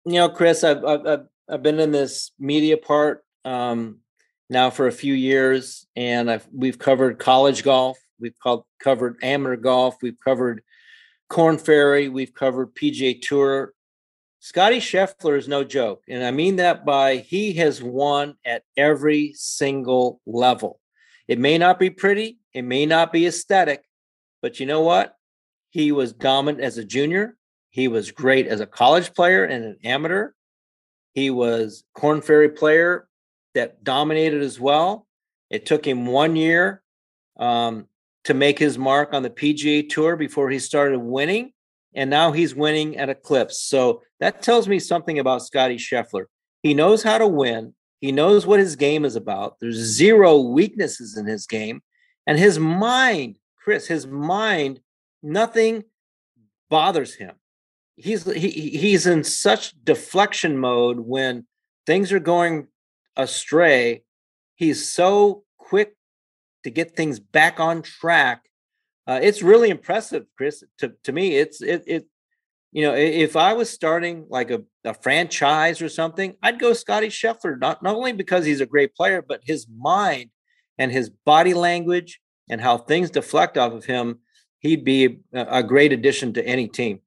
You 0.03 0.13
know, 0.13 0.29
Chris, 0.29 0.63
I've 0.63 0.83
I've, 0.83 1.27
I've 1.47 1.61
been 1.61 1.79
in 1.79 1.91
this 1.91 2.31
media 2.39 2.77
part 2.77 3.23
um, 3.45 3.99
now 4.49 4.71
for 4.71 4.87
a 4.87 4.91
few 4.91 5.13
years, 5.13 5.85
and 5.95 6.31
I've, 6.31 6.47
we've 6.51 6.79
covered 6.79 7.19
college 7.19 7.63
golf, 7.63 7.99
we've 8.19 8.37
called, 8.39 8.63
covered 8.79 9.17
amateur 9.21 9.55
golf, 9.55 9.97
we've 10.01 10.19
covered 10.19 10.63
Korn 11.29 11.59
Ferry, 11.59 12.09
we've 12.09 12.33
covered 12.33 12.73
PGA 12.73 13.21
Tour. 13.21 13.71
Scottie 14.39 14.79
Scheffler 14.79 15.37
is 15.37 15.47
no 15.47 15.63
joke, 15.63 16.01
and 16.09 16.23
I 16.23 16.31
mean 16.31 16.55
that 16.55 16.85
by 16.85 17.17
he 17.17 17.53
has 17.53 17.83
won 17.83 18.33
at 18.43 18.63
every 18.75 19.33
single 19.35 20.21
level. 20.25 20.79
It 21.27 21.37
may 21.37 21.59
not 21.59 21.77
be 21.77 21.91
pretty, 21.91 22.39
it 22.51 22.63
may 22.63 22.87
not 22.87 23.13
be 23.13 23.27
aesthetic, 23.27 23.83
but 24.41 24.59
you 24.59 24.65
know 24.65 24.81
what? 24.81 25.15
He 25.75 25.91
was 25.91 26.13
dominant 26.13 26.63
as 26.63 26.77
a 26.77 26.85
junior. 26.85 27.35
He 27.69 27.89
was 27.89 28.09
great 28.09 28.47
as 28.47 28.61
a 28.61 28.65
college 28.65 29.13
player 29.13 29.43
and 29.43 29.65
an 29.65 29.77
amateur. 29.83 30.31
He 31.13 31.29
was 31.29 31.83
Korn 31.93 32.21
Ferry 32.21 32.47
player 32.47 33.09
that 33.55 33.83
dominated 33.83 34.41
as 34.41 34.57
well. 34.57 35.05
It 35.49 35.65
took 35.65 35.85
him 35.85 36.05
one 36.05 36.37
year 36.37 36.81
um, 37.37 37.89
to 38.23 38.33
make 38.33 38.57
his 38.57 38.77
mark 38.77 39.13
on 39.13 39.21
the 39.21 39.29
PGA 39.29 39.89
Tour 39.89 40.15
before 40.15 40.49
he 40.49 40.59
started 40.59 40.99
winning, 40.99 41.51
and 41.93 42.09
now 42.09 42.31
he's 42.31 42.55
winning 42.55 42.95
at 42.95 43.09
Eclipse. 43.09 43.59
So 43.59 44.01
that 44.21 44.41
tells 44.41 44.69
me 44.69 44.79
something 44.79 45.19
about 45.19 45.43
Scottie 45.43 45.75
Scheffler. 45.75 46.27
He 46.63 46.73
knows 46.73 47.03
how 47.03 47.17
to 47.17 47.27
win. 47.27 47.75
He 47.99 48.13
knows 48.13 48.47
what 48.47 48.61
his 48.61 48.77
game 48.77 49.03
is 49.03 49.17
about. 49.17 49.57
There's 49.59 49.75
zero 49.75 50.39
weaknesses 50.39 51.17
in 51.17 51.25
his 51.25 51.45
game, 51.45 51.81
and 52.25 52.39
his 52.39 52.59
mind, 52.59 53.39
Chris, 53.61 53.87
his 53.87 54.07
mind, 54.07 54.79
nothing 55.25 55.83
bothers 56.69 57.15
him. 57.15 57.35
He's 57.95 58.23
he, 58.31 58.49
he's 58.49 59.05
in 59.07 59.23
such 59.23 59.73
deflection 59.83 60.57
mode 60.57 60.99
when 60.99 61.47
things 61.85 62.11
are 62.11 62.19
going 62.19 62.67
astray, 63.15 64.03
he's 64.55 64.89
so 64.89 65.43
quick 65.57 65.95
to 66.63 66.69
get 66.69 66.95
things 66.95 67.19
back 67.19 67.59
on 67.59 67.81
track. 67.81 68.41
Uh, 69.07 69.19
it's 69.21 69.41
really 69.41 69.69
impressive, 69.69 70.25
Chris. 70.35 70.63
To 70.79 70.93
to 71.03 71.11
me, 71.11 71.37
it's 71.37 71.61
it 71.61 71.83
it. 71.87 72.07
You 72.71 72.81
know, 72.81 72.93
if 72.93 73.37
I 73.37 73.53
was 73.53 73.69
starting 73.69 74.25
like 74.27 74.51
a, 74.51 74.61
a 74.83 74.93
franchise 74.93 75.81
or 75.81 75.87
something, 75.87 76.35
I'd 76.43 76.59
go 76.59 76.73
Scottie 76.73 77.07
Scheffler. 77.07 77.57
Not 77.57 77.81
not 77.81 77.95
only 77.95 78.11
because 78.11 78.45
he's 78.45 78.61
a 78.61 78.65
great 78.65 78.95
player, 78.95 79.21
but 79.21 79.41
his 79.43 79.67
mind 79.69 80.31
and 80.77 80.91
his 80.91 81.09
body 81.09 81.53
language 81.53 82.19
and 82.49 82.59
how 82.59 82.77
things 82.77 83.11
deflect 83.11 83.57
off 83.57 83.71
of 83.71 83.85
him. 83.85 84.19
He'd 84.65 84.83
be 84.83 85.19
a, 85.31 85.61
great 85.61 85.93
addition 85.93 86.33
to 86.33 86.43
any 86.43 86.67
team. 86.67 86.99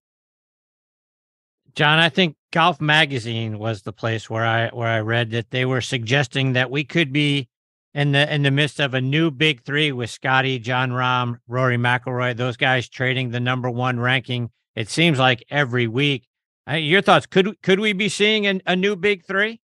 John, 1.74 1.98
I 1.98 2.08
think 2.08 2.36
Golf 2.52 2.80
Magazine 2.80 3.58
was 3.58 3.82
the 3.82 3.92
place 3.92 4.30
where 4.30 4.46
I 4.46 4.68
where 4.68 4.86
I 4.86 5.00
read 5.00 5.32
that 5.32 5.50
they 5.50 5.64
were 5.64 5.80
suggesting 5.80 6.52
that 6.52 6.70
we 6.70 6.84
could 6.84 7.12
be 7.12 7.48
in 7.94 8.12
the 8.12 8.32
in 8.32 8.44
the 8.44 8.52
midst 8.52 8.78
of 8.78 8.94
a 8.94 9.00
new 9.00 9.32
big 9.32 9.64
three 9.64 9.90
with 9.90 10.08
Scottie, 10.08 10.60
Jon 10.60 10.90
Rahm, 10.90 11.40
Rory 11.48 11.76
McIlroy, 11.76 12.36
those 12.36 12.56
guys 12.56 12.88
trading 12.88 13.30
the 13.30 13.40
number 13.40 13.68
one 13.68 13.98
ranking. 13.98 14.50
It 14.76 14.88
seems 14.88 15.18
like 15.18 15.44
every 15.50 15.88
week. 15.88 16.28
Uh, 16.70 16.74
your 16.74 17.02
thoughts? 17.02 17.26
Could 17.26 17.60
could 17.62 17.80
we 17.80 17.92
be 17.92 18.08
seeing 18.08 18.46
an, 18.46 18.62
a 18.66 18.76
new 18.76 18.94
big 18.94 19.24
three? 19.26 19.60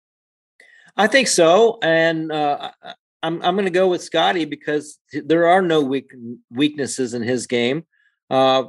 I 0.95 1.07
think 1.07 1.27
so, 1.27 1.79
and 1.81 2.31
uh, 2.31 2.69
I'm 3.21 3.41
I'm 3.41 3.55
going 3.55 3.65
to 3.65 3.71
go 3.71 3.87
with 3.87 4.03
Scottie 4.03 4.45
because 4.45 4.99
there 5.11 5.47
are 5.47 5.61
no 5.61 5.81
weak 5.81 6.11
weaknesses 6.49 7.13
in 7.13 7.21
his 7.21 7.47
game. 7.47 7.85
Uh, 8.29 8.63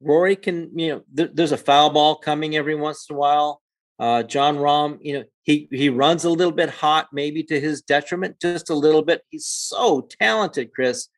Rory 0.00 0.36
can, 0.36 0.78
you 0.78 0.88
know, 0.88 1.02
th- 1.16 1.30
there's 1.34 1.52
a 1.52 1.56
foul 1.56 1.90
ball 1.90 2.16
coming 2.16 2.56
every 2.56 2.74
once 2.74 3.06
in 3.08 3.16
a 3.16 3.18
while. 3.18 3.62
Uh, 3.98 4.22
Jon 4.22 4.56
Rahm, 4.56 4.98
you 5.00 5.14
know, 5.14 5.24
he 5.42 5.68
he 5.70 5.88
runs 5.88 6.24
a 6.24 6.30
little 6.30 6.52
bit 6.52 6.68
hot, 6.68 7.08
maybe 7.12 7.42
to 7.44 7.58
his 7.58 7.82
detriment, 7.82 8.40
just 8.40 8.68
a 8.68 8.74
little 8.74 9.02
bit. 9.02 9.22
He's 9.30 9.46
so 9.46 10.06
talented, 10.20 10.72
Chris, 10.74 11.08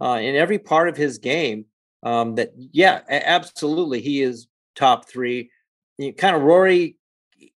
uh, 0.00 0.18
in 0.22 0.36
every 0.36 0.58
part 0.58 0.88
of 0.88 0.96
his 0.96 1.18
game. 1.18 1.66
Um, 2.04 2.36
that 2.36 2.52
yeah, 2.56 3.00
absolutely, 3.08 4.00
he 4.00 4.22
is 4.22 4.46
top 4.76 5.08
three. 5.08 5.50
You 5.98 6.08
know, 6.08 6.12
kind 6.12 6.36
of 6.36 6.42
Rory. 6.42 6.96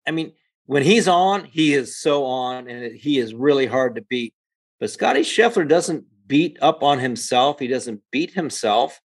I 0.08 0.12
mean, 0.12 0.34
when 0.66 0.82
he's 0.82 1.08
on, 1.08 1.46
he 1.46 1.76
is 1.76 2.00
so 2.02 2.26
on, 2.26 2.68
and 2.68 2.96
he 2.96 3.20
is 3.20 3.36
really 3.36 3.68
hard 3.68 3.96
to 3.96 4.02
beat. 4.02 4.34
But 4.82 4.90
Scottie 4.90 5.22
Scheffler 5.22 5.68
doesn't 5.68 6.06
beat 6.26 6.58
up 6.60 6.82
on 6.82 6.98
himself. 6.98 7.60
He 7.60 7.68
doesn't 7.68 8.02
beat 8.12 8.34
himself, 8.34 9.00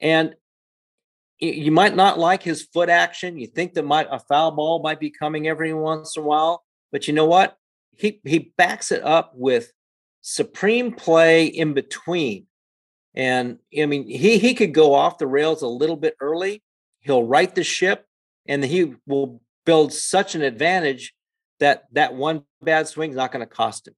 and 0.00 0.34
you 1.38 1.70
might 1.70 1.94
not 1.94 2.18
like 2.18 2.42
his 2.42 2.62
foot 2.62 2.88
action. 2.88 3.38
You 3.38 3.46
think 3.46 3.74
that 3.74 3.84
might 3.84 4.08
a 4.10 4.18
foul 4.18 4.50
ball 4.50 4.82
might 4.82 4.98
be 4.98 5.10
coming 5.10 5.46
every 5.46 5.72
once 5.72 6.16
in 6.16 6.24
a 6.24 6.26
while, 6.26 6.64
but 6.90 7.06
you 7.06 7.14
know 7.14 7.24
what? 7.24 7.56
He 7.96 8.20
he 8.24 8.52
backs 8.58 8.90
it 8.90 9.04
up 9.04 9.30
with 9.36 9.72
supreme 10.22 10.92
play 10.92 11.46
in 11.46 11.72
between. 11.72 12.46
And 13.14 13.60
I 13.80 13.86
mean, 13.86 14.08
he 14.08 14.38
he 14.38 14.54
could 14.54 14.74
go 14.74 14.92
off 14.92 15.18
the 15.18 15.28
rails 15.28 15.62
a 15.62 15.68
little 15.68 15.96
bit 15.96 16.16
early. 16.20 16.64
He'll 16.98 17.22
right 17.22 17.54
the 17.54 17.62
ship, 17.62 18.06
and 18.48 18.64
he 18.64 18.94
will 19.06 19.40
build 19.64 19.92
such 19.92 20.34
an 20.34 20.42
advantage 20.42 21.14
that 21.60 21.84
that 21.92 22.14
one 22.14 22.42
bad 22.60 22.88
swing 22.88 23.10
is 23.10 23.16
not 23.16 23.30
going 23.30 23.46
to 23.46 23.54
cost 23.54 23.86
him. 23.86 23.94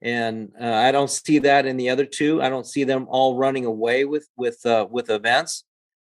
And 0.00 0.52
uh, 0.60 0.72
I 0.72 0.92
don't 0.92 1.10
see 1.10 1.40
that 1.40 1.66
in 1.66 1.76
the 1.76 1.90
other 1.90 2.06
two. 2.06 2.40
I 2.40 2.48
don't 2.48 2.66
see 2.66 2.84
them 2.84 3.06
all 3.08 3.36
running 3.36 3.64
away 3.64 4.04
with 4.04 4.28
with 4.36 4.64
uh, 4.64 4.86
with 4.88 5.10
events 5.10 5.64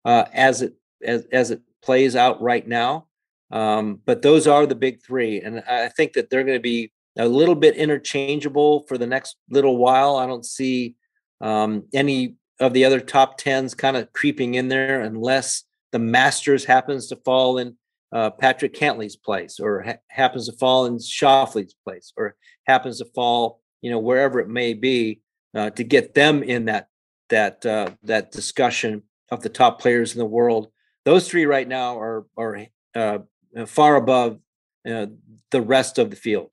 uh, 0.03 0.25
as 0.33 0.61
it 0.61 0.73
as 1.03 1.25
as 1.31 1.51
it 1.51 1.61
plays 1.81 2.15
out 2.15 2.41
right 2.41 2.67
now. 2.67 3.07
Um, 3.49 4.01
but 4.05 4.21
those 4.21 4.45
are 4.45 4.65
the 4.65 4.75
big 4.75 5.01
three, 5.01 5.39
and 5.39 5.61
I 5.61 5.87
think 5.87 6.13
that 6.13 6.29
they're 6.29 6.43
going 6.43 6.57
to 6.57 6.61
be 6.61 6.91
a 7.17 7.27
little 7.27 7.55
bit 7.55 7.75
interchangeable 7.75 8.85
for 8.87 8.97
the 8.97 9.07
next 9.07 9.37
little 9.49 9.77
while. 9.77 10.17
I 10.17 10.27
don't 10.27 10.45
see 10.45 10.95
um, 11.39 11.83
any 11.93 12.35
of 12.59 12.73
the 12.73 12.85
other 12.85 12.99
top 12.99 13.37
tens 13.37 13.73
kind 13.73 13.95
of 13.95 14.11
creeping 14.13 14.55
in 14.55 14.67
there 14.67 15.01
unless 15.01 15.63
the 15.91 15.99
Masters 15.99 16.65
happens 16.65 17.07
to 17.07 17.15
fall 17.17 17.57
in 17.57 17.77
uh, 18.11 18.29
Patrick 18.31 18.73
Cantlay's 18.73 19.15
place, 19.15 19.59
or 19.59 19.81
ha- 19.81 19.97
happens 20.09 20.47
to 20.47 20.57
fall 20.57 20.85
in 20.85 20.99
Schauffele's 20.99 21.75
place, 21.85 22.13
or 22.17 22.35
happens 22.65 22.99
to 22.99 23.05
fall, 23.05 23.61
you 23.87 23.91
know, 23.93 23.99
wherever 23.99 24.41
it 24.41 24.49
may 24.49 24.73
be, 24.73 25.21
uh, 25.55 25.69
to 25.69 25.81
get 25.81 26.13
them 26.13 26.43
in 26.43 26.65
that 26.65 26.89
that 27.29 27.65
uh, 27.65 27.91
that 28.03 28.33
discussion 28.33 29.03
of 29.31 29.41
the 29.43 29.49
top 29.49 29.79
players 29.79 30.11
in 30.11 30.19
the 30.19 30.25
world. 30.25 30.67
Those 31.05 31.29
three 31.29 31.45
right 31.45 31.65
now 31.65 31.97
are 31.97 32.25
are 32.35 32.65
uh, 32.93 33.19
far 33.65 33.95
above 33.95 34.39
uh, 34.85 35.05
the 35.51 35.61
rest 35.61 35.99
of 35.99 36.09
the 36.09 36.17
field. 36.17 36.49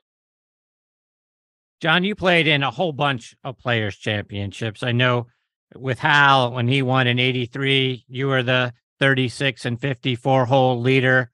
John, 1.81 2.05
you 2.05 2.15
played 2.15 2.47
in 2.47 2.63
a 2.63 2.71
whole 2.71 2.93
bunch 2.93 3.35
of 3.43 3.59
players' 3.59 3.97
championships. 3.97 4.85
I 4.85 4.93
know 4.93 5.27
with 5.75 5.99
Hal 5.99 6.53
when 6.53 6.69
he 6.69 6.83
won 6.83 7.09
in 7.09 7.19
'83, 7.19 8.05
you 8.07 8.29
were 8.29 8.45
the 8.45 8.73
36 9.01 9.65
and 9.65 9.81
54 9.81 10.45
hole 10.45 10.81
leader. 10.81 11.33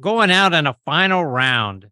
Going 0.00 0.32
out 0.32 0.54
in 0.54 0.66
a 0.66 0.76
final 0.84 1.24
round 1.24 1.86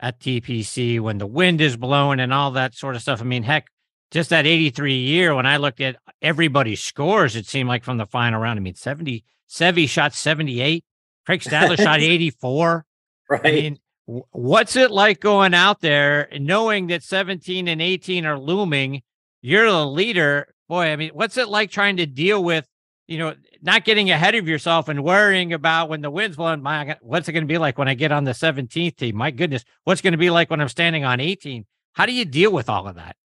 at 0.00 0.20
TPC 0.20 1.00
when 1.00 1.18
the 1.18 1.26
wind 1.26 1.60
is 1.60 1.76
blowing 1.76 2.20
and 2.20 2.32
all 2.32 2.52
that 2.52 2.74
sort 2.74 2.94
of 2.94 3.02
stuff. 3.02 3.20
I 3.20 3.24
mean, 3.24 3.42
heck, 3.42 3.66
just 4.10 4.30
that 4.30 4.46
83 4.46 4.94
year 4.94 5.34
when 5.34 5.46
I 5.46 5.56
looked 5.56 5.80
at 5.80 5.96
everybody's 6.22 6.82
scores, 6.82 7.36
it 7.36 7.46
seemed 7.46 7.68
like 7.68 7.84
from 7.84 7.98
the 7.98 8.06
final 8.06 8.40
round. 8.40 8.58
I 8.58 8.62
mean, 8.62 8.74
70, 8.74 9.24
Seve 9.48 9.88
shot 9.88 10.14
78, 10.14 10.84
Craig 11.26 11.40
Stadler 11.40 11.76
shot 11.82 12.00
84. 12.00 12.84
Right. 13.28 13.46
I 13.46 13.50
mean, 13.50 13.78
what's 14.06 14.76
it 14.76 14.90
like 14.90 15.20
going 15.20 15.52
out 15.52 15.80
there 15.80 16.28
knowing 16.38 16.86
that 16.86 17.02
17 17.02 17.68
and 17.68 17.82
18 17.82 18.24
are 18.24 18.38
looming? 18.38 19.02
You're 19.42 19.70
the 19.70 19.86
leader. 19.86 20.54
Boy, 20.68 20.86
I 20.86 20.96
mean, 20.96 21.10
what's 21.12 21.36
it 21.36 21.48
like 21.48 21.70
trying 21.70 21.98
to 21.98 22.06
deal 22.06 22.42
with, 22.42 22.66
you 23.08 23.18
know, 23.18 23.34
not 23.62 23.84
getting 23.84 24.10
ahead 24.10 24.34
of 24.36 24.46
yourself 24.46 24.88
and 24.88 25.02
worrying 25.02 25.52
about 25.52 25.88
when 25.88 26.02
the 26.02 26.10
wind's 26.10 26.36
blowing? 26.36 26.62
My, 26.62 26.96
what's 27.00 27.28
it 27.28 27.32
going 27.32 27.44
to 27.44 27.48
be 27.48 27.58
like 27.58 27.78
when 27.78 27.88
I 27.88 27.94
get 27.94 28.12
on 28.12 28.24
the 28.24 28.32
17th 28.32 28.96
team? 28.96 29.16
My 29.16 29.30
goodness, 29.30 29.64
what's 29.84 30.00
going 30.00 30.12
to 30.12 30.18
be 30.18 30.30
like 30.30 30.50
when 30.50 30.60
I'm 30.60 30.68
standing 30.68 31.04
on 31.04 31.18
18? 31.18 31.66
How 31.94 32.06
do 32.06 32.12
you 32.12 32.24
deal 32.24 32.52
with 32.52 32.68
all 32.68 32.86
of 32.86 32.94
that? 32.94 33.16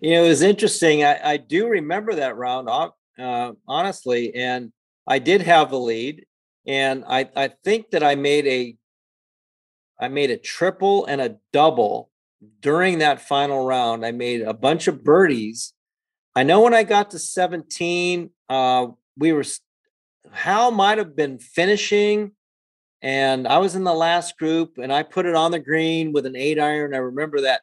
you 0.00 0.12
know, 0.12 0.24
it 0.24 0.28
was 0.28 0.42
interesting. 0.42 1.04
I, 1.04 1.18
I 1.22 1.36
do 1.36 1.68
remember 1.68 2.14
that 2.16 2.36
round, 2.36 2.68
uh, 2.68 3.52
honestly, 3.66 4.34
and 4.34 4.72
I 5.06 5.18
did 5.18 5.42
have 5.42 5.70
the 5.70 5.78
lead, 5.78 6.26
and 6.66 7.04
I 7.06 7.28
I 7.34 7.50
think 7.64 7.90
that 7.90 8.02
I 8.02 8.14
made 8.14 8.46
a 8.46 8.76
I 9.98 10.08
made 10.08 10.30
a 10.30 10.36
triple 10.36 11.06
and 11.06 11.20
a 11.20 11.36
double 11.52 12.10
during 12.60 12.98
that 12.98 13.20
final 13.20 13.64
round. 13.64 14.04
I 14.04 14.12
made 14.12 14.42
a 14.42 14.54
bunch 14.54 14.88
of 14.88 15.04
birdies. 15.04 15.72
I 16.34 16.44
know 16.44 16.60
when 16.62 16.74
I 16.74 16.84
got 16.84 17.10
to 17.10 17.18
17, 17.18 18.30
uh, 18.48 18.86
we 19.20 19.32
were 19.32 19.44
Hal 20.32 20.72
might 20.72 20.98
have 20.98 21.14
been 21.14 21.38
finishing 21.38 22.32
and 23.02 23.48
I 23.48 23.58
was 23.58 23.74
in 23.74 23.84
the 23.84 23.94
last 23.94 24.36
group, 24.36 24.76
and 24.76 24.92
I 24.92 25.02
put 25.02 25.26
it 25.26 25.34
on 25.34 25.52
the 25.52 25.58
green 25.58 26.12
with 26.12 26.26
an 26.26 26.36
eight 26.36 26.58
iron. 26.58 26.94
I 26.94 26.98
remember 26.98 27.40
that 27.42 27.62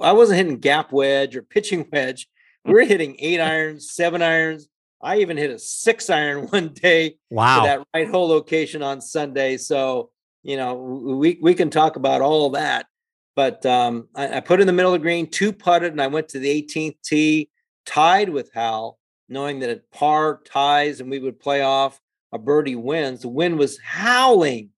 I 0.00 0.12
wasn't 0.12 0.38
hitting 0.38 0.58
gap 0.58 0.92
wedge 0.92 1.36
or 1.36 1.42
pitching 1.42 1.88
wedge. 1.92 2.28
We 2.64 2.74
were 2.74 2.84
hitting 2.84 3.16
eight 3.18 3.40
irons, 3.40 3.90
seven 3.90 4.22
irons. 4.22 4.68
I 5.02 5.18
even 5.18 5.36
hit 5.36 5.50
a 5.50 5.58
six 5.58 6.10
iron 6.10 6.46
one 6.50 6.68
day. 6.68 7.16
Wow. 7.30 7.64
that 7.64 7.86
right 7.94 8.08
hole 8.08 8.28
location 8.28 8.82
on 8.82 9.00
Sunday. 9.00 9.56
So, 9.56 10.10
you 10.42 10.56
know, 10.56 10.74
we, 10.74 11.38
we 11.42 11.54
can 11.54 11.70
talk 11.70 11.96
about 11.96 12.20
all 12.20 12.50
that. 12.50 12.86
But 13.34 13.64
um, 13.64 14.08
I, 14.14 14.36
I 14.36 14.40
put 14.40 14.60
in 14.60 14.66
the 14.66 14.72
middle 14.72 14.92
of 14.92 15.00
the 15.00 15.02
green, 15.02 15.28
two 15.28 15.52
putted, 15.52 15.92
and 15.92 16.02
I 16.02 16.08
went 16.08 16.28
to 16.30 16.38
the 16.38 16.62
18th 16.62 16.96
tee, 17.02 17.48
tied 17.86 18.28
with 18.28 18.50
Hal, 18.52 18.98
knowing 19.30 19.60
that 19.60 19.70
at 19.70 19.90
par 19.92 20.40
ties 20.44 21.00
and 21.00 21.10
we 21.10 21.18
would 21.18 21.40
play 21.40 21.62
off 21.62 22.00
a 22.32 22.38
birdie 22.38 22.76
wins. 22.76 23.22
The 23.22 23.28
wind 23.28 23.58
was 23.58 23.78
howling 23.78 24.70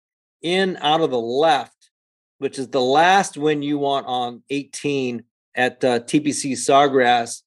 in 0.42 0.76
out 0.80 1.00
of 1.00 1.10
the 1.10 1.20
left, 1.20 1.90
which 2.38 2.58
is 2.58 2.68
the 2.68 2.80
last 2.80 3.36
wind 3.36 3.64
you 3.64 3.78
want 3.78 4.06
on 4.06 4.42
18 4.50 5.24
at 5.54 5.84
uh, 5.84 6.00
TPC 6.00 6.52
Sawgrass. 6.52 7.42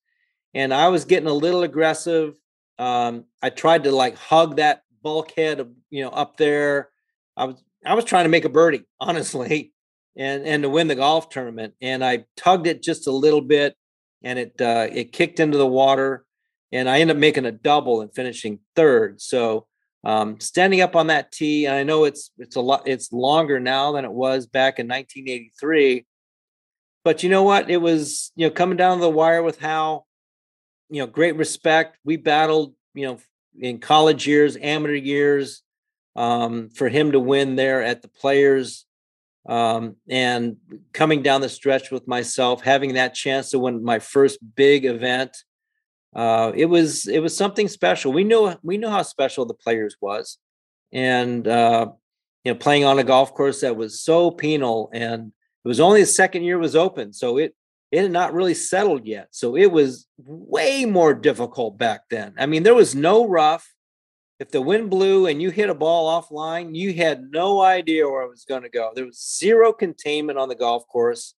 And 0.54 0.74
I 0.74 0.89
was 0.89 1.06
getting 1.06 1.30
a 1.30 1.34
little 1.34 1.63
aggressive. 1.63 2.36
Um, 2.80 3.26
I 3.42 3.50
tried 3.50 3.84
to 3.86 3.92
like 3.92 4.18
hug 4.18 4.58
that 4.58 4.84
bulkhead 5.02 5.70
you 5.89 6.04
know 6.04 6.10
up 6.10 6.38
there. 6.38 6.89
I 7.36 7.46
was 7.46 7.63
I 7.86 7.94
was 7.94 8.06
trying 8.06 8.26
to 8.26 8.30
make 8.30 8.46
a 8.46 8.50
birdie, 8.50 8.86
honestly, 9.00 9.74
and 10.16 10.46
and 10.46 10.63
to 10.63 10.70
win 10.70 10.88
the 10.88 10.96
golf 10.96 11.30
tournament. 11.30 11.74
And 11.82 12.04
I 12.04 12.26
tugged 12.38 12.68
it 12.68 12.82
just 12.82 13.08
a 13.08 13.12
little 13.12 13.42
bit, 13.42 13.76
and 14.24 14.39
it 14.39 14.54
uh, 14.60 14.88
it 14.92 15.12
kicked 15.12 15.39
into 15.39 15.58
the 15.58 15.68
water, 15.68 16.26
and 16.74 16.90
I 16.90 17.00
end 17.00 17.12
up 17.12 17.18
making 17.18 17.46
a 17.46 17.52
double 17.52 18.02
and 18.02 18.14
finishing 18.14 18.60
third. 18.76 19.22
So 19.22 19.68
um, 20.04 20.40
standing 20.40 20.82
up 20.82 20.96
on 20.96 21.08
that 21.08 21.32
tee, 21.32 21.66
and 21.66 21.76
I 21.76 21.84
know 21.84 22.04
it's 22.04 22.32
it's 22.38 22.56
a 22.56 22.62
lot 22.62 22.88
it's 22.88 23.14
longer 23.14 23.60
now 23.60 23.94
than 23.94 24.04
it 24.04 24.12
was 24.12 24.48
back 24.48 24.80
in 24.80 24.88
1983. 24.88 26.06
But 27.06 27.24
you 27.24 27.30
know 27.30 27.44
what? 27.44 27.70
It 27.70 27.78
was 27.78 28.32
you 28.36 28.48
know 28.48 28.52
coming 28.52 28.78
down 28.78 29.00
the 29.00 29.10
wire 29.10 29.44
with 29.44 29.60
Hal, 29.60 30.06
you 30.90 31.00
know, 31.00 31.08
great 31.08 31.38
respect. 31.38 31.98
We 32.04 32.18
battled, 32.18 32.74
you 32.94 33.06
know, 33.06 33.20
in 33.58 33.78
college 33.80 34.28
years, 34.28 34.58
amateur 34.60 34.96
years, 34.96 35.62
um, 36.16 36.70
for 36.70 36.90
him 36.90 37.12
to 37.14 37.20
win 37.20 37.56
there 37.56 37.84
at 37.84 38.02
the 38.02 38.10
Players, 38.10 38.86
um, 39.48 39.96
and 40.10 40.58
coming 40.92 41.22
down 41.22 41.42
the 41.42 41.50
stretch 41.50 41.92
with 41.92 42.08
myself, 42.08 42.62
having 42.62 42.96
that 42.96 43.14
chance 43.14 43.52
to 43.52 43.60
win 43.60 43.84
my 43.84 44.00
first 44.00 44.40
big 44.56 44.86
event 44.86 45.38
uh, 46.15 46.52
it 46.56 46.65
was 46.65 47.08
it 47.08 47.19
was 47.19 47.36
something 47.36 47.67
special. 47.67 48.13
We 48.13 48.23
knew 48.23 48.54
we 48.62 48.78
knew 48.78 48.89
how 48.89 49.02
special 49.02 49.45
the 49.45 49.54
players 49.54 49.95
was, 49.99 50.38
and 50.91 51.47
uh, 51.47 51.88
you 52.43 52.54
know, 52.54 52.60
playing 52.60 52.86
on 52.86 52.99
a 52.99 53.04
golf 53.04 53.34
course 53.34 53.62
that 53.62 53.76
was 53.76 53.99
so 53.99 54.30
penal, 54.30 54.89
and 54.93 55.32
it 55.65 55.67
was 55.67 55.80
only 55.80 56.02
the 56.02 56.08
second 56.08 56.43
year 56.43 56.58
was 56.58 56.76
open, 56.76 57.13
so 57.13 57.38
it 57.38 57.56
it 57.91 58.02
had 58.02 58.12
not 58.12 58.34
really 58.34 58.54
settled 58.54 59.06
yet. 59.06 59.28
So 59.32 59.56
it 59.56 59.71
was 59.71 60.08
way 60.17 60.86
more 60.86 61.13
difficult 61.13 61.78
back 61.78 62.02
then. 62.10 62.34
I 62.38 62.45
mean, 62.45 62.63
there 62.63 62.76
was 62.76 62.95
no 62.95 63.28
rough. 63.28 63.71
If 64.39 64.49
the 64.49 64.62
wind 64.62 64.89
blew 64.89 65.28
and 65.28 65.41
you 65.41 65.52
hit 65.52 65.69
a 65.69 65.76
ball 65.76 66.21
offline, 66.21 66.76
you 66.76 66.93
had 66.93 67.30
no 67.32 67.62
idea 67.62 68.10
where 68.10 68.23
it 68.23 68.30
was 68.30 68.45
going 68.45 68.63
to 68.63 68.69
go. 68.69 68.91
There 68.93 69.06
was 69.06 69.38
zero 69.38 69.71
containment 69.71 70.39
on 70.39 70.49
the 70.49 70.56
golf 70.56 70.88
course 70.88 71.36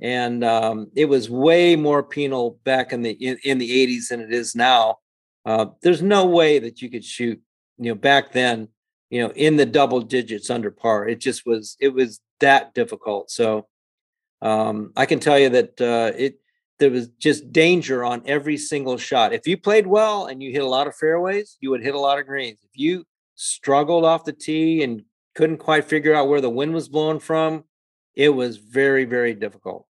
and 0.00 0.42
um, 0.44 0.90
it 0.94 1.06
was 1.06 1.28
way 1.28 1.76
more 1.76 2.02
penal 2.02 2.58
back 2.64 2.92
in 2.92 3.02
the 3.02 3.10
in, 3.10 3.38
in 3.44 3.58
the 3.58 3.86
80s 3.86 4.08
than 4.08 4.20
it 4.20 4.32
is 4.32 4.54
now. 4.54 4.98
Uh, 5.44 5.66
there's 5.82 6.02
no 6.02 6.26
way 6.26 6.58
that 6.58 6.82
you 6.82 6.90
could 6.90 7.04
shoot 7.04 7.40
you 7.78 7.90
know 7.90 7.94
back 7.94 8.32
then 8.32 8.68
you 9.08 9.22
know 9.22 9.32
in 9.34 9.56
the 9.56 9.66
double 9.66 10.00
digits 10.00 10.50
under 10.50 10.70
par. 10.70 11.08
It 11.08 11.20
just 11.20 11.46
was 11.46 11.76
it 11.80 11.88
was 11.88 12.20
that 12.40 12.74
difficult. 12.74 13.30
So 13.30 13.66
um, 14.42 14.92
i 14.96 15.04
can 15.04 15.20
tell 15.20 15.38
you 15.38 15.50
that 15.50 15.80
uh, 15.80 16.12
it 16.16 16.40
there 16.78 16.90
was 16.90 17.08
just 17.18 17.52
danger 17.52 18.04
on 18.04 18.22
every 18.24 18.56
single 18.56 18.96
shot. 18.96 19.34
If 19.34 19.46
you 19.46 19.58
played 19.58 19.86
well 19.86 20.26
and 20.26 20.42
you 20.42 20.50
hit 20.50 20.62
a 20.62 20.68
lot 20.68 20.86
of 20.86 20.96
fairways 20.96 21.56
you 21.60 21.70
would 21.70 21.82
hit 21.82 21.94
a 21.94 22.00
lot 22.00 22.18
of 22.18 22.26
greens. 22.26 22.60
If 22.62 22.78
you 22.78 23.04
struggled 23.34 24.04
off 24.04 24.24
the 24.24 24.32
tee 24.32 24.82
and 24.82 25.02
couldn't 25.34 25.58
quite 25.58 25.84
figure 25.84 26.14
out 26.14 26.28
where 26.28 26.40
the 26.40 26.50
wind 26.50 26.74
was 26.74 26.88
blowing 26.88 27.20
from 27.20 27.64
it 28.14 28.28
was 28.30 28.56
very 28.56 29.04
very 29.04 29.34
difficult 29.34 29.86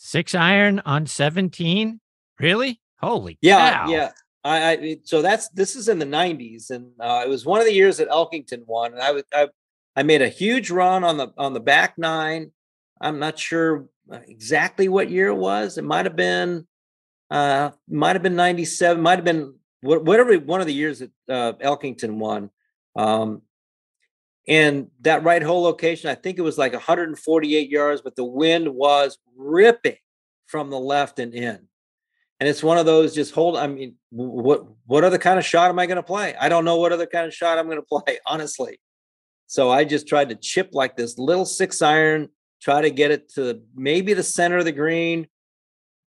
Six 0.00 0.34
iron 0.34 0.80
on 0.86 1.06
17? 1.06 2.00
Really? 2.38 2.80
Holy 3.00 3.36
yeah, 3.42 3.84
cow. 3.84 3.90
yeah. 3.90 4.10
I, 4.44 4.70
I 4.70 4.96
so 5.04 5.22
that's 5.22 5.48
this 5.50 5.76
is 5.76 5.88
in 5.88 5.98
the 5.98 6.06
90s, 6.06 6.70
and 6.70 6.92
uh, 7.00 7.22
it 7.24 7.28
was 7.28 7.44
one 7.44 7.60
of 7.60 7.66
the 7.66 7.74
years 7.74 7.98
that 7.98 8.08
Elkington 8.08 8.64
won, 8.66 8.92
and 8.92 9.02
I 9.02 9.10
was 9.10 9.24
I, 9.32 9.48
I 9.96 10.04
made 10.04 10.22
a 10.22 10.28
huge 10.28 10.70
run 10.70 11.04
on 11.04 11.16
the 11.16 11.32
on 11.36 11.52
the 11.52 11.60
back 11.60 11.98
nine. 11.98 12.52
I'm 13.00 13.18
not 13.18 13.38
sure 13.38 13.88
uh, 14.10 14.20
exactly 14.26 14.88
what 14.88 15.10
year 15.10 15.28
it 15.28 15.34
was. 15.34 15.78
It 15.78 15.84
might 15.84 16.06
have 16.06 16.16
been 16.16 16.66
uh 17.30 17.70
might 17.88 18.14
have 18.16 18.22
been 18.22 18.36
97, 18.36 19.02
might 19.02 19.18
have 19.18 19.24
been 19.24 19.54
whatever 19.80 20.34
one 20.36 20.60
of 20.60 20.66
the 20.66 20.74
years 20.74 21.00
that 21.00 21.10
uh, 21.28 21.52
Elkington 21.54 22.14
won. 22.18 22.50
Um, 22.96 23.42
and 24.48 24.88
that 25.02 25.24
right 25.24 25.42
hole 25.42 25.62
location, 25.62 26.08
I 26.08 26.14
think 26.14 26.38
it 26.38 26.42
was 26.42 26.56
like 26.56 26.72
148 26.72 27.68
yards, 27.68 28.00
but 28.00 28.16
the 28.16 28.24
wind 28.24 28.68
was 28.68 29.18
ripping 29.36 29.96
from 30.46 30.70
the 30.70 30.80
left 30.80 31.18
and 31.18 31.34
in. 31.34 31.68
And 32.40 32.48
it's 32.48 32.62
one 32.62 32.78
of 32.78 32.86
those 32.86 33.14
just 33.14 33.34
hold. 33.34 33.56
I 33.56 33.66
mean, 33.66 33.96
what 34.10 34.64
what 34.86 35.04
other 35.04 35.18
kind 35.18 35.38
of 35.38 35.44
shot 35.44 35.70
am 35.70 35.78
I 35.78 35.86
going 35.86 35.96
to 35.96 36.02
play? 36.02 36.34
I 36.40 36.48
don't 36.48 36.64
know 36.64 36.76
what 36.76 36.92
other 36.92 37.06
kind 37.06 37.26
of 37.26 37.34
shot 37.34 37.58
I'm 37.58 37.66
going 37.66 37.78
to 37.82 37.82
play, 37.82 38.18
honestly. 38.26 38.80
So 39.46 39.70
I 39.70 39.84
just 39.84 40.06
tried 40.06 40.30
to 40.30 40.34
chip 40.34 40.70
like 40.72 40.96
this 40.96 41.18
little 41.18 41.44
six 41.44 41.82
iron, 41.82 42.28
try 42.62 42.80
to 42.80 42.90
get 42.90 43.10
it 43.10 43.32
to 43.34 43.60
maybe 43.74 44.14
the 44.14 44.22
center 44.22 44.58
of 44.58 44.64
the 44.64 44.72
green, 44.72 45.26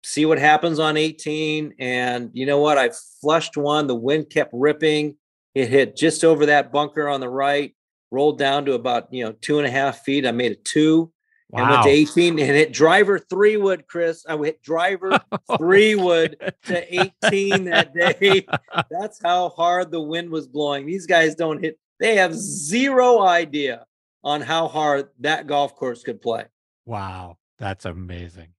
see 0.04 0.26
what 0.26 0.38
happens 0.38 0.80
on 0.80 0.96
18. 0.96 1.76
And 1.80 2.30
you 2.34 2.46
know 2.46 2.60
what? 2.60 2.78
I 2.78 2.92
flushed 3.20 3.58
one. 3.58 3.88
The 3.88 3.96
wind 3.96 4.30
kept 4.30 4.52
ripping. 4.54 5.18
It 5.56 5.70
hit 5.70 5.98
just 5.98 6.24
over 6.24 6.46
that 6.46 6.72
bunker 6.72 7.10
on 7.10 7.20
the 7.20 7.30
right 7.30 7.74
rolled 8.12 8.38
down 8.38 8.66
to 8.66 8.74
about 8.74 9.12
you 9.12 9.24
know 9.24 9.34
two 9.42 9.58
and 9.58 9.68
a 9.68 9.72
half 9.72 10.04
feet. 10.04 10.28
I 10.28 10.32
made 10.32 10.52
a 10.52 10.56
two 10.56 11.12
wow. 11.50 11.62
and 11.62 11.70
went 11.72 11.84
to 11.84 11.90
18 11.90 12.40
and 12.40 12.40
hit 12.40 12.74
driver 12.74 13.18
three 13.18 13.58
wood, 13.58 13.88
Chris. 13.88 14.26
I 14.28 14.38
hit 14.38 14.62
driver 14.62 15.20
oh, 15.50 15.58
three 15.58 15.96
wood 15.96 16.38
to 16.66 17.12
18 17.26 17.66
that 17.66 17.94
day. 18.20 18.46
That's 18.90 19.22
how 19.22 19.50
hard 19.50 19.92
the 19.92 20.02
wind 20.02 20.30
was 20.30 20.48
blowing. 20.48 20.86
These 20.86 21.08
guys 21.08 21.36
don't 21.36 21.64
hit, 21.64 21.80
they 22.00 22.16
have 22.16 22.36
zero 22.36 23.22
idea 23.22 23.86
on 24.24 24.42
how 24.42 24.68
hard 24.68 25.10
that 25.20 25.48
golf 25.48 25.76
course 25.76 26.04
could 26.04 26.22
play. 26.22 26.46
Wow. 26.86 27.38
That's 27.62 27.86
amazing. 27.86 28.50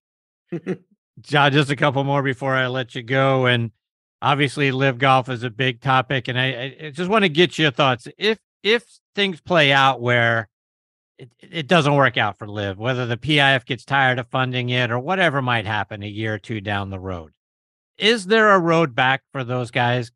John, 1.21 1.53
just 1.53 1.71
a 1.71 1.77
couple 1.77 2.05
more 2.05 2.23
before 2.23 2.55
I 2.55 2.69
let 2.69 2.95
you 2.95 3.03
go. 3.03 3.47
And 3.47 3.73
obviously, 4.23 4.71
live 4.71 4.99
golf 4.99 5.29
is 5.29 5.43
a 5.43 5.51
big 5.51 5.81
topic. 5.81 6.29
And 6.29 6.39
I, 6.39 6.77
I 6.81 6.91
just 6.91 7.11
want 7.11 7.25
to 7.25 7.29
get 7.29 7.59
your 7.59 7.73
thoughts. 7.73 8.07
If 8.17 8.39
if 8.63 8.85
things 9.15 9.41
play 9.41 9.73
out 9.73 10.01
where 10.01 10.49
it, 11.19 11.31
it 11.41 11.67
doesn't 11.67 11.95
work 11.95 12.17
out 12.17 12.39
for 12.39 12.49
LIV, 12.49 12.79
whether 12.79 13.07
the 13.07 13.17
PIF 13.17 13.65
gets 13.65 13.85
tired 13.85 14.19
of 14.19 14.29
funding 14.29 14.71
it 14.71 14.91
or 14.91 14.99
whatever 14.99 15.43
might 15.43 15.67
happen 15.67 16.03
a 16.03 16.09
year 16.09 16.35
or 16.35 16.39
two 16.39 16.61
down 16.61 16.91
the 16.91 16.99
road, 16.99 17.33
is 17.99 18.27
there 18.27 18.51
a 18.51 18.59
road 18.59 18.95
back 18.95 19.23
for 19.33 19.45
those 19.45 19.71
guys? 19.71 20.11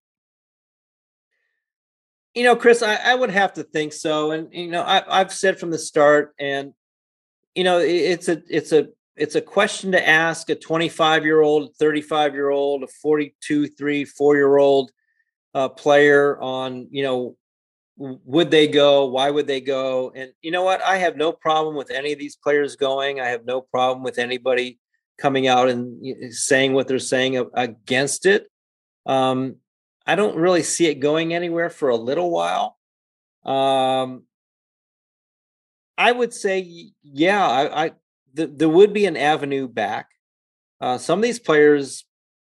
You 2.35 2.45
know, 2.45 2.57
Chris, 2.57 2.83
I, 2.83 2.97
I 2.97 3.15
would 3.15 3.31
have 3.31 3.55
to 3.55 3.63
think 3.63 3.93
so. 3.93 4.33
And 4.33 4.53
you 4.53 4.69
know, 4.69 4.83
I, 4.83 5.03
I've 5.09 5.33
said 5.33 5.59
from 5.59 5.71
the 5.71 5.79
start, 5.79 6.35
and 6.39 6.75
you 7.55 7.65
know, 7.65 7.79
it, 7.79 7.89
it's 7.91 8.29
a 8.29 8.43
it's 8.49 8.73
a 8.73 8.89
it's 9.17 9.35
a 9.35 9.41
question 9.41 9.93
to 9.93 10.09
ask 10.09 10.51
a 10.51 10.55
25 10.55 11.25
year 11.25 11.41
old, 11.41 11.75
35 11.77 12.35
year 12.35 12.51
old, 12.51 12.83
a 12.83 12.87
42, 12.87 13.69
three, 13.69 14.05
four 14.05 14.37
year 14.37 14.59
old 14.59 14.91
uh, 15.55 15.71
player 15.71 16.39
on 16.39 16.89
you 16.91 17.03
know 17.03 17.37
would 17.97 18.51
they 18.51 18.69
go? 18.69 19.07
Why 19.07 19.31
would 19.31 19.47
they 19.47 19.61
go? 19.61 20.13
And 20.15 20.33
you 20.43 20.51
know 20.51 20.63
what? 20.63 20.83
I 20.83 20.97
have 20.99 21.17
no 21.17 21.33
problem 21.33 21.75
with 21.77 21.91
any 21.91 22.13
of 22.13 22.19
these 22.19 22.37
players 22.37 22.77
going. 22.77 23.21
I 23.21 23.29
have 23.29 23.45
no 23.45 23.61
problem 23.61 24.03
with 24.03 24.19
anybody 24.19 24.79
coming 25.19 25.47
out 25.47 25.69
and 25.69 26.35
saying 26.35 26.75
what 26.75 26.89
they're 26.89 26.99
saying 26.99 27.43
against 27.55 28.27
it. 28.27 28.51
Um, 29.07 29.57
I 30.07 30.15
don't 30.15 30.37
really 30.37 30.63
see 30.63 30.87
it 30.87 31.01
going 31.01 31.33
anywhere 31.33 31.71
for 31.71 31.89
a 31.89 31.97
little 31.97 32.31
while. 32.31 32.77
Um, 33.45 34.25
I 35.97 36.13
would 36.13 36.35
say, 36.35 36.93
yeah, 37.03 37.47
I, 37.49 37.85
I 37.87 37.93
th- 38.37 38.51
there 38.55 38.69
would 38.69 38.93
be 38.93 39.07
an 39.07 39.17
avenue 39.17 39.69
back. 39.69 40.09
Uh, 40.81 40.99
some 40.99 41.19
of 41.19 41.23
these 41.23 41.39
players, 41.39 42.05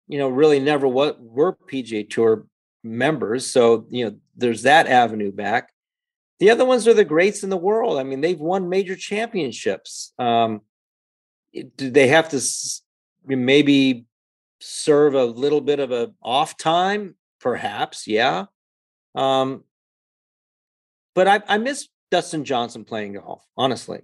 you 0.08 0.18
know, 0.18 0.28
really 0.28 0.60
never 0.60 0.88
what 0.88 1.22
were 1.22 1.58
PGA 1.72 2.10
Tour 2.10 2.46
members. 2.84 3.46
So, 3.48 3.86
you 3.90 4.06
know, 4.06 4.18
there's 4.38 4.62
that 4.64 4.88
avenue 4.88 5.32
back. 5.32 5.72
The 6.40 6.52
other 6.52 6.66
ones 6.66 6.88
are 6.88 6.94
the 6.94 7.04
greats 7.04 7.44
in 7.44 7.50
the 7.50 7.58
world. 7.58 7.98
I 7.98 8.04
mean, 8.04 8.22
they've 8.22 8.40
won 8.40 8.70
major 8.70 8.96
championships. 8.96 10.14
Um, 10.20 10.62
do 11.76 11.90
they 11.90 12.08
have 12.08 12.30
to 12.30 12.42
maybe 13.26 14.06
serve 14.60 15.16
a 15.16 15.26
little 15.26 15.62
bit 15.62 15.80
of 15.80 15.92
a 15.92 16.14
off 16.22 16.58
time? 16.58 17.16
Perhaps, 17.42 18.08
yeah. 18.08 18.46
Um, 19.16 19.64
but 21.16 21.28
I, 21.28 21.42
I 21.48 21.58
miss 21.58 21.88
Dustin 22.12 22.46
Johnson 22.46 22.86
playing 22.86 23.14
golf. 23.14 23.44
Honestly, 23.58 24.02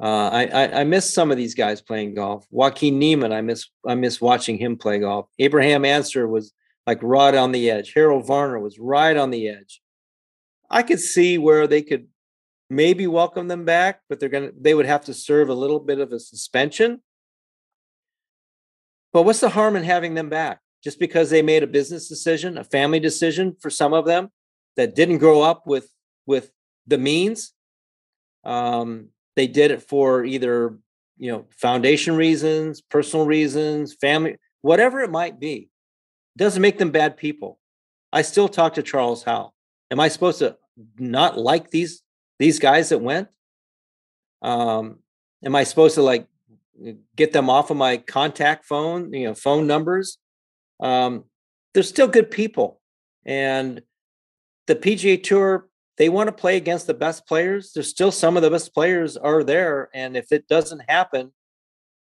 uh, 0.00 0.30
I, 0.32 0.46
I, 0.46 0.80
I 0.80 0.84
miss 0.84 1.12
some 1.12 1.30
of 1.30 1.36
these 1.36 1.54
guys 1.54 1.80
playing 1.80 2.14
golf. 2.14 2.44
Joaquin 2.50 2.98
Niemann, 2.98 3.32
I 3.32 3.40
miss 3.40 3.66
I 3.86 3.94
miss 3.94 4.20
watching 4.20 4.58
him 4.58 4.76
play 4.76 4.98
golf. 4.98 5.28
Abraham 5.38 5.84
Ancer 5.84 6.26
was 6.26 6.52
like 6.88 7.02
right 7.02 7.34
on 7.34 7.52
the 7.52 7.70
edge. 7.70 7.92
Harold 7.92 8.26
Varner 8.26 8.58
was 8.58 8.78
right 8.78 9.14
on 9.14 9.30
the 9.30 9.46
edge. 9.46 9.82
I 10.70 10.82
could 10.82 11.00
see 11.00 11.36
where 11.36 11.66
they 11.66 11.82
could 11.82 12.06
maybe 12.70 13.06
welcome 13.06 13.46
them 13.46 13.66
back, 13.66 14.00
but 14.08 14.18
they're 14.18 14.30
gonna 14.30 14.52
they 14.58 14.72
would 14.72 14.86
have 14.86 15.04
to 15.04 15.12
serve 15.12 15.50
a 15.50 15.54
little 15.54 15.80
bit 15.80 16.00
of 16.00 16.12
a 16.12 16.18
suspension. 16.18 17.02
But 19.12 19.24
what's 19.24 19.40
the 19.40 19.50
harm 19.50 19.76
in 19.76 19.84
having 19.84 20.14
them 20.14 20.30
back? 20.30 20.60
Just 20.82 20.98
because 20.98 21.28
they 21.28 21.42
made 21.42 21.62
a 21.62 21.66
business 21.66 22.08
decision, 22.08 22.56
a 22.56 22.64
family 22.64 23.00
decision 23.00 23.54
for 23.60 23.68
some 23.68 23.92
of 23.92 24.06
them 24.06 24.30
that 24.76 24.94
didn't 24.94 25.18
grow 25.18 25.42
up 25.42 25.66
with 25.66 25.90
with 26.24 26.50
the 26.86 26.96
means. 26.96 27.52
Um, 28.44 29.08
they 29.36 29.46
did 29.46 29.72
it 29.72 29.82
for 29.82 30.24
either 30.24 30.78
you 31.18 31.32
know 31.32 31.44
foundation 31.50 32.16
reasons 32.16 32.80
personal 32.80 33.26
reasons 33.26 33.92
family 34.00 34.36
whatever 34.62 35.00
it 35.00 35.10
might 35.10 35.38
be 35.38 35.68
doesn't 36.38 36.62
make 36.62 36.78
them 36.78 36.90
bad 36.90 37.16
people 37.16 37.58
i 38.12 38.22
still 38.22 38.48
talk 38.48 38.74
to 38.74 38.82
charles 38.82 39.22
howell 39.22 39.54
am 39.90 40.00
i 40.00 40.08
supposed 40.08 40.38
to 40.38 40.56
not 40.98 41.38
like 41.38 41.70
these 41.70 42.02
these 42.38 42.58
guys 42.58 42.88
that 42.88 42.98
went 42.98 43.28
um 44.42 44.98
am 45.44 45.54
i 45.54 45.64
supposed 45.64 45.94
to 45.94 46.02
like 46.02 46.26
get 47.16 47.32
them 47.32 47.50
off 47.50 47.70
of 47.70 47.76
my 47.76 47.96
contact 47.96 48.64
phone 48.64 49.12
you 49.12 49.26
know 49.26 49.34
phone 49.34 49.66
numbers 49.66 50.18
um 50.80 51.24
they're 51.74 51.82
still 51.82 52.08
good 52.08 52.30
people 52.30 52.80
and 53.24 53.82
the 54.66 54.76
pga 54.76 55.22
tour 55.22 55.68
they 55.98 56.08
want 56.08 56.28
to 56.28 56.32
play 56.32 56.56
against 56.56 56.86
the 56.86 56.94
best 56.94 57.26
players. 57.26 57.72
There's 57.72 57.88
still 57.88 58.12
some 58.12 58.36
of 58.36 58.42
the 58.42 58.50
best 58.50 58.72
players 58.72 59.16
are 59.16 59.42
there. 59.42 59.90
And 59.92 60.16
if 60.16 60.30
it 60.30 60.46
doesn't 60.46 60.88
happen, 60.88 61.32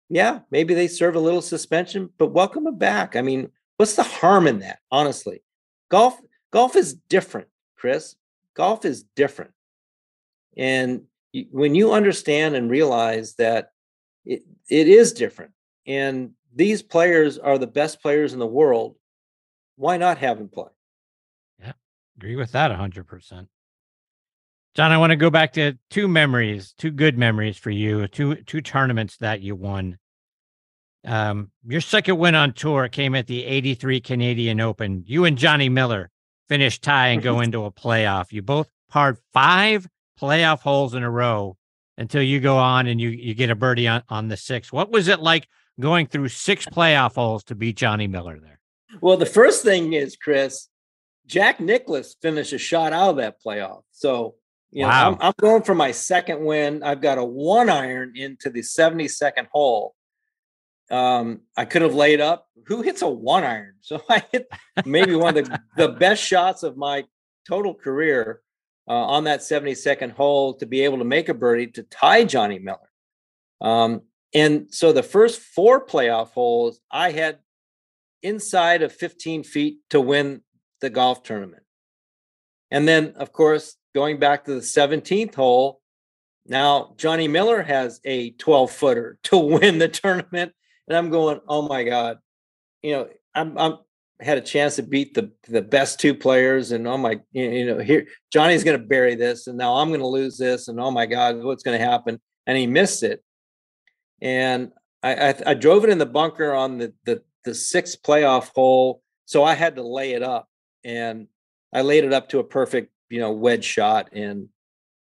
yeah, 0.09 0.41
maybe 0.51 0.73
they 0.73 0.87
serve 0.87 1.15
a 1.15 1.19
little 1.19 1.41
suspension, 1.41 2.09
but 2.17 2.33
welcome 2.33 2.65
them 2.65 2.77
back. 2.77 3.15
I 3.15 3.21
mean, 3.21 3.49
what's 3.77 3.95
the 3.95 4.03
harm 4.03 4.47
in 4.47 4.59
that, 4.59 4.79
honestly? 4.91 5.43
Golf, 5.89 6.19
golf 6.51 6.75
is 6.75 6.93
different, 6.93 7.47
Chris. 7.75 8.15
Golf 8.55 8.85
is 8.85 9.03
different. 9.15 9.51
And 10.57 11.03
when 11.51 11.75
you 11.75 11.93
understand 11.93 12.55
and 12.55 12.69
realize 12.69 13.35
that 13.35 13.71
it, 14.23 14.43
it 14.69 14.87
is 14.87 15.13
different, 15.13 15.51
and 15.85 16.31
these 16.55 16.81
players 16.81 17.37
are 17.37 17.57
the 17.57 17.67
best 17.67 18.01
players 18.01 18.33
in 18.33 18.39
the 18.39 18.47
world, 18.47 18.95
why 19.75 19.97
not 19.97 20.17
have 20.19 20.37
them 20.37 20.47
play? 20.47 20.69
Yeah, 21.59 21.73
agree 22.17 22.37
with 22.37 22.53
that 22.53 22.71
100%. 22.71 23.47
John, 24.73 24.91
I 24.91 24.97
want 24.97 25.11
to 25.11 25.15
go 25.15 25.29
back 25.29 25.53
to 25.53 25.77
two 25.89 26.07
memories, 26.07 26.73
two 26.77 26.91
good 26.91 27.17
memories 27.17 27.57
for 27.57 27.69
you, 27.69 28.07
two 28.07 28.35
two 28.43 28.61
tournaments 28.61 29.15
that 29.17 29.41
you 29.41 29.55
won. 29.55 29.97
Um, 31.05 31.51
your 31.65 31.81
second 31.81 32.17
win 32.17 32.35
on 32.35 32.53
tour 32.53 32.87
came 32.87 33.15
at 33.15 33.27
the 33.27 33.45
83 33.45 34.01
Canadian 34.01 34.59
Open. 34.59 35.03
You 35.05 35.25
and 35.25 35.37
Johnny 35.37 35.69
Miller 35.69 36.09
finished 36.49 36.81
tie 36.81 37.09
and 37.09 37.21
go 37.21 37.39
into 37.41 37.65
a 37.65 37.71
playoff. 37.71 38.31
You 38.31 38.41
both 38.41 38.69
parred 38.89 39.17
five 39.33 39.87
playoff 40.19 40.61
holes 40.61 40.93
in 40.93 41.03
a 41.03 41.09
row 41.09 41.57
until 41.97 42.21
you 42.21 42.39
go 42.39 42.57
on 42.57 42.87
and 42.87 42.99
you 42.99 43.09
you 43.09 43.33
get 43.33 43.49
a 43.49 43.55
birdie 43.55 43.87
on, 43.87 44.03
on 44.09 44.27
the 44.27 44.37
six. 44.37 44.71
What 44.71 44.91
was 44.91 45.07
it 45.07 45.19
like 45.19 45.47
going 45.79 46.07
through 46.07 46.29
six 46.29 46.65
playoff 46.65 47.15
holes 47.15 47.43
to 47.45 47.55
beat 47.55 47.77
Johnny 47.77 48.07
Miller 48.07 48.39
there? 48.39 48.59
Well, 49.01 49.17
the 49.17 49.25
first 49.25 49.63
thing 49.63 49.93
is, 49.93 50.15
Chris, 50.15 50.69
Jack 51.25 51.59
Nicklaus 51.59 52.15
finished 52.21 52.53
a 52.53 52.57
shot 52.57 52.93
out 52.93 53.11
of 53.11 53.15
that 53.17 53.37
playoff. 53.45 53.81
So 53.91 54.35
you 54.71 54.83
know, 54.83 54.89
wow. 54.89 55.11
I'm, 55.11 55.17
I'm 55.21 55.33
going 55.39 55.63
for 55.63 55.75
my 55.75 55.91
second 55.91 56.43
win. 56.43 56.83
I've 56.83 57.01
got 57.01 57.17
a 57.17 57.23
one 57.23 57.69
iron 57.69 58.13
into 58.15 58.49
the 58.49 58.61
72nd 58.61 59.47
hole. 59.51 59.95
Um, 60.91 61.41
I 61.57 61.65
could 61.65 61.81
have 61.81 61.95
laid 61.95 62.21
up. 62.21 62.47
Who 62.67 62.81
hits 62.81 63.01
a 63.01 63.09
one 63.09 63.43
iron? 63.43 63.73
So 63.81 64.01
I 64.09 64.23
hit 64.31 64.47
maybe 64.83 65.15
one 65.15 65.37
of 65.37 65.45
the, 65.45 65.59
the 65.77 65.87
best 65.99 66.23
shots 66.23 66.63
of 66.63 66.75
my 66.75 67.05
total 67.47 67.75
career 67.75 68.41
uh, 68.87 68.93
on 68.93 69.25
that 69.25 69.41
72nd 69.41 70.11
hole 70.11 70.55
to 70.55 70.65
be 70.65 70.81
able 70.81 70.97
to 70.97 71.03
make 71.03 71.29
a 71.29 71.35
birdie 71.35 71.67
to 71.67 71.83
tie 71.83 72.23
Johnny 72.23 72.57
Miller. 72.57 72.89
Um, 73.61 74.01
and 74.33 74.73
so 74.73 74.91
the 74.91 75.03
first 75.03 75.39
four 75.39 75.85
playoff 75.85 76.31
holes, 76.31 76.79
I 76.91 77.11
had 77.11 77.39
inside 78.23 78.81
of 78.81 78.91
15 78.91 79.43
feet 79.43 79.77
to 79.91 80.01
win 80.01 80.41
the 80.81 80.89
golf 80.89 81.23
tournament. 81.23 81.63
And 82.71 82.87
then, 82.87 83.13
of 83.17 83.31
course, 83.31 83.77
going 83.93 84.19
back 84.19 84.45
to 84.45 84.55
the 84.55 84.61
17th 84.61 85.35
hole, 85.35 85.79
now 86.45 86.93
Johnny 86.97 87.27
Miller 87.27 87.61
has 87.61 88.01
a 88.03 88.31
12 88.31 88.71
footer 88.71 89.17
to 89.23 89.37
win 89.59 89.79
the 89.79 89.87
tournament. 89.87 90.53
And 90.87 90.97
I'm 90.97 91.09
going, 91.09 91.39
oh 91.47 91.67
my 91.67 91.83
God. 91.83 92.19
You 92.81 92.91
know, 92.91 93.09
I'm 93.33 93.57
I'm 93.57 93.77
had 94.21 94.37
a 94.37 94.41
chance 94.41 94.77
to 94.77 94.83
beat 94.83 95.13
the 95.13 95.31
the 95.49 95.61
best 95.61 95.99
two 95.99 96.15
players 96.15 96.71
and 96.71 96.87
oh 96.87 96.97
my 96.97 97.19
you 97.33 97.65
know 97.65 97.79
here 97.79 98.07
Johnny's 98.31 98.63
going 98.63 98.79
to 98.79 98.87
bury 98.87 99.13
this 99.13 99.47
and 99.47 99.57
now 99.57 99.75
I'm 99.75 99.89
going 99.89 99.99
to 99.99 100.07
lose 100.07 100.37
this 100.37 100.69
and 100.69 100.79
oh 100.79 100.89
my 100.89 101.05
god 101.05 101.43
what's 101.43 101.63
going 101.63 101.77
to 101.77 101.85
happen 101.85 102.21
and 102.47 102.57
he 102.57 102.65
missed 102.65 103.03
it 103.03 103.21
and 104.21 104.71
I, 105.03 105.15
I, 105.15 105.35
I 105.47 105.53
drove 105.53 105.83
it 105.83 105.89
in 105.89 105.97
the 105.97 106.05
bunker 106.05 106.53
on 106.53 106.77
the 106.77 106.93
the 107.03 107.23
the 107.43 107.53
sixth 107.53 108.03
playoff 108.03 108.51
hole 108.55 109.01
so 109.25 109.43
I 109.43 109.53
had 109.53 109.75
to 109.75 109.83
lay 109.83 110.13
it 110.13 110.23
up 110.23 110.47
and 110.85 111.27
I 111.73 111.81
laid 111.81 112.05
it 112.05 112.13
up 112.13 112.29
to 112.29 112.39
a 112.39 112.43
perfect 112.45 112.93
you 113.09 113.19
know, 113.19 113.31
wedge 113.31 113.65
shot, 113.65 114.09
and 114.13 114.49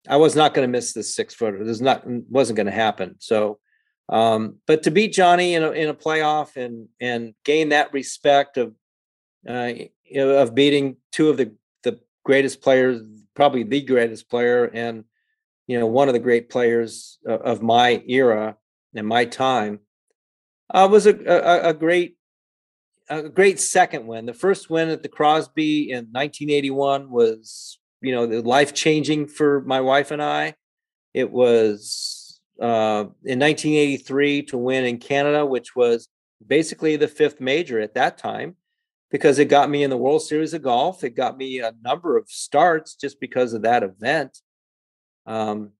I 0.08 0.16
was 0.16 0.36
not 0.36 0.54
going 0.54 0.66
to 0.66 0.70
miss 0.70 0.92
this 0.92 1.14
six 1.14 1.34
footer. 1.34 1.64
This 1.64 1.80
not 1.80 2.04
wasn't 2.06 2.56
going 2.56 2.66
to 2.66 2.72
happen. 2.72 3.16
So, 3.18 3.58
um, 4.08 4.56
but 4.66 4.82
to 4.84 4.90
beat 4.90 5.12
Johnny 5.12 5.54
in 5.54 5.62
a 5.62 5.70
in 5.70 5.88
a 5.88 5.94
playoff 5.94 6.56
and 6.56 6.88
and 7.00 7.34
gain 7.44 7.70
that 7.70 7.92
respect 7.92 8.56
of 8.56 8.74
uh, 9.48 9.72
of 10.16 10.54
beating 10.54 10.96
two 11.12 11.28
of 11.28 11.36
the 11.36 11.52
the 11.82 12.00
greatest 12.24 12.60
players, 12.60 13.02
probably 13.34 13.62
the 13.62 13.80
greatest 13.80 14.28
player, 14.30 14.64
and 14.66 15.04
you 15.66 15.78
know 15.78 15.86
one 15.86 16.08
of 16.08 16.14
the 16.14 16.20
great 16.20 16.48
players 16.48 17.18
of, 17.26 17.40
of 17.42 17.62
my 17.62 18.02
era 18.06 18.56
and 18.94 19.06
my 19.06 19.24
time, 19.24 19.80
uh, 20.72 20.88
was 20.90 21.06
a, 21.06 21.14
a, 21.26 21.70
a 21.70 21.74
great 21.74 22.16
a 23.08 23.28
great 23.28 23.60
second 23.60 24.06
win. 24.06 24.26
The 24.26 24.34
first 24.34 24.70
win 24.70 24.88
at 24.88 25.02
the 25.02 25.08
Crosby 25.08 25.90
in 25.90 26.06
1981 26.12 27.10
was 27.10 27.78
you 28.00 28.12
know, 28.12 28.24
life 28.24 28.74
changing 28.74 29.26
for 29.26 29.62
my 29.62 29.80
wife 29.80 30.10
and 30.10 30.22
I. 30.22 30.54
It 31.14 31.30
was 31.30 32.15
uh, 32.60 33.04
in 33.24 33.38
1983 33.38 34.42
to 34.44 34.58
win 34.58 34.84
in 34.84 34.98
Canada, 34.98 35.44
which 35.44 35.76
was 35.76 36.08
basically 36.46 36.96
the 36.96 37.08
fifth 37.08 37.40
major 37.40 37.80
at 37.80 37.94
that 37.94 38.18
time, 38.18 38.56
because 39.10 39.38
it 39.38 39.46
got 39.46 39.70
me 39.70 39.82
in 39.82 39.90
the 39.90 39.96
World 39.96 40.22
Series 40.22 40.54
of 40.54 40.62
Golf. 40.62 41.04
It 41.04 41.10
got 41.10 41.36
me 41.36 41.60
a 41.60 41.72
number 41.82 42.16
of 42.16 42.28
starts 42.28 42.94
just 42.94 43.20
because 43.20 43.52
of 43.52 43.62
that 43.62 43.82
event. 43.82 44.38
Um, 45.26 45.72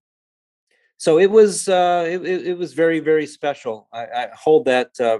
so 0.98 1.18
it 1.18 1.30
was 1.30 1.68
uh, 1.68 2.06
it, 2.08 2.24
it, 2.24 2.58
was 2.58 2.72
very 2.72 3.00
very 3.00 3.26
special. 3.26 3.88
I, 3.92 4.04
I 4.06 4.28
hold 4.34 4.64
that 4.64 4.98
uh, 4.98 5.18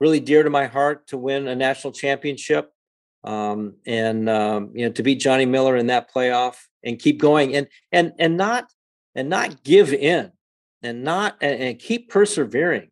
really 0.00 0.20
dear 0.20 0.42
to 0.42 0.50
my 0.50 0.66
heart 0.66 1.06
to 1.08 1.18
win 1.18 1.46
a 1.46 1.54
national 1.54 1.92
championship 1.92 2.72
um, 3.22 3.74
and 3.86 4.28
um, 4.28 4.70
you 4.74 4.86
know 4.86 4.92
to 4.92 5.02
beat 5.02 5.20
Johnny 5.20 5.46
Miller 5.46 5.76
in 5.76 5.86
that 5.86 6.12
playoff 6.12 6.56
and 6.82 6.98
keep 6.98 7.20
going 7.20 7.54
and 7.54 7.68
and 7.92 8.12
and 8.18 8.36
not 8.36 8.70
and 9.14 9.28
not 9.28 9.62
give 9.62 9.92
in 9.92 10.32
and 10.84 11.02
not 11.02 11.36
and, 11.40 11.60
and 11.60 11.78
keep 11.78 12.10
persevering 12.10 12.90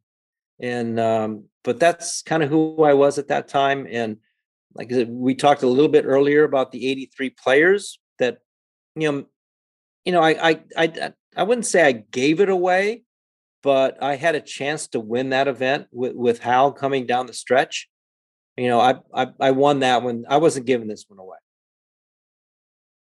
and 0.61 0.99
um, 0.99 1.45
but 1.65 1.79
that's 1.79 2.23
kind 2.23 2.43
of 2.43 2.49
who 2.49 2.83
I 2.83 2.95
was 2.95 3.19
at 3.19 3.29
that 3.29 3.49
time 3.49 3.87
and 3.91 4.19
like 4.75 4.91
I 4.91 4.97
said, 4.97 5.11
we 5.11 5.35
talked 5.35 5.63
a 5.63 5.69
little 5.69 5.91
bit 5.91 6.07
earlier 6.07 6.45
about 6.45 6.73
the 6.73 6.89
83 6.89 7.31
players 7.31 7.99
that 8.19 8.39
you 8.97 9.11
know 9.11 9.25
you 10.05 10.13
know 10.13 10.23
I 10.23 10.51
I 10.51 10.63
I 10.77 11.13
I 11.37 11.43
wouldn't 11.45 11.67
say 11.67 11.87
I 11.87 11.93
gave 11.93 12.41
it 12.41 12.49
away 12.49 13.03
but 13.63 14.03
I 14.03 14.17
had 14.17 14.35
a 14.35 14.41
chance 14.41 14.89
to 14.89 14.99
win 14.99 15.31
that 15.31 15.47
event 15.47 15.87
with, 15.93 16.17
with 16.17 16.41
Hal 16.41 16.73
coming 16.73 17.07
down 17.07 17.27
the 17.27 17.33
stretch 17.33 17.89
you 18.57 18.69
know, 18.69 18.81
I, 18.81 18.97
I 19.15 19.29
I 19.41 19.51
won 19.53 19.81
that 19.81 20.03
one. 20.03 20.25
I 20.29 20.37
wasn't 20.37 20.67
giving 20.67 20.89
this 20.89 21.05
one 21.09 21.19
away. 21.19 21.39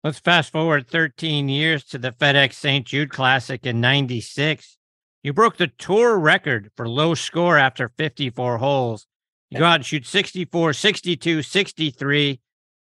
Let's 0.04 0.19
fast 0.19 0.52
forward 0.52 0.88
13 0.88 1.49
years 1.49 1.84
to 1.86 1.97
the 1.97 2.12
FedEx 2.12 2.54
St. 2.54 2.86
Jude 2.86 3.10
Classic 3.10 3.65
in 3.65 3.82
96. 3.82 4.78
You 5.21 5.34
broke 5.34 5.58
the 5.58 5.67
tour 5.67 6.17
record 6.17 6.71
for 6.77 6.88
low 6.88 7.13
score 7.13 7.58
after 7.58 7.89
54 7.89 8.58
holes. 8.58 9.05
You 9.49 9.60
go 9.60 9.65
out 9.65 9.75
and 9.75 9.86
shoot 9.86 10.05
64, 10.05 10.73
62, 10.73 11.41
63, 11.41 12.39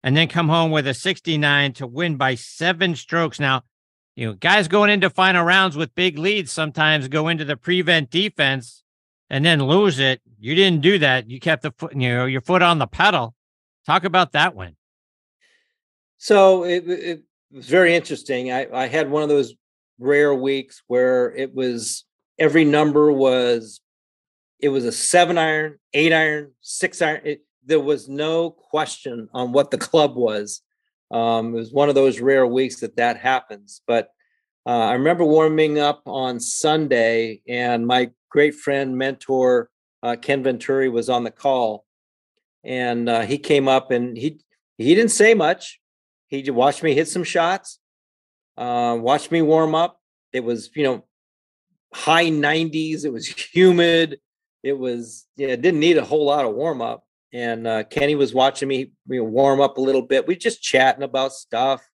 and 0.03 0.17
then 0.17 0.29
come 0.29 0.49
home 0.49 0.71
with 0.71 0.87
a 0.87 0.95
69 0.95 1.73
to 1.75 1.87
win 1.87 2.17
by 2.17 2.35
seven 2.35 2.95
strokes. 2.95 3.41
Now, 3.41 3.63
you 4.15 4.27
know, 4.27 4.35
guys 4.35 4.69
going 4.69 4.91
into 4.91 5.11
final 5.11 5.45
rounds 5.45 5.77
with 5.77 5.95
big 5.95 6.19
leads 6.19 6.53
sometimes 6.53 7.09
go 7.09 7.29
into 7.29 7.45
the 7.45 7.57
prevent 7.57 8.11
defense 8.11 8.83
and 9.29 9.45
then 9.45 9.65
lose 9.65 9.99
it. 9.99 10.21
You 10.39 10.55
didn't 10.55 10.83
do 10.83 10.99
that. 10.99 11.31
You 11.31 11.41
kept 11.41 11.63
the 11.63 11.73
foot, 11.73 11.95
you 11.95 12.11
know, 12.11 12.27
your 12.27 12.43
foot 12.43 12.63
on 12.63 12.79
the 12.79 12.87
pedal. 12.87 13.35
Talk 13.87 14.05
about 14.05 14.33
that 14.33 14.55
win. 14.55 14.77
So 16.19 16.65
it, 16.65 16.87
it 16.87 17.23
was 17.51 17.67
very 17.67 17.95
interesting. 17.95 18.53
I, 18.53 18.69
I 18.73 18.87
had 18.87 19.11
one 19.11 19.23
of 19.23 19.29
those 19.29 19.55
rare 19.99 20.35
weeks 20.35 20.83
where 20.87 21.35
it 21.35 21.55
was 21.55 22.05
every 22.41 22.65
number 22.65 23.13
was 23.13 23.81
it 24.59 24.71
was 24.71 24.85
a 24.85 24.93
seven 24.93 25.39
iron, 25.39 25.79
eight 25.95 26.13
iron, 26.13 26.53
six 26.61 27.01
iron. 27.01 27.21
It, 27.25 27.45
there 27.65 27.81
was 27.81 28.09
no 28.09 28.51
question 28.51 29.29
on 29.33 29.53
what 29.53 29.71
the 29.71 29.79
club 29.79 30.17
was. 30.17 30.63
Um, 31.11 31.55
it 31.55 31.59
was 31.59 31.73
one 31.73 31.89
of 31.89 31.95
those 31.95 32.21
rare 32.21 32.47
weeks 32.47 32.81
that 32.81 32.97
that 32.97 33.19
happens. 33.19 33.83
But 33.87 34.09
uh, 34.67 34.71
I 34.71 34.93
remember 34.95 35.25
warming 35.25 35.79
up 35.79 36.03
on 36.07 36.41
Sunday, 36.41 37.43
and 37.47 37.87
my 37.87 38.11
great 38.31 38.55
friend, 38.55 38.97
mentor 38.97 39.71
uh, 40.03 40.17
Ken 40.21 40.43
Venturi 40.43 40.89
was 40.89 41.09
on 41.09 41.25
the 41.25 41.31
call, 41.31 41.85
and 42.65 43.09
uh, 43.09 43.23
he 43.23 43.39
came 43.39 43.69
up 43.69 43.91
and 43.91 44.17
he 44.17 44.41
he 44.79 44.95
didn't 44.95 45.11
say 45.11 45.35
much. 45.35 45.81
He 46.29 46.43
just 46.43 46.55
watched 46.55 46.83
me 46.83 46.95
hit 46.95 47.09
some 47.09 47.25
shots, 47.25 47.79
uh, 48.57 48.97
watched 48.99 49.31
me 49.31 49.43
warm 49.43 49.75
up. 49.75 50.01
It 50.33 50.45
was 50.45 50.71
you 50.75 50.85
know 50.85 51.05
high 51.93 52.27
90s. 52.27 53.05
It 53.05 53.13
was 53.13 53.27
humid. 53.27 54.21
It 54.63 54.79
was 54.79 55.27
yeah. 55.37 55.57
Didn't 55.57 55.81
need 55.81 55.97
a 55.97 56.05
whole 56.05 56.25
lot 56.25 56.45
of 56.45 56.55
warm 56.55 56.83
up. 56.83 57.05
And 57.33 57.67
uh, 57.67 57.85
Kenny 57.85 58.15
was 58.15 58.35
watching 58.35 58.69
me 58.69 58.93
you 59.09 59.21
know, 59.21 59.25
warm 59.25 59.61
up 59.61 59.79
a 59.79 59.81
little 59.81 60.03
bit. 60.03 60.27
We 60.27 60.37
just 60.37 60.63
chatting 60.63 61.03
about 61.03 61.33
stuff. 61.33 61.87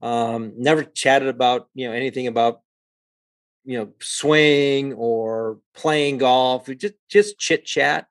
Um, 0.00 0.52
never 0.56 0.84
chatted 0.84 1.28
about 1.28 1.68
you 1.74 1.88
know 1.88 1.94
anything 1.94 2.26
about 2.26 2.60
you 3.64 3.78
know 3.78 3.92
swing 4.00 4.94
or 4.94 5.58
playing 5.74 6.18
golf. 6.18 6.68
We 6.68 6.76
just 6.76 6.94
just 7.08 7.38
chit 7.38 7.64
chat. 7.64 8.06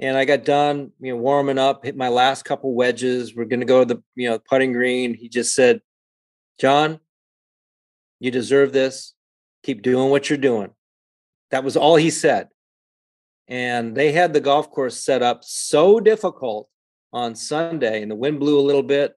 And 0.00 0.16
I 0.16 0.24
got 0.24 0.44
done, 0.44 0.92
you 1.00 1.12
know, 1.12 1.18
warming 1.18 1.58
up, 1.58 1.84
hit 1.84 1.96
my 1.96 2.08
last 2.08 2.44
couple 2.44 2.72
wedges. 2.72 3.34
We're 3.34 3.46
going 3.46 3.60
to 3.60 3.66
go 3.66 3.80
to 3.80 3.94
the, 3.94 4.02
you 4.14 4.30
know, 4.30 4.38
putting 4.38 4.72
green. 4.72 5.12
He 5.12 5.28
just 5.28 5.54
said, 5.54 5.80
John, 6.60 7.00
you 8.20 8.30
deserve 8.30 8.72
this. 8.72 9.14
Keep 9.62 9.82
doing 9.82 10.10
what 10.10 10.28
you're 10.28 10.38
doing. 10.38 10.70
That 11.50 11.64
was 11.64 11.76
all 11.76 11.96
he 11.96 12.10
said. 12.10 12.48
And 13.48 13.94
they 13.96 14.12
had 14.12 14.32
the 14.32 14.40
golf 14.40 14.70
course 14.70 15.02
set 15.02 15.22
up 15.22 15.42
so 15.42 16.00
difficult 16.00 16.68
on 17.12 17.34
Sunday, 17.34 18.02
and 18.02 18.10
the 18.10 18.16
wind 18.16 18.40
blew 18.40 18.58
a 18.58 18.60
little 18.60 18.82
bit. 18.82 19.14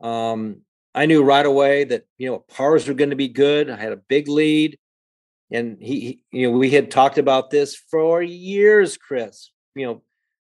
Um, 0.00 0.62
I 0.94 1.06
knew 1.06 1.22
right 1.22 1.46
away 1.46 1.84
that 1.84 2.04
you 2.18 2.28
know 2.28 2.40
pars 2.40 2.88
were 2.88 2.94
going 2.94 3.10
to 3.10 3.16
be 3.16 3.28
good. 3.28 3.70
I 3.70 3.76
had 3.76 3.92
a 3.92 3.96
big 4.08 4.28
lead, 4.28 4.78
and 5.50 5.78
he, 5.80 6.00
he, 6.00 6.22
you 6.32 6.50
know, 6.50 6.58
we 6.58 6.70
had 6.70 6.90
talked 6.90 7.18
about 7.18 7.50
this 7.50 7.76
for 7.76 8.22
years, 8.22 8.96
Chris. 8.96 9.50
You 9.74 9.86
know, 9.86 10.02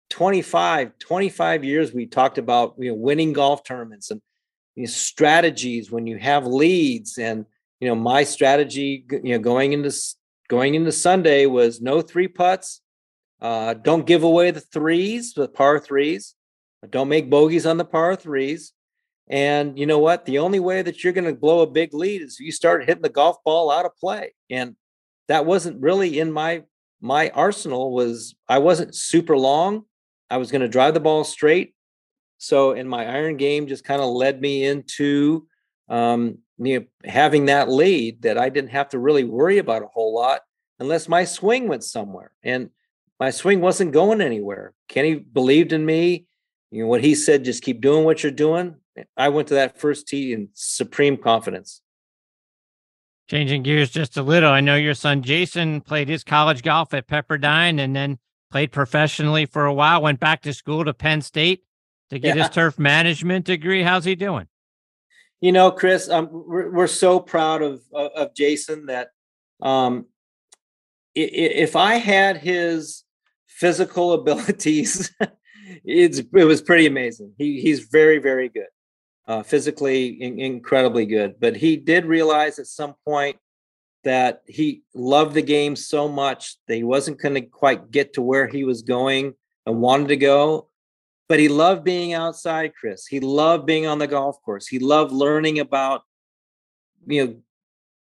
25, 0.10 0.98
25 1.00 1.64
years 1.64 1.94
we 1.94 2.06
talked 2.06 2.38
about 2.38 2.76
you 2.78 2.90
know 2.90 2.96
winning 2.96 3.34
golf 3.34 3.64
tournaments 3.64 4.12
and 4.12 4.22
you 4.76 4.84
know, 4.84 4.88
strategies 4.88 5.92
when 5.92 6.08
you 6.08 6.18
have 6.18 6.46
leads 6.46 7.18
and 7.18 7.46
you 7.84 7.90
know 7.90 7.96
my 7.96 8.24
strategy 8.24 9.06
you 9.12 9.34
know 9.34 9.40
going 9.40 9.74
into 9.74 9.92
going 10.48 10.74
into 10.74 10.90
sunday 10.90 11.46
was 11.46 11.82
no 11.82 12.02
three 12.02 12.30
putts. 12.30 12.80
Uh, 13.42 13.74
don't 13.74 14.06
give 14.06 14.24
away 14.24 14.52
the 14.52 14.62
threes 14.62 15.34
the 15.34 15.50
par 15.50 15.80
threes. 15.80 16.34
Don't 16.90 17.10
make 17.10 17.30
bogeys 17.30 17.66
on 17.66 17.76
the 17.76 17.84
par 17.84 18.16
threes. 18.16 18.72
And 19.28 19.78
you 19.78 19.86
know 19.86 20.00
what? 20.00 20.24
The 20.24 20.40
only 20.40 20.62
way 20.62 20.82
that 20.82 21.04
you're 21.04 21.12
going 21.12 21.26
to 21.26 21.34
blow 21.34 21.60
a 21.60 21.68
big 21.68 21.94
lead 21.94 22.22
is 22.22 22.40
you 22.40 22.54
start 22.54 22.86
hitting 22.86 23.02
the 23.02 23.10
golf 23.10 23.36
ball 23.44 23.70
out 23.70 23.86
of 23.86 23.98
play. 23.98 24.34
And 24.50 24.78
that 25.28 25.46
wasn't 25.46 25.82
really 25.82 26.20
in 26.20 26.32
my 26.32 26.64
my 27.02 27.32
arsenal 27.32 27.94
was 27.94 28.34
i 28.48 28.60
wasn't 28.60 28.96
super 28.96 29.38
long. 29.38 29.84
I 30.30 30.38
was 30.38 30.52
going 30.52 30.62
to 30.62 30.70
drive 30.70 30.94
the 30.94 31.02
ball 31.02 31.26
straight. 31.26 31.76
So 32.38 32.72
and 32.72 32.90
my 32.90 33.06
iron 33.06 33.36
game 33.36 33.68
just 33.68 33.84
kind 33.84 34.02
of 34.02 34.08
led 34.08 34.40
me 34.40 34.64
into 34.64 35.48
um, 35.90 36.38
you 36.58 36.80
know, 36.80 36.86
having 37.06 37.46
that 37.46 37.70
lead 37.70 38.22
that 38.24 38.38
I 38.38 38.50
didn't 38.50 38.72
have 38.72 38.90
to 38.90 39.00
really 39.00 39.24
worry 39.24 39.58
about 39.58 39.84
a 39.84 39.88
whole 39.88 40.14
lot 40.14 40.42
unless 40.80 41.08
my 41.08 41.24
swing 41.24 41.68
went 41.68 41.84
somewhere. 41.84 42.32
And 42.44 42.70
my 43.20 43.30
swing 43.30 43.62
wasn't 43.62 43.94
going 43.94 44.22
anywhere. 44.22 44.74
Kenny 44.88 45.16
believed 45.16 45.74
in 45.74 45.86
me. 45.86 46.26
You 46.72 46.84
know 46.84 46.88
what 46.88 47.04
he 47.04 47.14
said, 47.16 47.46
just 47.46 47.64
keep 47.64 47.82
doing 47.82 48.04
what 48.04 48.24
you're 48.24 48.32
doing. 48.32 48.76
I 49.16 49.30
went 49.30 49.48
to 49.50 49.54
that 49.56 49.80
first 49.80 50.08
tee 50.08 50.34
in 50.34 50.50
supreme 50.54 51.18
confidence. 51.18 51.82
Changing 53.30 53.64
gears 53.64 53.90
just 53.90 54.18
a 54.18 54.24
little. 54.24 54.50
I 54.50 54.60
know 54.60 54.76
your 54.76 54.94
son 54.94 55.22
Jason 55.22 55.82
played 55.82 56.10
his 56.10 56.24
college 56.24 56.64
golf 56.64 56.94
at 56.94 57.08
Pepperdine 57.08 57.80
and 57.80 57.96
then 57.96 58.20
played 58.52 58.72
professionally 58.72 59.46
for 59.46 59.66
a 59.66 59.74
while, 59.74 60.02
went 60.02 60.20
back 60.20 60.42
to 60.42 60.54
school 60.54 60.84
to 60.86 60.94
Penn 60.94 61.22
State 61.22 61.64
to 62.10 62.20
get 62.20 62.36
yeah. 62.36 62.44
his 62.44 62.52
turf 62.52 62.78
management 62.78 63.46
degree. 63.46 63.84
How's 63.84 64.06
he 64.06 64.16
doing? 64.16 64.48
You 65.44 65.52
know, 65.52 65.72
Chris, 65.72 66.08
um, 66.08 66.30
we're, 66.32 66.72
we're 66.72 66.88
so 66.88 67.20
proud 67.20 67.62
of, 67.62 67.82
of, 67.92 68.34
Jason 68.34 68.86
that 68.86 69.10
um, 69.62 70.06
if 71.14 71.76
I 71.76 71.96
had 71.96 72.38
his 72.38 73.04
physical 73.46 74.14
abilities, 74.22 75.14
it's 75.84 76.20
it 76.20 76.46
was 76.46 76.62
pretty 76.62 76.86
amazing. 76.86 77.34
He 77.38 77.60
he's 77.60 77.82
very 77.82 78.20
very 78.20 78.48
good, 78.48 78.70
uh, 79.28 79.44
physically 79.44 80.08
in, 80.22 80.40
incredibly 80.40 81.06
good. 81.06 81.36
But 81.42 81.58
he 81.58 81.76
did 81.76 82.06
realize 82.06 82.58
at 82.58 82.68
some 82.68 82.96
point 83.06 83.36
that 84.06 84.44
he 84.48 84.84
loved 84.96 85.34
the 85.34 85.42
game 85.42 85.76
so 85.76 86.08
much 86.08 86.56
that 86.70 86.76
he 86.76 86.86
wasn't 86.86 87.20
going 87.20 87.36
to 87.36 87.42
quite 87.42 87.92
get 87.92 88.14
to 88.14 88.22
where 88.22 88.48
he 88.48 88.64
was 88.64 88.82
going 88.82 89.34
and 89.66 89.82
wanted 89.82 90.08
to 90.08 90.18
go 90.18 90.70
but 91.30 91.40
he 91.40 91.48
loved 91.48 91.84
being 91.84 92.14
outside, 92.14 92.74
Chris. 92.76 93.06
He 93.08 93.20
loved 93.20 93.66
being 93.66 93.88
on 93.88 94.00
the 94.00 94.08
golf 94.08 94.42
course. 94.44 94.68
He 94.68 94.80
loved 94.80 95.12
learning 95.12 95.60
about, 95.60 96.04
you 97.08 97.26
know, 97.26 97.36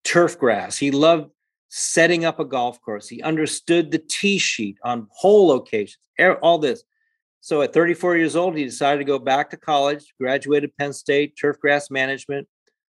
turf 0.04 0.38
grass. 0.38 0.78
He 0.78 0.90
loved 0.90 1.30
setting 1.68 2.24
up 2.24 2.40
a 2.40 2.44
golf 2.44 2.80
course. 2.82 3.08
He 3.08 3.22
understood 3.22 3.90
the 3.90 3.98
tee 3.98 4.38
sheet 4.38 4.78
on 4.84 5.08
hole 5.10 5.48
locations, 5.48 5.98
all 6.42 6.58
this. 6.58 6.84
So 7.40 7.62
at 7.62 7.72
34 7.72 8.16
years 8.16 8.36
old, 8.36 8.56
he 8.56 8.64
decided 8.64 8.98
to 8.98 9.04
go 9.04 9.18
back 9.18 9.50
to 9.50 9.56
college, 9.56 10.14
graduated 10.20 10.76
Penn 10.76 10.92
State, 10.92 11.36
turf 11.40 11.58
grass 11.58 11.90
management. 11.90 12.46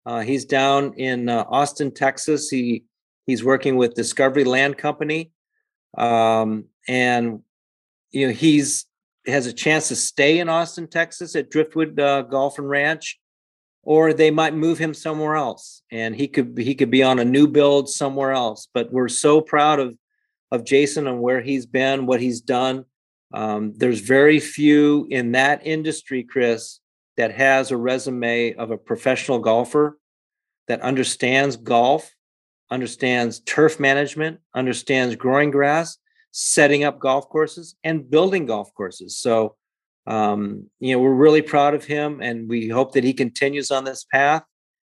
Uh, 0.06 0.20
he's 0.20 0.44
down 0.44 0.94
in 0.94 1.28
uh, 1.28 1.44
Austin, 1.48 1.92
Texas. 1.92 2.48
He 2.48 2.84
he's 3.26 3.44
working 3.44 3.76
with 3.76 3.94
Discovery 3.94 4.44
Land 4.44 4.78
Company, 4.78 5.30
um, 5.98 6.64
and 6.88 7.42
you 8.10 8.26
know 8.26 8.32
he's 8.32 8.86
has 9.26 9.46
a 9.46 9.52
chance 9.52 9.88
to 9.88 9.96
stay 9.96 10.38
in 10.38 10.48
Austin, 10.48 10.88
Texas 10.88 11.36
at 11.36 11.50
Driftwood 11.50 11.98
uh, 11.98 12.22
Golf 12.22 12.58
and 12.58 12.68
Ranch, 12.68 13.18
or 13.82 14.12
they 14.12 14.30
might 14.30 14.54
move 14.54 14.78
him 14.78 14.94
somewhere 14.94 15.36
else, 15.36 15.82
and 15.90 16.14
he 16.14 16.28
could 16.28 16.58
he 16.58 16.74
could 16.74 16.90
be 16.90 17.02
on 17.02 17.18
a 17.18 17.24
new 17.24 17.46
build 17.46 17.88
somewhere 17.88 18.32
else. 18.32 18.68
But 18.72 18.92
we're 18.92 19.08
so 19.08 19.40
proud 19.40 19.80
of 19.80 19.96
of 20.50 20.64
Jason 20.64 21.06
and 21.06 21.20
where 21.20 21.40
he's 21.40 21.66
been, 21.66 22.06
what 22.06 22.20
he's 22.20 22.40
done. 22.40 22.84
Um, 23.32 23.72
there's 23.76 24.00
very 24.00 24.40
few 24.40 25.06
in 25.10 25.32
that 25.32 25.64
industry, 25.64 26.24
Chris, 26.24 26.80
that 27.16 27.32
has 27.32 27.70
a 27.70 27.76
resume 27.76 28.54
of 28.54 28.70
a 28.70 28.78
professional 28.78 29.38
golfer 29.38 29.98
that 30.66 30.80
understands 30.80 31.56
golf, 31.56 32.12
understands 32.70 33.40
turf 33.40 33.78
management, 33.78 34.40
understands 34.54 35.14
growing 35.16 35.50
grass, 35.50 35.98
setting 36.32 36.84
up 36.84 36.98
golf 36.98 37.28
courses 37.28 37.76
and 37.84 38.08
building 38.10 38.46
golf 38.46 38.72
courses. 38.74 39.16
So, 39.16 39.56
um, 40.06 40.70
you 40.78 40.94
know, 40.94 41.02
we're 41.02 41.14
really 41.14 41.42
proud 41.42 41.74
of 41.74 41.84
him 41.84 42.20
and 42.22 42.48
we 42.48 42.68
hope 42.68 42.92
that 42.92 43.04
he 43.04 43.12
continues 43.12 43.70
on 43.70 43.84
this 43.84 44.04
path 44.04 44.44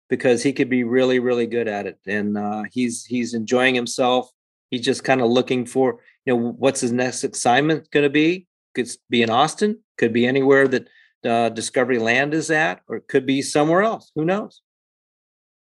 because 0.10 0.44
he 0.44 0.54
could 0.54 0.70
be 0.70 0.84
really, 0.84 1.20
really 1.20 1.48
good 1.48 1.68
at 1.68 1.88
it. 1.88 2.00
And 2.06 2.38
uh, 2.38 2.64
he's 2.72 3.06
he's 3.06 3.34
enjoying 3.34 3.76
himself. 3.76 4.30
He's 4.70 4.82
just 4.82 5.04
kind 5.04 5.22
of 5.22 5.30
looking 5.30 5.66
for, 5.66 6.00
you 6.26 6.36
know, 6.36 6.52
what's 6.52 6.82
his 6.82 6.92
next 6.92 7.24
assignment 7.24 7.90
going 7.92 8.04
to 8.04 8.10
be? 8.10 8.48
Could 8.76 8.90
be 9.10 9.22
in 9.22 9.30
Austin, 9.30 9.80
could 9.98 10.14
be 10.14 10.26
anywhere 10.26 10.68
that 10.68 10.88
uh, 11.26 11.50
Discovery 11.50 12.00
Land 12.00 12.34
is 12.34 12.50
at, 12.50 12.82
or 12.88 12.98
it 12.98 13.08
could 13.08 13.26
be 13.26 13.42
somewhere 13.42 13.84
else. 13.84 14.12
Who 14.16 14.26
knows? 14.26 14.62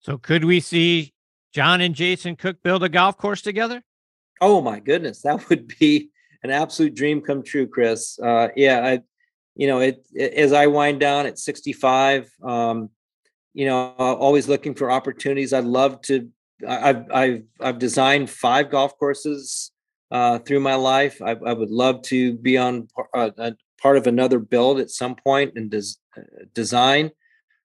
So, 0.01 0.19
could 0.19 0.45
we 0.45 0.61
see 0.61 1.13
John 1.53 1.81
and 1.81 1.95
Jason 1.95 2.37
Cook 2.37 2.63
build 2.63 2.83
a 2.83 2.89
golf 2.89 3.17
course 3.17 3.43
together? 3.43 3.83
Oh 4.43 4.61
my 4.61 4.81
goodness, 4.81 5.23
that 5.23 5.49
would 5.49 5.73
be 5.79 6.11
an 6.43 6.51
absolute 6.51 6.95
dream 6.95 7.21
come 7.23 7.45
true, 7.45 7.67
Chris. 7.67 8.19
Uh, 8.19 8.49
yeah, 8.57 8.85
I, 8.85 9.01
you 9.55 9.69
know, 9.69 9.79
it, 9.79 10.05
it, 10.13 10.35
as 10.35 10.53
I 10.53 10.67
wind 10.67 10.99
down 10.99 11.27
at 11.27 11.39
65, 11.39 12.29
um, 12.43 12.91
you 13.55 13.67
know, 13.67 13.95
always 13.99 14.49
looking 14.49 14.75
for 14.75 14.91
opportunities. 14.91 15.53
I'd 15.53 15.65
love 15.65 16.01
to. 16.03 16.29
I've 16.67 17.11
I've 17.11 17.43
I've 17.61 17.79
designed 17.79 18.31
five 18.31 18.71
golf 18.71 18.97
courses 18.99 19.73
uh, 20.11 20.39
through 20.39 20.61
my 20.61 20.75
life. 20.75 21.21
I, 21.23 21.33
I, 21.33 21.53
would 21.53 21.71
love 21.71 22.03
to 22.03 22.35
be 22.39 22.57
on 22.57 22.89
uh, 23.15 23.31
a 23.37 23.55
part 23.81 23.97
of 23.97 24.07
another 24.07 24.39
build 24.39 24.79
at 24.79 24.91
some 24.91 25.17
point 25.17 25.53
and 25.57 25.71
des- 25.71 25.99
uh, 26.17 26.45
design. 26.55 27.11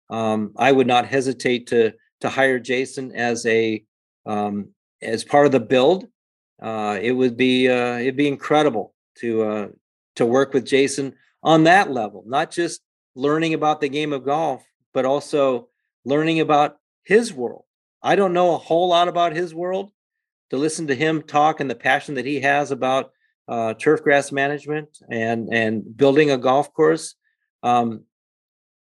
Um, 0.09 0.53
I 0.57 0.71
would 0.71 0.87
not 0.87 1.05
hesitate 1.05 1.67
to 1.67 1.93
to 2.21 2.29
hire 2.29 2.59
Jason 2.59 3.13
as 3.13 3.45
a 3.45 3.83
um, 4.25 4.69
as 5.01 5.23
part 5.23 5.45
of 5.45 5.51
the 5.51 5.59
build 5.59 6.07
uh, 6.61 6.97
it 7.01 7.11
would 7.11 7.37
be 7.37 7.69
uh, 7.69 7.97
it'd 7.97 8.17
be 8.17 8.27
incredible 8.27 8.93
to 9.19 9.43
uh, 9.43 9.67
to 10.15 10.25
work 10.25 10.53
with 10.53 10.65
Jason 10.65 11.13
on 11.43 11.63
that 11.65 11.91
level, 11.91 12.23
not 12.25 12.51
just 12.51 12.81
learning 13.15 13.53
about 13.53 13.81
the 13.81 13.89
game 13.89 14.13
of 14.13 14.25
golf, 14.25 14.65
but 14.93 15.05
also 15.05 15.69
learning 16.05 16.39
about 16.39 16.77
his 17.03 17.33
world 17.33 17.65
I 18.01 18.15
don't 18.15 18.33
know 18.33 18.53
a 18.53 18.57
whole 18.57 18.89
lot 18.89 19.07
about 19.07 19.35
his 19.35 19.53
world. 19.53 19.91
To 20.51 20.57
listen 20.57 20.87
to 20.87 20.95
him 20.95 21.23
talk 21.23 21.59
and 21.59 21.69
the 21.69 21.75
passion 21.75 22.15
that 22.15 22.25
he 22.25 22.39
has 22.39 22.71
about 22.71 23.11
uh, 23.49 23.73
turf 23.73 24.01
grass 24.01 24.31
management 24.31 24.97
and 25.09 25.49
and 25.51 25.97
building 25.97 26.31
a 26.31 26.37
golf 26.37 26.73
course, 26.73 27.15
um, 27.63 28.05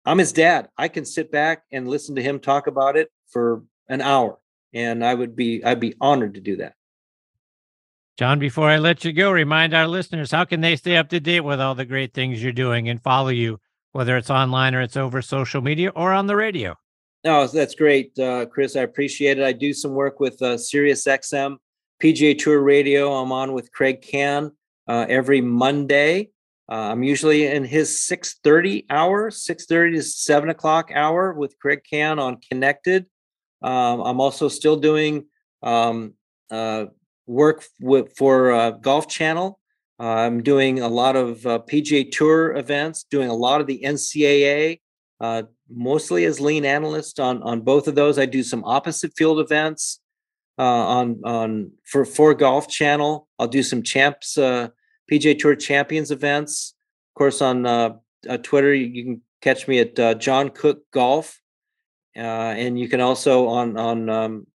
I'm 0.05 0.19
his 0.19 0.31
dad. 0.31 0.69
I 0.77 0.89
can 0.89 1.05
sit 1.05 1.31
back 1.31 1.63
and 1.71 1.87
listen 1.87 2.15
to 2.15 2.21
him 2.21 2.39
talk 2.39 2.67
about 2.67 2.97
it 2.97 3.09
for 3.29 3.63
an 3.89 4.01
hour, 4.01 4.37
and 4.75 5.03
I 5.03 5.15
would 5.15 5.35
be 5.35 5.63
I'd 5.63 5.79
be 5.79 5.95
honored 5.99 6.35
to 6.35 6.41
do 6.41 6.57
that. 6.57 6.75
John, 8.17 8.39
before 8.39 8.69
I 8.69 8.77
let 8.77 9.03
you 9.03 9.11
go, 9.11 9.29
remind 9.29 9.73
our 9.73 9.87
listeners 9.87 10.31
how 10.31 10.45
can 10.45 10.61
they 10.61 10.77
stay 10.77 10.95
up 10.95 11.09
to 11.09 11.19
date 11.19 11.41
with 11.41 11.59
all 11.59 11.75
the 11.75 11.83
great 11.83 12.13
things 12.13 12.41
you're 12.41 12.53
doing 12.53 12.87
and 12.87 13.03
follow 13.03 13.27
you, 13.27 13.59
whether 13.91 14.15
it's 14.15 14.29
online 14.29 14.73
or 14.73 14.81
it's 14.81 14.95
over 14.95 15.21
social 15.21 15.61
media 15.61 15.89
or 15.89 16.13
on 16.13 16.25
the 16.25 16.35
radio. 16.37 16.77
No, 17.25 17.45
that's 17.45 17.75
great, 17.75 18.17
uh, 18.17 18.45
Chris. 18.45 18.77
I 18.77 18.81
appreciate 18.81 19.37
it. 19.37 19.43
I 19.43 19.51
do 19.51 19.73
some 19.73 19.91
work 19.91 20.21
with 20.21 20.41
uh, 20.41 20.57
Sirius 20.57 21.05
XM, 21.05 21.57
PGA 22.01 22.37
Tour 22.37 22.61
Radio. 22.61 23.11
I'm 23.11 23.33
on 23.33 23.51
with 23.51 23.69
Craig 23.73 24.01
Kann 24.01 24.53
uh, 24.87 25.05
every 25.09 25.41
Monday. 25.41 26.29
Uh, 26.71 26.91
I'm 26.91 27.03
usually 27.03 27.47
in 27.47 27.65
his 27.65 27.99
6:30 28.09 28.85
hour, 28.89 29.29
6:30 29.29 29.95
to 29.95 30.03
7 30.03 30.49
o'clock 30.49 30.89
hour 30.95 31.33
with 31.33 31.59
Craig 31.59 31.81
Kann 31.89 32.17
on 32.17 32.37
Connected. 32.49 33.07
Um, 33.61 33.99
I'm 33.99 34.21
also 34.21 34.47
still 34.47 34.77
doing 34.77 35.25
um, 35.61 36.13
uh, 36.49 36.85
work 37.27 37.63
with, 37.79 38.15
for 38.15 38.51
uh, 38.51 38.71
Golf 38.71 39.07
Channel. 39.07 39.59
Uh, 39.99 40.07
I'm 40.07 40.43
doing 40.43 40.79
a 40.79 40.87
lot 40.87 41.15
of 41.15 41.45
uh, 41.45 41.59
PGA 41.69 42.11
Tour 42.11 42.55
events, 42.55 43.05
doing 43.09 43.29
a 43.29 43.33
lot 43.33 43.61
of 43.61 43.67
the 43.67 43.81
NCAA, 43.83 44.81
uh, 45.21 45.43
mostly 45.69 46.25
as 46.25 46.41
lean 46.41 46.65
analyst 46.65 47.19
on 47.19 47.41
on 47.43 47.61
both 47.61 47.87
of 47.87 47.95
those. 47.95 48.19
I 48.19 48.25
do 48.25 48.43
some 48.43 48.63
opposite 48.65 49.13
field 49.15 49.39
events 49.39 50.01
uh, 50.59 50.63
on 50.63 51.21
on 51.23 51.71
for 51.85 52.03
for 52.03 52.33
Golf 52.33 52.67
Channel. 52.67 53.27
I'll 53.39 53.47
do 53.47 53.63
some 53.63 53.83
champs 53.83 54.37
uh, 54.37 54.69
PGA 55.09 55.39
Tour 55.39 55.55
Champions 55.55 56.11
events. 56.11 56.75
Of 57.13 57.17
course, 57.17 57.41
on 57.41 57.63
Twitter, 58.43 58.73
you 58.73 59.03
can 59.03 59.21
catch 59.39 59.65
me 59.65 59.79
at 59.79 60.19
John 60.19 60.49
Cook 60.49 60.83
Golf, 60.91 61.39
and 62.13 62.77
you 62.77 62.89
can 62.89 62.99
also 62.99 63.47
on 63.47 63.77
on 63.77 64.09
um, 64.09 64.47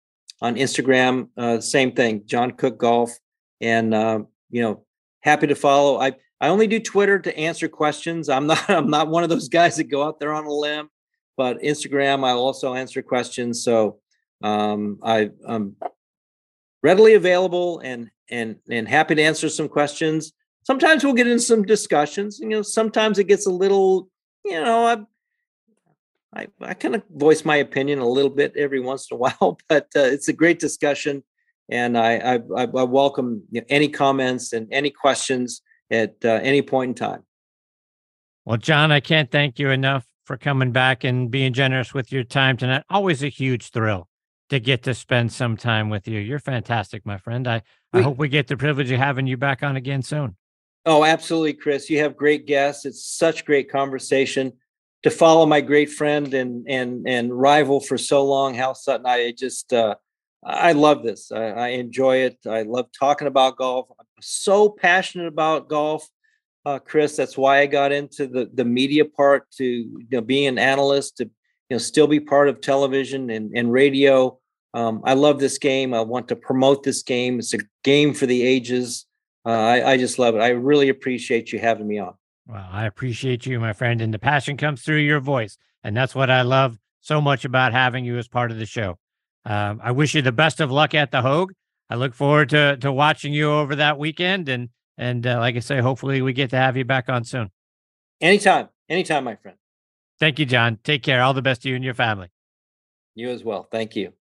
on 0.42 0.56
Instagram, 0.56 1.28
uh, 1.36 1.60
same 1.60 1.92
thing, 1.92 2.22
John 2.26 2.52
Cook 2.52 2.78
Golf, 2.78 3.12
and 3.60 3.94
uh, 3.94 4.20
you 4.50 4.62
know, 4.62 4.84
happy 5.20 5.46
to 5.46 5.54
follow. 5.54 6.00
I 6.00 6.12
I 6.40 6.48
only 6.48 6.66
do 6.66 6.80
Twitter 6.80 7.18
to 7.18 7.36
answer 7.38 7.68
questions. 7.68 8.28
I'm 8.28 8.46
not 8.46 8.64
I'm 8.70 8.90
not 8.90 9.08
one 9.08 9.22
of 9.22 9.28
those 9.28 9.48
guys 9.48 9.76
that 9.76 9.84
go 9.84 10.02
out 10.02 10.18
there 10.18 10.32
on 10.32 10.46
a 10.46 10.52
limb, 10.52 10.88
but 11.36 11.60
Instagram 11.60 12.24
I'll 12.26 12.38
also 12.38 12.74
answer 12.74 13.02
questions. 13.02 13.62
So 13.62 13.98
um, 14.42 14.98
I, 15.02 15.30
I'm 15.46 15.76
readily 16.82 17.14
available 17.14 17.80
and 17.80 18.10
and 18.30 18.56
and 18.70 18.88
happy 18.88 19.14
to 19.14 19.22
answer 19.22 19.48
some 19.48 19.68
questions. 19.68 20.32
Sometimes 20.64 21.04
we'll 21.04 21.14
get 21.14 21.26
into 21.26 21.42
some 21.42 21.64
discussions. 21.64 22.38
You 22.40 22.48
know, 22.48 22.62
sometimes 22.62 23.18
it 23.18 23.24
gets 23.24 23.46
a 23.46 23.50
little, 23.50 24.08
you 24.44 24.60
know, 24.60 25.06
I 26.34 26.48
I, 26.60 26.74
kind 26.74 26.94
of 26.94 27.02
voice 27.10 27.44
my 27.44 27.56
opinion 27.56 27.98
a 27.98 28.08
little 28.08 28.30
bit 28.30 28.52
every 28.56 28.80
once 28.80 29.08
in 29.10 29.16
a 29.16 29.18
while, 29.20 29.58
but 29.68 29.88
uh, 29.96 30.00
it's 30.00 30.28
a 30.28 30.32
great 30.32 30.58
discussion, 30.58 31.22
and 31.68 31.96
I 31.96 32.34
I, 32.34 32.40
I 32.56 32.64
welcome 32.64 33.42
any 33.68 33.88
comments 33.88 34.52
and 34.52 34.68
any 34.70 34.90
questions 34.90 35.62
at 35.90 36.16
uh, 36.24 36.40
any 36.42 36.62
point 36.62 36.90
in 36.90 36.94
time. 36.94 37.24
Well, 38.44 38.58
John, 38.58 38.90
I 38.90 39.00
can't 39.00 39.30
thank 39.30 39.58
you 39.58 39.70
enough 39.70 40.06
for 40.24 40.36
coming 40.36 40.72
back 40.72 41.04
and 41.04 41.30
being 41.30 41.52
generous 41.52 41.92
with 41.92 42.12
your 42.12 42.24
time 42.24 42.56
tonight. 42.56 42.84
Always 42.88 43.22
a 43.22 43.28
huge 43.28 43.70
thrill 43.70 44.08
to 44.48 44.58
get 44.60 44.82
to 44.84 44.94
spend 44.94 45.32
some 45.32 45.56
time 45.56 45.90
with 45.90 46.08
you. 46.08 46.18
You're 46.18 46.38
fantastic, 46.38 47.04
my 47.06 47.18
friend. 47.18 47.46
I, 47.46 47.62
I 47.92 48.02
hope 48.02 48.18
we 48.18 48.28
get 48.28 48.48
the 48.48 48.56
privilege 48.56 48.90
of 48.90 48.98
having 48.98 49.26
you 49.26 49.36
back 49.36 49.62
on 49.62 49.76
again 49.76 50.02
soon. 50.02 50.36
Oh, 50.86 51.04
absolutely, 51.04 51.54
Chris. 51.54 51.90
You 51.90 51.98
have 52.00 52.16
great 52.16 52.46
guests. 52.46 52.84
It's 52.84 53.04
such 53.04 53.44
great 53.44 53.70
conversation 53.70 54.52
to 55.02 55.10
follow 55.10 55.46
my 55.46 55.60
great 55.60 55.90
friend 55.90 56.32
and 56.34 56.66
and 56.68 57.08
and 57.08 57.32
rival 57.32 57.80
for 57.80 57.96
so 57.98 58.24
long, 58.24 58.54
Hal 58.54 58.74
Sutton. 58.74 59.06
I 59.06 59.32
just 59.32 59.72
uh, 59.72 59.94
I 60.44 60.72
love 60.72 61.02
this. 61.02 61.32
I, 61.32 61.44
I, 61.44 61.68
enjoy 61.68 62.18
it. 62.18 62.38
I 62.48 62.62
love 62.62 62.86
talking 62.98 63.28
about 63.28 63.58
golf. 63.58 63.88
I'm 63.98 64.06
so 64.20 64.70
passionate 64.70 65.26
about 65.26 65.68
golf, 65.68 66.08
uh, 66.64 66.78
Chris. 66.78 67.14
That's 67.14 67.36
why 67.36 67.60
I 67.60 67.66
got 67.66 67.92
into 67.92 68.26
the 68.26 68.50
the 68.52 68.64
media 68.64 69.04
part 69.04 69.50
to 69.52 69.64
you 69.64 70.06
know 70.10 70.20
being 70.20 70.48
an 70.48 70.58
analyst 70.58 71.18
to 71.18 71.24
you 71.24 71.74
know 71.74 71.78
still 71.78 72.06
be 72.06 72.20
part 72.20 72.48
of 72.48 72.60
television 72.60 73.30
and 73.30 73.52
and 73.56 73.72
radio. 73.72 74.38
Um, 74.72 75.02
I 75.04 75.14
love 75.14 75.40
this 75.40 75.58
game. 75.58 75.92
I 75.94 76.00
want 76.00 76.28
to 76.28 76.36
promote 76.36 76.84
this 76.84 77.02
game. 77.02 77.38
It's 77.38 77.54
a 77.54 77.58
game 77.82 78.14
for 78.14 78.26
the 78.26 78.42
ages. 78.42 79.06
Uh, 79.44 79.50
I, 79.50 79.92
I 79.92 79.96
just 79.96 80.18
love 80.18 80.36
it. 80.36 80.40
I 80.40 80.50
really 80.50 80.90
appreciate 80.90 81.52
you 81.52 81.58
having 81.58 81.88
me 81.88 81.98
on. 81.98 82.14
Well, 82.50 82.66
I 82.68 82.86
appreciate 82.86 83.46
you, 83.46 83.60
my 83.60 83.72
friend, 83.72 84.02
and 84.02 84.12
the 84.12 84.18
passion 84.18 84.56
comes 84.56 84.82
through 84.82 84.98
your 84.98 85.20
voice. 85.20 85.56
And 85.84 85.96
that's 85.96 86.16
what 86.16 86.30
I 86.30 86.42
love 86.42 86.78
so 87.00 87.20
much 87.20 87.44
about 87.44 87.72
having 87.72 88.04
you 88.04 88.18
as 88.18 88.26
part 88.26 88.50
of 88.50 88.58
the 88.58 88.66
show. 88.66 88.98
Um, 89.44 89.80
I 89.82 89.92
wish 89.92 90.16
you 90.16 90.22
the 90.22 90.32
best 90.32 90.60
of 90.60 90.70
luck 90.70 90.92
at 90.92 91.12
the 91.12 91.22
Hoag. 91.22 91.52
I 91.88 91.94
look 91.94 92.12
forward 92.12 92.48
to 92.50 92.76
to 92.78 92.92
watching 92.92 93.32
you 93.32 93.50
over 93.50 93.76
that 93.76 93.98
weekend, 93.98 94.48
and 94.48 94.68
and 94.98 95.26
uh, 95.26 95.38
like 95.38 95.56
I 95.56 95.60
say, 95.60 95.80
hopefully 95.80 96.22
we 96.22 96.32
get 96.32 96.50
to 96.50 96.56
have 96.56 96.76
you 96.76 96.84
back 96.84 97.08
on 97.08 97.24
soon. 97.24 97.50
Anytime, 98.20 98.68
anytime, 98.88 99.24
my 99.24 99.36
friend. 99.36 99.56
Thank 100.18 100.38
you, 100.38 100.44
John. 100.44 100.78
Take 100.82 101.02
care. 101.02 101.22
All 101.22 101.34
the 101.34 101.42
best 101.42 101.62
to 101.62 101.68
you 101.68 101.76
and 101.76 101.84
your 101.84 101.94
family. 101.94 102.28
You 103.14 103.30
as 103.30 103.44
well. 103.44 103.66
Thank 103.70 103.96
you. 103.96 104.12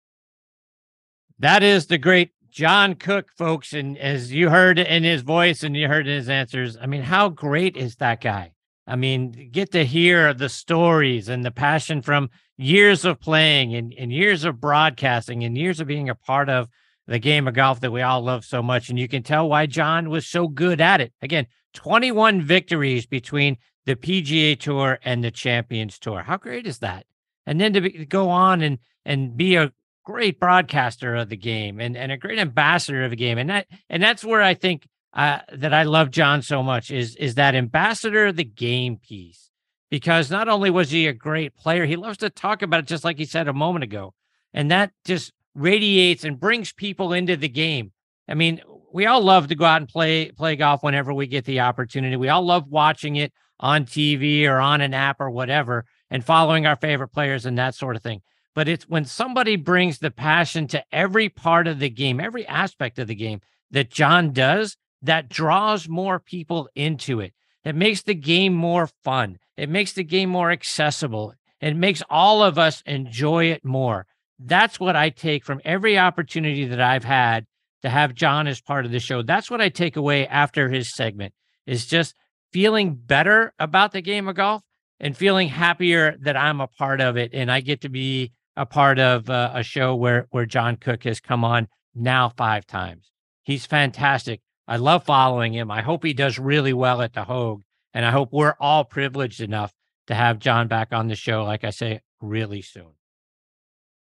That 1.39 1.63
is 1.63 1.87
the 1.87 1.97
great 1.97 2.31
John 2.51 2.95
Cook, 2.95 3.31
folks, 3.37 3.73
and 3.73 3.97
as 3.97 4.31
you 4.31 4.49
heard 4.49 4.79
in 4.79 5.03
his 5.03 5.21
voice 5.21 5.63
and 5.63 5.75
you 5.75 5.87
heard 5.87 6.07
in 6.07 6.15
his 6.15 6.29
answers, 6.29 6.77
I 6.77 6.85
mean, 6.85 7.01
how 7.01 7.29
great 7.29 7.77
is 7.77 7.95
that 7.97 8.21
guy? 8.21 8.53
I 8.87 8.95
mean, 8.95 9.49
get 9.51 9.71
to 9.73 9.85
hear 9.85 10.33
the 10.33 10.49
stories 10.49 11.29
and 11.29 11.45
the 11.45 11.51
passion 11.51 12.01
from 12.01 12.29
years 12.57 13.05
of 13.05 13.19
playing 13.19 13.75
and, 13.75 13.93
and 13.97 14.11
years 14.11 14.45
of 14.45 14.59
broadcasting 14.59 15.43
and 15.43 15.57
years 15.57 15.79
of 15.79 15.87
being 15.87 16.09
a 16.09 16.15
part 16.15 16.49
of 16.49 16.67
the 17.07 17.19
game 17.19 17.47
of 17.47 17.53
golf 17.53 17.79
that 17.81 17.91
we 17.91 18.01
all 18.01 18.21
love 18.21 18.45
so 18.45 18.63
much. 18.63 18.89
And 18.89 18.97
you 18.97 19.07
can 19.07 19.23
tell 19.23 19.47
why 19.47 19.65
John 19.65 20.09
was 20.09 20.25
so 20.25 20.47
good 20.47 20.81
at 20.81 21.01
it. 21.01 21.13
Again, 21.21 21.45
21 21.73 22.41
victories 22.41 23.05
between 23.05 23.57
the 23.85 23.95
PGA 23.95 24.59
Tour 24.59 24.99
and 25.03 25.23
the 25.23 25.31
Champions 25.31 25.99
Tour. 25.99 26.23
How 26.23 26.37
great 26.37 26.65
is 26.65 26.79
that? 26.79 27.05
And 27.45 27.61
then 27.61 27.73
to 27.73 27.81
be, 27.81 28.05
go 28.05 28.29
on 28.29 28.61
and 28.61 28.79
and 29.05 29.35
be 29.35 29.55
a 29.55 29.71
great 30.03 30.39
broadcaster 30.39 31.15
of 31.15 31.29
the 31.29 31.37
game 31.37 31.79
and, 31.79 31.95
and 31.95 32.11
a 32.11 32.17
great 32.17 32.39
ambassador 32.39 33.03
of 33.03 33.11
the 33.11 33.15
game. 33.15 33.37
And 33.37 33.49
that 33.49 33.67
and 33.89 34.01
that's 34.01 34.23
where 34.23 34.41
I 34.41 34.53
think 34.53 34.87
uh, 35.13 35.39
that 35.53 35.73
I 35.73 35.83
love 35.83 36.11
John 36.11 36.41
so 36.41 36.63
much 36.63 36.91
is 36.91 37.15
is 37.15 37.35
that 37.35 37.55
ambassador 37.55 38.27
of 38.27 38.35
the 38.35 38.43
game 38.43 38.97
piece. 38.97 39.49
Because 39.89 40.29
not 40.29 40.47
only 40.47 40.69
was 40.69 40.91
he 40.91 41.07
a 41.07 41.13
great 41.13 41.55
player, 41.55 41.85
he 41.85 41.95
loves 41.95 42.19
to 42.19 42.29
talk 42.29 42.61
about 42.61 42.81
it 42.81 42.85
just 42.85 43.03
like 43.03 43.17
he 43.17 43.25
said 43.25 43.47
a 43.47 43.53
moment 43.53 43.83
ago. 43.83 44.13
And 44.53 44.69
that 44.69 44.91
just 45.03 45.33
radiates 45.55 46.23
and 46.23 46.39
brings 46.39 46.71
people 46.71 47.11
into 47.11 47.35
the 47.35 47.49
game. 47.49 47.91
I 48.27 48.35
mean, 48.35 48.61
we 48.93 49.07
all 49.07 49.21
love 49.21 49.47
to 49.47 49.55
go 49.55 49.65
out 49.65 49.81
and 49.81 49.89
play 49.89 50.31
play 50.31 50.55
golf 50.55 50.83
whenever 50.83 51.13
we 51.13 51.25
get 51.25 51.45
the 51.45 51.61
opportunity. 51.61 52.15
We 52.15 52.29
all 52.29 52.43
love 52.43 52.67
watching 52.67 53.15
it 53.15 53.33
on 53.59 53.85
TV 53.85 54.45
or 54.47 54.59
on 54.59 54.81
an 54.81 54.93
app 54.93 55.19
or 55.19 55.29
whatever 55.29 55.85
and 56.09 56.23
following 56.23 56.65
our 56.65 56.75
favorite 56.75 57.09
players 57.09 57.45
and 57.45 57.57
that 57.57 57.75
sort 57.75 57.95
of 57.95 58.01
thing 58.01 58.21
but 58.59 58.67
it's 58.67 58.89
when 58.89 59.05
somebody 59.05 59.55
brings 59.55 59.99
the 59.99 60.11
passion 60.11 60.67
to 60.67 60.83
every 60.91 61.29
part 61.29 61.65
of 61.65 61.79
the 61.79 61.89
game, 61.89 62.19
every 62.19 62.45
aspect 62.45 62.99
of 62.99 63.07
the 63.07 63.15
game 63.15 63.39
that 63.71 63.89
John 63.89 64.33
does, 64.33 64.75
that 65.01 65.29
draws 65.29 65.87
more 65.87 66.19
people 66.19 66.67
into 66.75 67.21
it. 67.21 67.33
It 67.63 67.73
makes 67.73 68.01
the 68.01 68.13
game 68.13 68.53
more 68.53 68.89
fun. 69.01 69.37
It 69.55 69.69
makes 69.69 69.93
the 69.93 70.03
game 70.03 70.29
more 70.29 70.51
accessible. 70.51 71.35
It 71.61 71.77
makes 71.77 72.03
all 72.09 72.43
of 72.43 72.59
us 72.59 72.83
enjoy 72.85 73.45
it 73.45 73.63
more. 73.63 74.05
That's 74.37 74.77
what 74.77 74.97
I 74.97 75.09
take 75.09 75.45
from 75.45 75.61
every 75.63 75.97
opportunity 75.97 76.65
that 76.65 76.81
I've 76.81 77.05
had 77.05 77.45
to 77.83 77.89
have 77.89 78.13
John 78.13 78.45
as 78.45 78.59
part 78.59 78.85
of 78.85 78.91
the 78.91 78.99
show. 78.99 79.21
That's 79.21 79.49
what 79.49 79.61
I 79.61 79.69
take 79.69 79.95
away 79.95 80.27
after 80.27 80.67
his 80.67 80.93
segment 80.93 81.33
is 81.65 81.85
just 81.85 82.13
feeling 82.51 82.95
better 82.95 83.53
about 83.57 83.93
the 83.93 84.01
game 84.01 84.27
of 84.27 84.35
golf 84.35 84.63
and 84.99 85.15
feeling 85.15 85.47
happier 85.47 86.17
that 86.19 86.35
I'm 86.35 86.59
a 86.59 86.67
part 86.67 86.99
of 86.99 87.15
it 87.15 87.33
and 87.33 87.49
I 87.49 87.61
get 87.61 87.79
to 87.83 87.89
be 87.89 88.33
a 88.59 88.65
part 88.65 88.99
of 88.99 89.29
uh, 89.29 89.51
a 89.53 89.63
show 89.63 89.95
where 89.95 90.27
where 90.31 90.45
John 90.45 90.75
Cook 90.75 91.05
has 91.05 91.21
come 91.21 91.45
on 91.45 91.69
now 91.95 92.27
five 92.27 92.67
times. 92.67 93.09
He's 93.41 93.65
fantastic. 93.65 94.41
I 94.67 94.75
love 94.75 95.05
following 95.05 95.53
him. 95.53 95.71
I 95.71 95.81
hope 95.81 96.03
he 96.03 96.13
does 96.13 96.37
really 96.37 96.73
well 96.73 97.01
at 97.01 97.13
the 97.13 97.23
Hoag, 97.23 97.63
and 97.93 98.05
I 98.05 98.11
hope 98.11 98.33
we're 98.33 98.57
all 98.59 98.83
privileged 98.83 99.39
enough 99.39 99.73
to 100.07 100.13
have 100.13 100.39
John 100.39 100.67
back 100.67 100.89
on 100.91 101.07
the 101.07 101.15
show. 101.15 101.45
Like 101.45 101.63
I 101.63 101.69
say, 101.69 102.01
really 102.19 102.61
soon. 102.61 102.91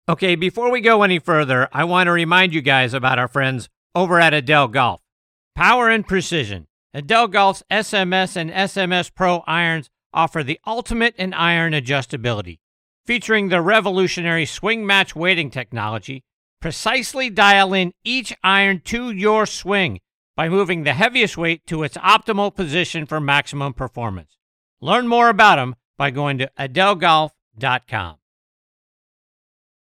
Okay, 0.08 0.34
before 0.34 0.72
we 0.72 0.80
go 0.80 1.04
any 1.04 1.20
further, 1.20 1.68
I 1.72 1.84
want 1.84 2.08
to 2.08 2.12
remind 2.12 2.52
you 2.52 2.60
guys 2.60 2.92
about 2.92 3.20
our 3.20 3.28
friends 3.28 3.68
over 3.94 4.18
at 4.18 4.34
Edel 4.34 4.66
Golf. 4.66 5.00
Power 5.54 5.88
and 5.88 6.04
precision. 6.04 6.66
Edel 6.92 7.28
Golf's 7.28 7.62
SMS 7.70 8.36
and 8.36 8.50
SMS 8.50 9.14
Pro 9.14 9.44
irons 9.46 9.90
offer 10.12 10.42
the 10.42 10.58
ultimate 10.66 11.14
in 11.14 11.32
iron 11.34 11.72
adjustability 11.72 12.58
featuring 13.06 13.48
the 13.48 13.60
revolutionary 13.60 14.46
swing 14.46 14.86
match 14.86 15.14
weighting 15.16 15.50
technology, 15.50 16.24
precisely 16.60 17.30
dial 17.30 17.72
in 17.72 17.92
each 18.04 18.34
iron 18.42 18.80
to 18.84 19.10
your 19.10 19.46
swing 19.46 20.00
by 20.36 20.48
moving 20.48 20.84
the 20.84 20.92
heaviest 20.92 21.36
weight 21.36 21.66
to 21.66 21.82
its 21.82 21.96
optimal 21.98 22.54
position 22.54 23.06
for 23.06 23.20
maximum 23.20 23.74
performance. 23.74 24.36
Learn 24.80 25.06
more 25.06 25.28
about 25.28 25.56
them 25.56 25.76
by 25.98 26.10
going 26.10 26.38
to 26.38 26.50
edelgolf.com. 26.58 28.16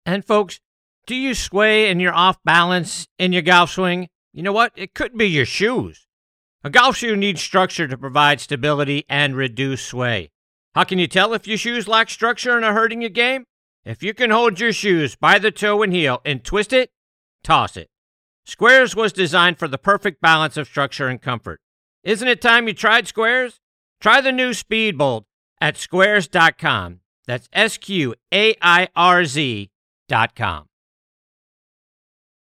And 0.07 0.25
folks, 0.25 0.61
do 1.07 1.15
you 1.15 1.35
sway 1.35 1.91
and 1.91 2.01
you're 2.01 2.15
off 2.15 2.39
balance 2.45 3.07
in 3.19 3.33
your 3.33 3.43
golf 3.43 3.71
swing? 3.71 4.09
You 4.33 4.43
know 4.43 4.53
what? 4.53 4.73
It 4.77 4.95
could 4.95 5.17
be 5.17 5.27
your 5.27 5.45
shoes. 5.45 6.07
A 6.63 6.71
golf 6.71 6.97
shoe 6.97 7.17
needs 7.17 7.41
structure 7.41 7.89
to 7.89 7.99
provide 7.99 8.41
stability 8.41 9.05
and 9.09 9.35
reduce 9.35 9.83
sway. 9.83 10.31
How 10.75 10.85
can 10.85 10.99
you 10.99 11.09
tell 11.09 11.35
if 11.35 11.49
your 11.49 11.59
shoes 11.59 11.89
lack 11.89 12.11
structure 12.11 12.57
and 12.57 12.65
are 12.65 12.75
hurting 12.75 13.01
your 13.01 13.11
game? 13.11 13.45
If 13.85 14.03
you 14.03 14.15
can 14.15 14.31
hold 14.31 14.61
your 14.61 14.73
shoes 14.73 15.17
by 15.17 15.39
the 15.39 15.51
toe 15.51 15.83
and 15.83 15.93
heel 15.93 16.21
and 16.25 16.45
twist 16.45 16.73
it, 16.73 16.91
toss 17.43 17.77
it. 17.77 17.89
Sqairz 18.47 18.95
was 18.95 19.13
designed 19.13 19.59
for 19.59 19.67
the 19.67 19.79
perfect 19.79 20.21
balance 20.21 20.57
of 20.57 20.69
structure 20.69 21.09
and 21.09 21.21
comfort. 21.21 21.61
Isn't 22.05 22.29
it 22.29 22.41
time 22.41 22.69
you 22.69 22.75
tried 22.75 23.07
Sqairz? 23.07 23.59
Try 24.01 24.21
the 24.21 24.33
new 24.33 24.51
Speedbolt 24.51 25.25
at 25.61 25.75
sqairz.com. 25.75 27.01
That's 27.27 27.49
S 27.53 27.77
Q 27.77 28.15
A 28.33 28.55
I 28.63 28.89
R 28.95 29.25
Z.com. 29.25 30.67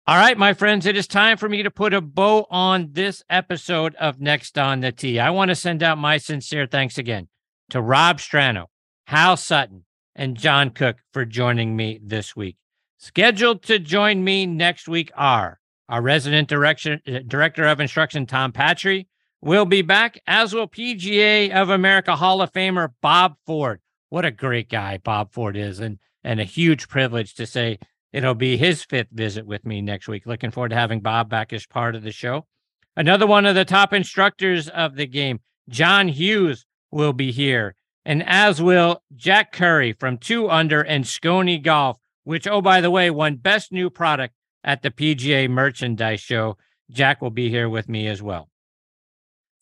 All 0.07 0.17
right, 0.17 0.38
my 0.38 0.53
friends, 0.53 0.86
it 0.86 0.95
is 0.95 1.07
time 1.07 1.38
for 1.38 1.49
me 1.49 1.63
to 1.63 1.71
put 1.71 1.93
a 1.93 2.01
bow 2.01 2.45
on 2.51 2.89
this 2.91 3.23
episode 3.30 3.95
of 3.95 4.19
Next 4.19 4.57
on 4.57 4.82
the 4.82 4.91
Tee. 4.91 5.19
I 5.19 5.32
want 5.32 5.49
to 5.49 5.55
send 5.55 5.82
out 5.82 5.97
my 5.97 6.17
sincere 6.17 6.67
thanks 6.67 6.97
again 6.97 7.28
to 7.70 7.82
Rob 7.82 8.20
Strano, 8.20 8.66
Hal 9.07 9.38
Sutton, 9.38 9.86
and 10.16 10.38
John 10.38 10.70
Cook 10.70 10.97
for 11.13 11.26
joining 11.26 11.76
me 11.76 11.99
this 12.03 12.36
week. 12.36 12.57
Scheduled 12.97 13.63
to 13.63 13.80
join 13.80 14.24
me 14.24 14.45
next 14.45 14.88
week 14.88 15.11
are 15.16 15.59
our 15.88 16.01
resident 16.01 16.47
direction, 16.47 17.01
uh, 17.07 17.20
director 17.28 17.66
of 17.66 17.80
instruction, 17.80 18.26
Tom 18.26 18.51
Patri, 18.51 19.07
will 19.41 19.66
be 19.66 19.82
back, 19.82 20.20
as 20.26 20.53
will 20.53 20.68
PGA 20.68 21.51
of 21.51 21.70
America 21.70 22.16
Hall 22.16 22.41
of 22.41 22.51
Famer 22.51 22.93
Bob 23.01 23.36
Ford. 23.45 23.82
What 24.09 24.26
a 24.26 24.32
great 24.32 24.70
guy 24.70 24.97
Bob 24.97 25.32
Ford 25.32 25.55
is, 25.55 25.80
and 25.80 25.99
and 26.24 26.39
a 26.39 26.45
huge 26.45 26.89
privilege 26.89 27.36
to 27.36 27.45
say 27.45 27.78
it'll 28.11 28.34
be 28.34 28.57
his 28.57 28.84
fifth 28.84 29.09
visit 29.11 29.45
with 29.45 29.63
me 29.66 29.82
next 29.82 30.07
week. 30.07 30.26
Looking 30.26 30.49
forward 30.49 30.70
to 30.70 30.76
having 30.76 31.01
Bob 31.01 31.30
back 31.30 31.53
as 31.53 31.68
part 31.68 31.95
of 31.95 32.01
the 32.01 32.11
show. 32.11 32.47
Another 32.95 33.28
one 33.28 33.45
of 33.45 33.53
the 33.53 33.66
top 33.66 33.93
instructors 33.93 34.68
of 34.70 34.95
the 34.95 35.05
game, 35.05 35.41
John 35.70 36.07
Hughes, 36.07 36.66
will 36.92 37.14
be 37.14 37.32
here, 37.32 37.76
and 38.06 38.24
as 38.28 38.62
will 38.62 39.04
Jack 39.16 39.52
Curry 39.52 39.94
from 39.94 40.18
Two 40.18 40.50
Under 40.50 40.82
and 40.82 41.04
Scony 41.04 41.62
Golf, 41.62 41.98
which, 42.24 42.48
oh 42.48 42.62
by 42.62 42.82
the 42.82 42.92
way, 42.92 43.10
won 43.10 43.36
Best 43.36 43.72
New 43.72 43.90
Product 43.90 44.34
at 44.64 44.82
the 44.82 44.92
PGA 44.92 45.50
Merchandise 45.50 46.22
Show. 46.22 46.58
Jack 46.92 47.22
will 47.22 47.32
be 47.32 47.50
here 47.50 47.70
with 47.70 47.90
me 47.90 48.08
as 48.08 48.22
well. 48.22 48.50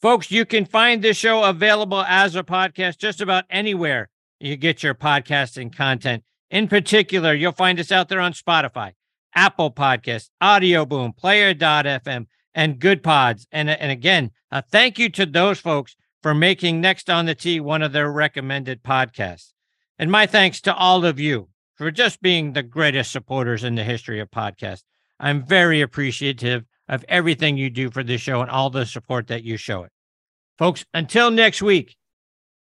Folks, 0.01 0.29
you 0.31 0.45
can 0.45 0.65
find 0.65 1.01
this 1.01 1.15
show 1.15 1.43
available 1.43 2.01
as 2.01 2.35
a 2.35 2.43
podcast 2.43 2.97
just 2.97 3.21
about 3.21 3.45
anywhere 3.49 4.09
you 4.39 4.57
get 4.57 4.83
your 4.83 4.93
podcasting 4.93 5.73
content. 5.73 6.23
In 6.49 6.67
particular, 6.67 7.33
you'll 7.33 7.53
find 7.53 7.79
us 7.79 7.91
out 7.91 8.09
there 8.09 8.19
on 8.19 8.33
Spotify, 8.33 8.91
Apple 9.33 9.71
Podcasts, 9.71 10.29
Audio 10.41 10.85
Boom, 10.85 11.13
Player.fm, 11.13 12.27
and 12.53 12.79
Good 12.79 13.01
Pods. 13.01 13.47
And, 13.51 13.69
and 13.69 13.91
again, 13.91 14.31
a 14.51 14.61
thank 14.61 14.99
you 14.99 15.09
to 15.09 15.25
those 15.25 15.59
folks 15.59 15.95
for 16.23 16.33
making 16.33 16.79
Next 16.79 17.09
on 17.09 17.25
the 17.25 17.35
Tee 17.35 17.59
one 17.59 17.83
of 17.83 17.91
their 17.91 18.09
recommended 18.09 18.81
podcasts. 18.81 19.51
And 19.99 20.09
my 20.09 20.25
thanks 20.25 20.61
to 20.61 20.73
all 20.73 21.05
of 21.05 21.19
you 21.19 21.49
for 21.75 21.91
just 21.91 22.21
being 22.21 22.53
the 22.53 22.63
greatest 22.63 23.11
supporters 23.11 23.63
in 23.63 23.75
the 23.75 23.83
history 23.83 24.21
of 24.21 24.31
podcasts. 24.31 24.83
I'm 25.19 25.45
very 25.45 25.81
appreciative 25.81 26.63
of 26.87 27.05
everything 27.07 27.57
you 27.57 27.69
do 27.69 27.91
for 27.91 28.03
this 28.03 28.21
show 28.21 28.41
and 28.41 28.49
all 28.49 28.69
the 28.69 28.85
support 28.85 29.27
that 29.27 29.43
you 29.43 29.57
show 29.57 29.83
it. 29.83 29.91
Folks, 30.57 30.85
until 30.93 31.29
next 31.29 31.61
week, 31.61 31.97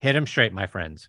hit 0.01 0.13
them 0.13 0.27
straight, 0.27 0.53
my 0.53 0.67
friends. 0.67 1.09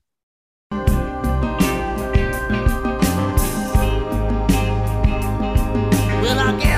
Get 6.59 6.68